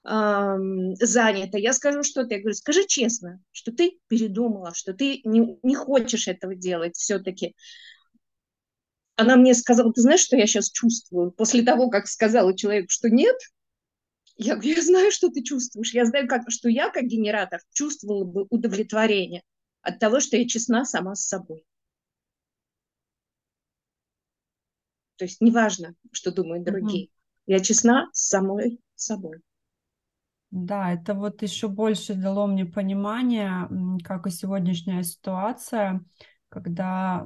[0.06, 0.58] э,
[1.00, 2.36] занята, я скажу что-то.
[2.36, 7.56] Я говорю, скажи честно, что ты передумала, что ты не, не хочешь этого делать все-таки
[9.20, 11.32] она мне сказала, ты знаешь, что я сейчас чувствую?
[11.32, 13.36] После того, как сказала человеку, что нет,
[14.38, 15.94] я говорю, я знаю, что ты чувствуешь.
[15.94, 19.44] Я знаю, как, что я, как генератор, чувствовала бы удовлетворение
[19.82, 21.66] от того, что я честна сама с собой.
[25.18, 27.06] То есть неважно, что думают другие.
[27.06, 27.12] Угу.
[27.48, 29.42] Я честна с самой собой.
[30.52, 33.68] Да, это вот еще больше дало мне понимание,
[34.04, 36.04] как и сегодняшняя ситуация,
[36.48, 37.26] когда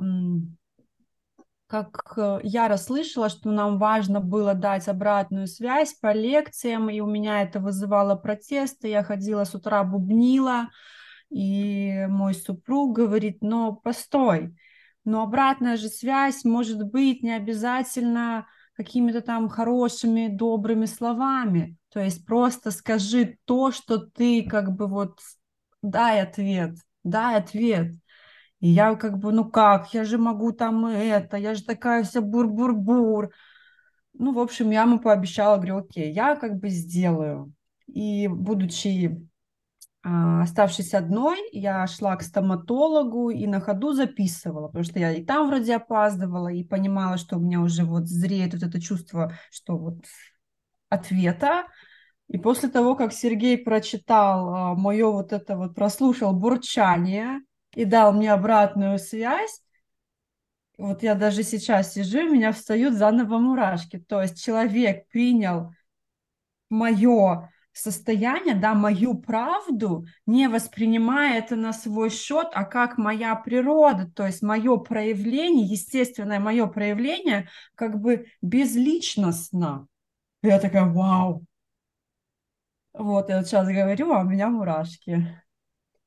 [1.74, 7.08] как э, я расслышала, что нам важно было дать обратную связь по лекциям, и у
[7.08, 8.90] меня это вызывало протесты.
[8.90, 10.70] Я ходила с утра, бубнила,
[11.32, 14.56] и мой супруг говорит, но постой,
[15.04, 18.46] но обратная же связь может быть не обязательно
[18.76, 21.76] какими-то там хорошими, добрыми словами.
[21.92, 25.20] То есть просто скажи то, что ты как бы вот
[25.82, 27.94] дай ответ, дай ответ.
[28.64, 32.22] И я как бы, ну как, я же могу там это, я же такая вся
[32.22, 33.32] бур-бур-бур.
[34.14, 37.52] Ну, в общем, я ему пообещала, говорю, окей, я как бы сделаю.
[37.88, 39.28] И будучи
[40.02, 45.26] а, оставшись одной, я шла к стоматологу и на ходу записывала, потому что я и
[45.26, 49.78] там вроде опаздывала, и понимала, что у меня уже вот зреет вот это чувство, что
[49.78, 50.06] вот
[50.88, 51.66] ответа.
[52.30, 57.42] И после того, как Сергей прочитал а, мое вот это вот, прослушал бурчание,
[57.76, 59.62] и дал мне обратную связь,
[60.78, 64.00] вот я даже сейчас сижу, у меня встают заново мурашки.
[64.00, 65.72] То есть человек принял
[66.70, 74.10] мое состояние, да, мою правду, не воспринимая это на свой счет, а как моя природа,
[74.16, 79.88] то есть мое проявление, естественное мое проявление, как бы безличностно.
[80.42, 81.46] Я такая, вау.
[82.94, 85.43] Вот, я вот сейчас говорю, а у меня мурашки.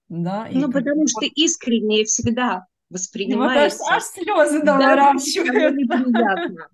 [0.08, 1.10] Да, ну, потому вот...
[1.10, 3.78] что искренне всегда воспринимается.
[3.78, 5.76] Вот аж, аж слезы наворачивают.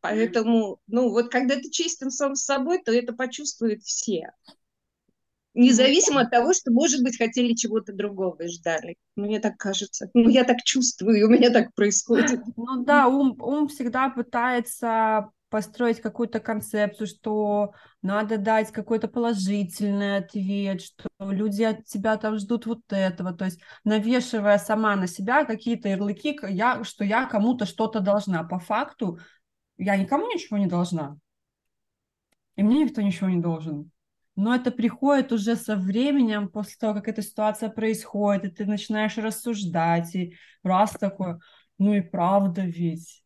[0.00, 4.32] Поэтому, ну, вот когда ты чистым сам с собой, то это почувствуют все.
[5.54, 8.96] Независимо от того, что, может быть, хотели чего-то другого и ждали.
[9.16, 10.10] Мне так кажется.
[10.14, 12.40] Ну, я так чувствую, у меня так происходит.
[12.56, 20.80] Ну да, ум, ум всегда пытается построить какую-то концепцию, что надо дать какой-то положительный ответ,
[20.80, 25.90] что люди от тебя там ждут вот этого, то есть навешивая сама на себя какие-то
[25.90, 28.44] ярлыки, я, что я кому-то что-то должна.
[28.44, 29.18] По факту
[29.76, 31.18] я никому ничего не должна,
[32.56, 33.90] и мне никто ничего не должен.
[34.34, 39.18] Но это приходит уже со временем, после того, как эта ситуация происходит, и ты начинаешь
[39.18, 41.40] рассуждать, и раз такое,
[41.76, 43.22] ну и правда ведь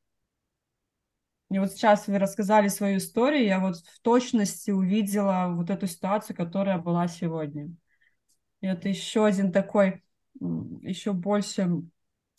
[1.50, 6.36] и вот сейчас вы рассказали свою историю, я вот в точности увидела вот эту ситуацию,
[6.36, 7.70] которая была сегодня.
[8.60, 10.02] И это еще один такой,
[10.40, 11.68] еще больше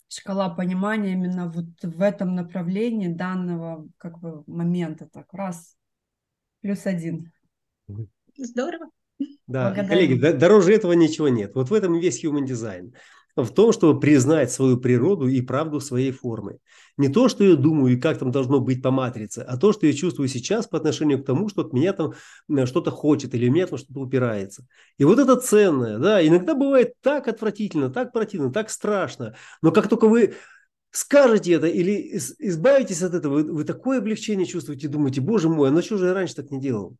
[0.09, 5.07] шкала понимания именно вот в этом направлении данного как бы момента.
[5.07, 5.77] Так, раз,
[6.61, 7.31] плюс один.
[8.35, 8.89] Здорово.
[9.47, 9.87] Да, Благодарю.
[9.87, 11.55] коллеги, дороже этого ничего нет.
[11.55, 12.93] Вот в этом весь human design
[13.43, 16.59] в том, чтобы признать свою природу и правду своей формы.
[16.97, 19.85] Не то, что я думаю и как там должно быть по матрице, а то, что
[19.85, 22.13] я чувствую сейчас по отношению к тому, что от меня там
[22.49, 24.65] э, что-то хочет или меня там что-то упирается.
[24.97, 29.87] И вот это ценное, да, иногда бывает так отвратительно, так противно, так страшно, но как
[29.87, 30.33] только вы
[30.91, 35.71] скажете это или избавитесь от этого, вы, вы такое облегчение чувствуете, думаете, боже мой, а
[35.71, 36.97] на что же я раньше так не делал?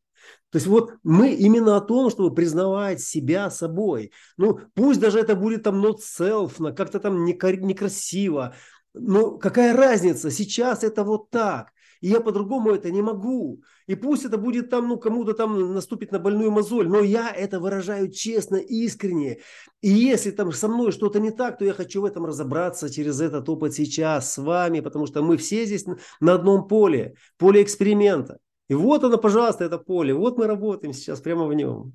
[0.52, 4.12] То есть вот мы именно о том, чтобы признавать себя собой.
[4.38, 8.56] Ну, пусть даже это будет там not self, как-то там некрасиво.
[8.94, 10.32] Но какая разница?
[10.32, 11.72] Сейчас это вот так.
[12.02, 13.62] И я по-другому это не могу.
[13.88, 17.60] И пусть это будет там, ну, кому-то там наступит на больную мозоль, но я это
[17.60, 19.40] выражаю честно, искренне.
[19.82, 23.20] И если там со мной что-то не так, то я хочу в этом разобраться через
[23.22, 25.86] этот опыт сейчас с вами, потому что мы все здесь
[26.20, 28.40] на одном поле, поле эксперимента.
[28.68, 30.14] И вот оно, пожалуйста, это поле.
[30.14, 31.94] Вот мы работаем сейчас прямо в нем.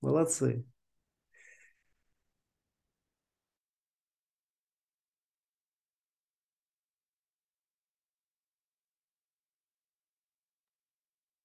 [0.00, 0.64] Молодцы.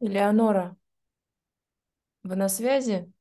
[0.02, 0.78] Элеонора,
[2.24, 3.12] вы на связи?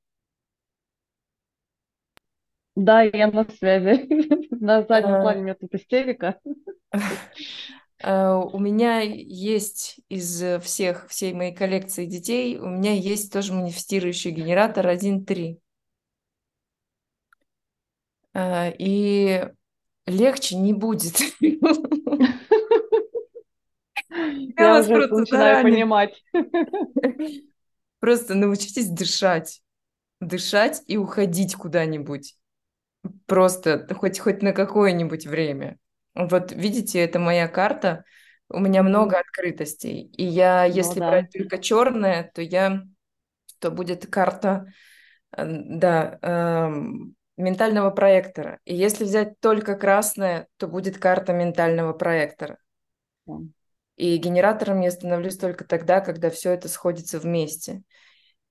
[2.77, 4.07] Да, я на связи.
[4.61, 5.23] На заднем а.
[5.23, 6.39] плане у меня тут истерика.
[8.01, 14.31] Э, у меня есть из всех, всей моей коллекции детей, у меня есть тоже манифестирующий
[14.31, 15.59] генератор 1.3.
[18.35, 19.49] Э, и
[20.07, 21.19] легче не будет.
[24.11, 26.25] Я вас уже начинаю понимать.
[28.01, 29.63] Просто научитесь дышать.
[30.21, 32.37] Дышать и уходить куда-нибудь.
[33.27, 35.79] Просто хоть, хоть на какое-нибудь время.
[36.15, 38.05] Вот видите, это моя карта.
[38.49, 40.11] У меня много открытостей.
[40.17, 41.11] И я, ну, если да.
[41.11, 42.83] брать только черное, то я,
[43.59, 44.73] то будет карта,
[45.37, 48.59] э, да, эм, ментального проектора.
[48.65, 52.59] И если взять только красное, то будет карта ментального проектора.
[53.97, 57.83] И генератором я становлюсь только тогда, когда все это сходится вместе.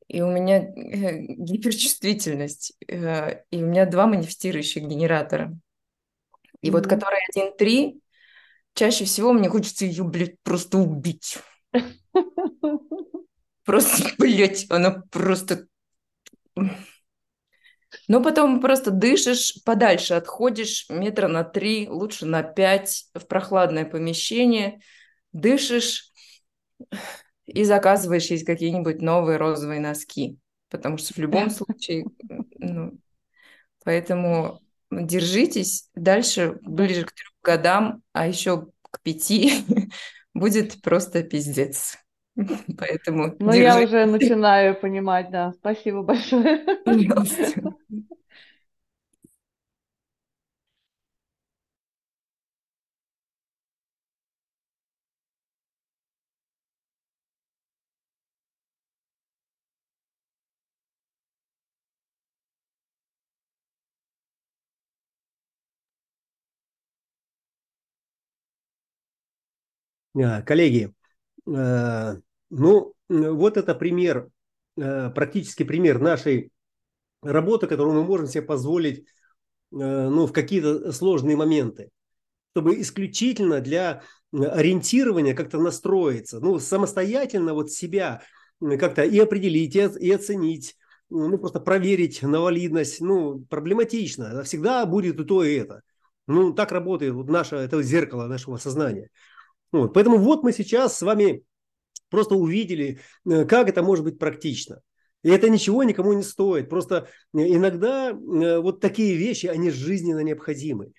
[0.08, 0.72] И у меня э,
[1.38, 5.58] гиперчувствительность, э, и у меня два манифестирующих генератора.
[6.62, 6.72] И mm-hmm.
[6.72, 8.02] вот который 1.3,
[8.74, 11.38] чаще всего мне хочется ее, блядь, просто убить.
[13.66, 15.68] Просто, блядь, она просто...
[18.08, 24.80] Но потом просто дышишь, подальше отходишь метра на три, лучше на пять в прохладное помещение,
[25.34, 26.12] дышишь
[27.46, 30.38] и заказываешь есть какие-нибудь новые розовые носки.
[30.70, 32.06] Потому что в любом случае,
[32.60, 32.98] ну,
[33.84, 34.62] поэтому
[34.92, 35.90] держитесь.
[35.96, 39.52] Дальше, ближе к трем годам, а еще к пяти,
[40.34, 41.98] будет просто пиздец.
[42.78, 45.54] Поэтому Ну, я уже начинаю понимать, да.
[45.54, 46.64] Спасибо большое.
[46.86, 46.94] А,
[70.46, 70.94] коллеги,
[71.48, 72.16] э,
[72.50, 74.30] ну, вот это пример,
[74.78, 76.52] э, практически пример нашей
[77.22, 79.04] работы, которую мы можем себе позволить э,
[79.72, 81.90] ну, в какие-то сложные моменты,
[82.54, 84.02] чтобы исключительно для
[84.34, 88.22] ориентирования как-то настроиться, ну, самостоятельно вот себя
[88.60, 90.76] как-то и определить, и оценить,
[91.10, 94.44] ну, просто проверить на валидность, ну, проблематично.
[94.44, 95.82] Всегда будет и то, и это.
[96.28, 99.10] Ну, так работает вот наше, это зеркало нашего сознания.
[99.72, 99.94] Вот.
[99.94, 101.44] Поэтому вот мы сейчас с вами
[102.10, 104.82] просто увидели, э, как это может быть практично.
[105.24, 106.70] И это ничего никому не стоит.
[106.70, 110.94] Просто э, иногда э, вот такие вещи, они жизненно необходимы.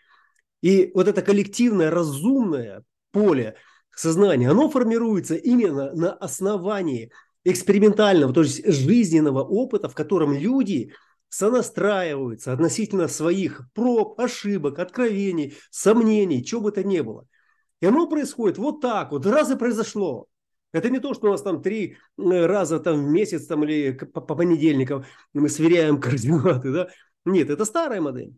[0.60, 2.82] И вот это коллективное, разумное
[3.12, 3.56] поле
[3.94, 7.10] сознания, оно формируется именно на основании
[7.44, 10.92] экспериментального, то есть жизненного опыта, в котором люди
[11.28, 17.26] сонастраиваются относительно своих проб, ошибок, откровений, сомнений, чего бы то ни было–
[17.80, 20.26] и оно происходит вот так вот, раз и произошло.
[20.72, 23.92] Это не то, что у нас там три э, раза там, в месяц там, или
[23.92, 26.72] по, по понедельникам мы сверяем координаты.
[26.72, 26.88] Да?
[27.24, 28.34] Нет, это старая модель.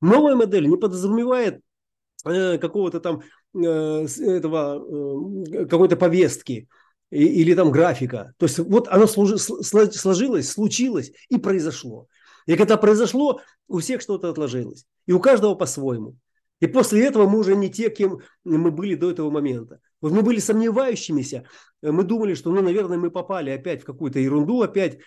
[0.00, 1.60] Новая модель не подразумевает
[2.24, 3.22] э, какого-то там
[3.54, 6.68] э, этого, э, какой-то повестки
[7.10, 8.32] и, или там графика.
[8.38, 12.08] То есть вот оно служи, сложилось, случилось и произошло.
[12.46, 14.86] И когда произошло, у всех что-то отложилось.
[15.06, 16.16] И у каждого по-своему.
[16.64, 19.80] И после этого мы уже не те, кем мы были до этого момента.
[20.00, 21.44] Вот мы были сомневающимися,
[21.82, 24.98] мы думали, что, ну, наверное, мы попали опять в какую-то ерунду, опять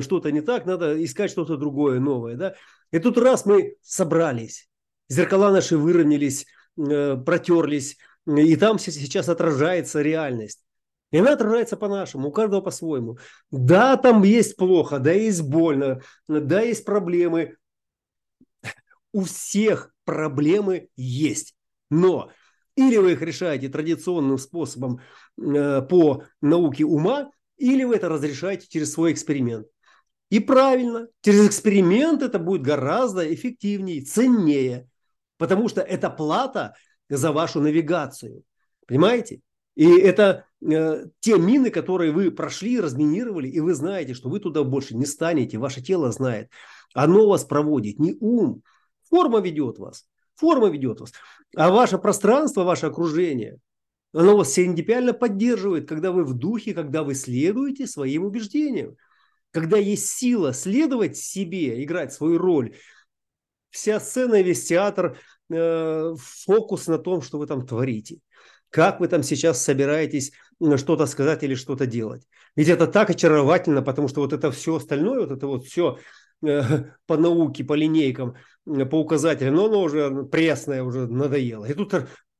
[0.00, 2.36] что-то не так, надо искать что-то другое, новое.
[2.36, 2.54] Да?
[2.92, 4.68] И тут раз мы собрались,
[5.08, 6.44] зеркала наши выровнялись,
[6.76, 10.66] э, протерлись, и там сейчас отражается реальность.
[11.12, 13.16] И она отражается по-нашему, у каждого по-своему.
[13.50, 17.56] Да, там есть плохо, да, есть больно, да, есть проблемы.
[19.12, 21.54] У всех проблемы есть.
[21.90, 22.30] Но
[22.76, 25.00] или вы их решаете традиционным способом
[25.38, 29.66] э, по науке ума, или вы это разрешаете через свой эксперимент.
[30.30, 34.88] И правильно, через эксперимент это будет гораздо эффективнее, ценнее,
[35.38, 36.74] потому что это плата
[37.08, 38.42] за вашу навигацию.
[38.86, 39.40] Понимаете?
[39.76, 44.64] И это э, те мины, которые вы прошли, разминировали, и вы знаете, что вы туда
[44.64, 46.50] больше не станете, ваше тело знает.
[46.94, 48.62] Оно вас проводит, не ум,
[49.16, 50.04] Форма ведет вас.
[50.34, 51.12] Форма ведет вас.
[51.56, 53.58] А ваше пространство, ваше окружение,
[54.12, 58.96] оно вас серендипиально поддерживает, когда вы в духе, когда вы следуете своим убеждениям.
[59.52, 62.76] Когда есть сила следовать себе, играть свою роль,
[63.70, 65.18] вся сцена, весь театр,
[65.48, 68.18] э, фокус на том, что вы там творите.
[68.68, 70.32] Как вы там сейчас собираетесь
[70.76, 72.28] что-то сказать или что-то делать.
[72.54, 75.98] Ведь это так очаровательно, потому что вот это все остальное, вот это вот все
[76.44, 76.60] э,
[77.06, 78.34] по науке, по линейкам,
[78.66, 81.64] по указателям, но оно уже пресное, уже надоело.
[81.64, 81.94] И тут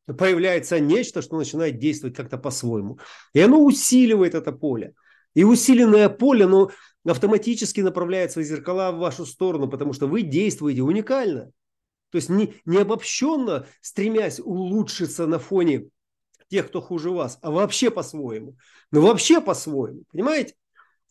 [0.07, 2.99] появляется нечто, что начинает действовать как-то по-своему.
[3.33, 4.95] И оно усиливает это поле.
[5.35, 6.71] И усиленное поле, оно
[7.05, 11.53] автоматически направляет свои зеркала в вашу сторону, потому что вы действуете уникально.
[12.11, 15.89] То есть не, не обобщенно, стремясь улучшиться на фоне
[16.49, 18.57] тех, кто хуже вас, а вообще по-своему.
[18.91, 20.55] Ну вообще по-своему, понимаете?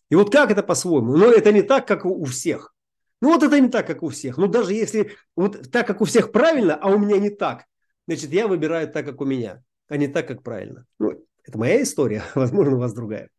[0.09, 1.17] И вот как это по-своему?
[1.17, 2.74] Но это не так, как у всех.
[3.21, 4.37] Ну вот это не так, как у всех.
[4.37, 7.65] Ну даже если вот так, как у всех правильно, а у меня не так,
[8.07, 10.85] значит, я выбираю так, как у меня, а не так, как правильно.
[10.99, 13.29] Ну, это моя история, возможно, у вас другая.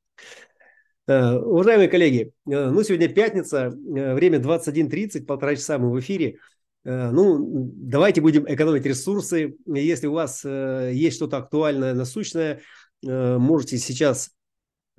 [1.09, 6.39] Uh, уважаемые коллеги, uh, ну сегодня пятница, uh, время 21.30, полтора часа мы в эфире.
[6.89, 9.57] Ну, давайте будем экономить ресурсы.
[9.67, 12.61] Если у вас есть что-то актуальное, насущное,
[13.03, 14.31] можете сейчас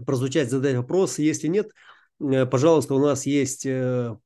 [0.06, 1.18] прозвучать, задать вопрос.
[1.18, 1.72] Если нет,
[2.19, 3.68] пожалуйста, у нас есть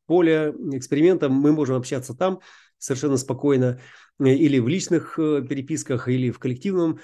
[0.05, 2.39] поле эксперимента, мы можем общаться там
[2.77, 3.80] совершенно спокойно
[4.19, 6.99] или в личных переписках, или в коллективном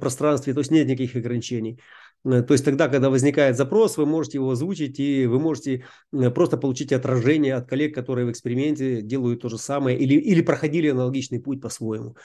[0.00, 1.80] пространстве, то есть нет никаких ограничений.
[2.24, 6.30] Э, то есть тогда, когда возникает запрос, вы можете его озвучить, и вы можете э,
[6.30, 10.88] просто получить отражение от коллег, которые в эксперименте делают то же самое или, или проходили
[10.88, 12.16] аналогичный путь по-своему.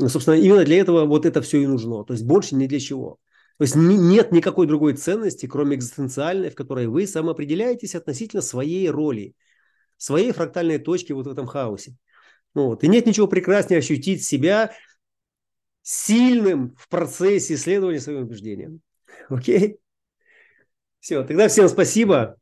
[0.00, 2.04] Собственно, именно для этого вот это все и нужно.
[2.04, 3.18] То есть больше ни для чего.
[3.62, 9.36] То есть нет никакой другой ценности, кроме экзистенциальной, в которой вы самоопределяетесь относительно своей роли,
[9.96, 11.94] своей фрактальной точки вот в этом хаосе.
[12.54, 12.82] Вот.
[12.82, 14.72] И нет ничего прекраснее ощутить себя
[15.82, 18.80] сильным в процессе исследования своим убеждениям.
[19.28, 19.78] Окей?
[20.98, 22.38] Все, тогда всем спасибо.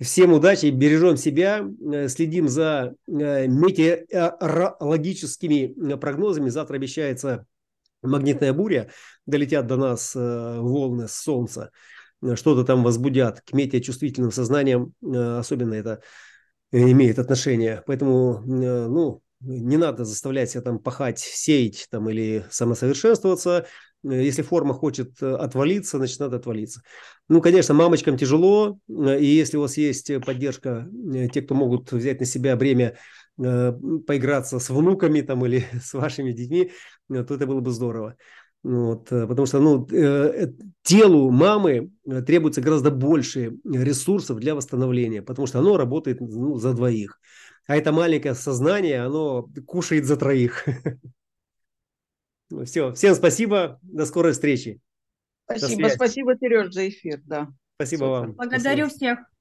[0.00, 6.48] Всем удачи, бережем себя, э, следим за э, метеорологическими прогнозами.
[6.48, 7.46] Завтра обещается
[8.02, 8.90] магнитная буря,
[9.26, 11.70] долетят до нас э, волны с Солнца,
[12.34, 16.02] что-то там возбудят к метеочувствительным сознаниям, особенно это
[16.70, 17.82] имеет отношение.
[17.84, 23.66] Поэтому, ну, не надо заставлять себя там пахать, сеять там или самосовершенствоваться.
[24.04, 26.82] Э, если форма хочет э, отвалиться, значит, надо отвалиться.
[27.28, 30.88] Ну, конечно, мамочкам тяжело, э, и если у вас есть поддержка,
[31.32, 32.96] те, кто могут взять на себя бремя
[34.06, 36.72] поиграться с внуками там или с вашими детьми,
[37.08, 38.16] то это было бы здорово.
[38.62, 39.84] Вот, потому что ну,
[40.82, 41.90] телу мамы
[42.26, 47.18] требуется гораздо больше ресурсов для восстановления, потому что оно работает ну, за двоих.
[47.66, 50.64] А это маленькое сознание, оно кушает за троих.
[52.64, 54.78] Все, всем спасибо, до скорой встречи.
[55.44, 57.48] Спасибо, спасибо, Сереж, за эфир, да.
[57.76, 58.32] Спасибо вам.
[58.32, 59.16] Благодарю спасибо.
[59.16, 59.31] всех.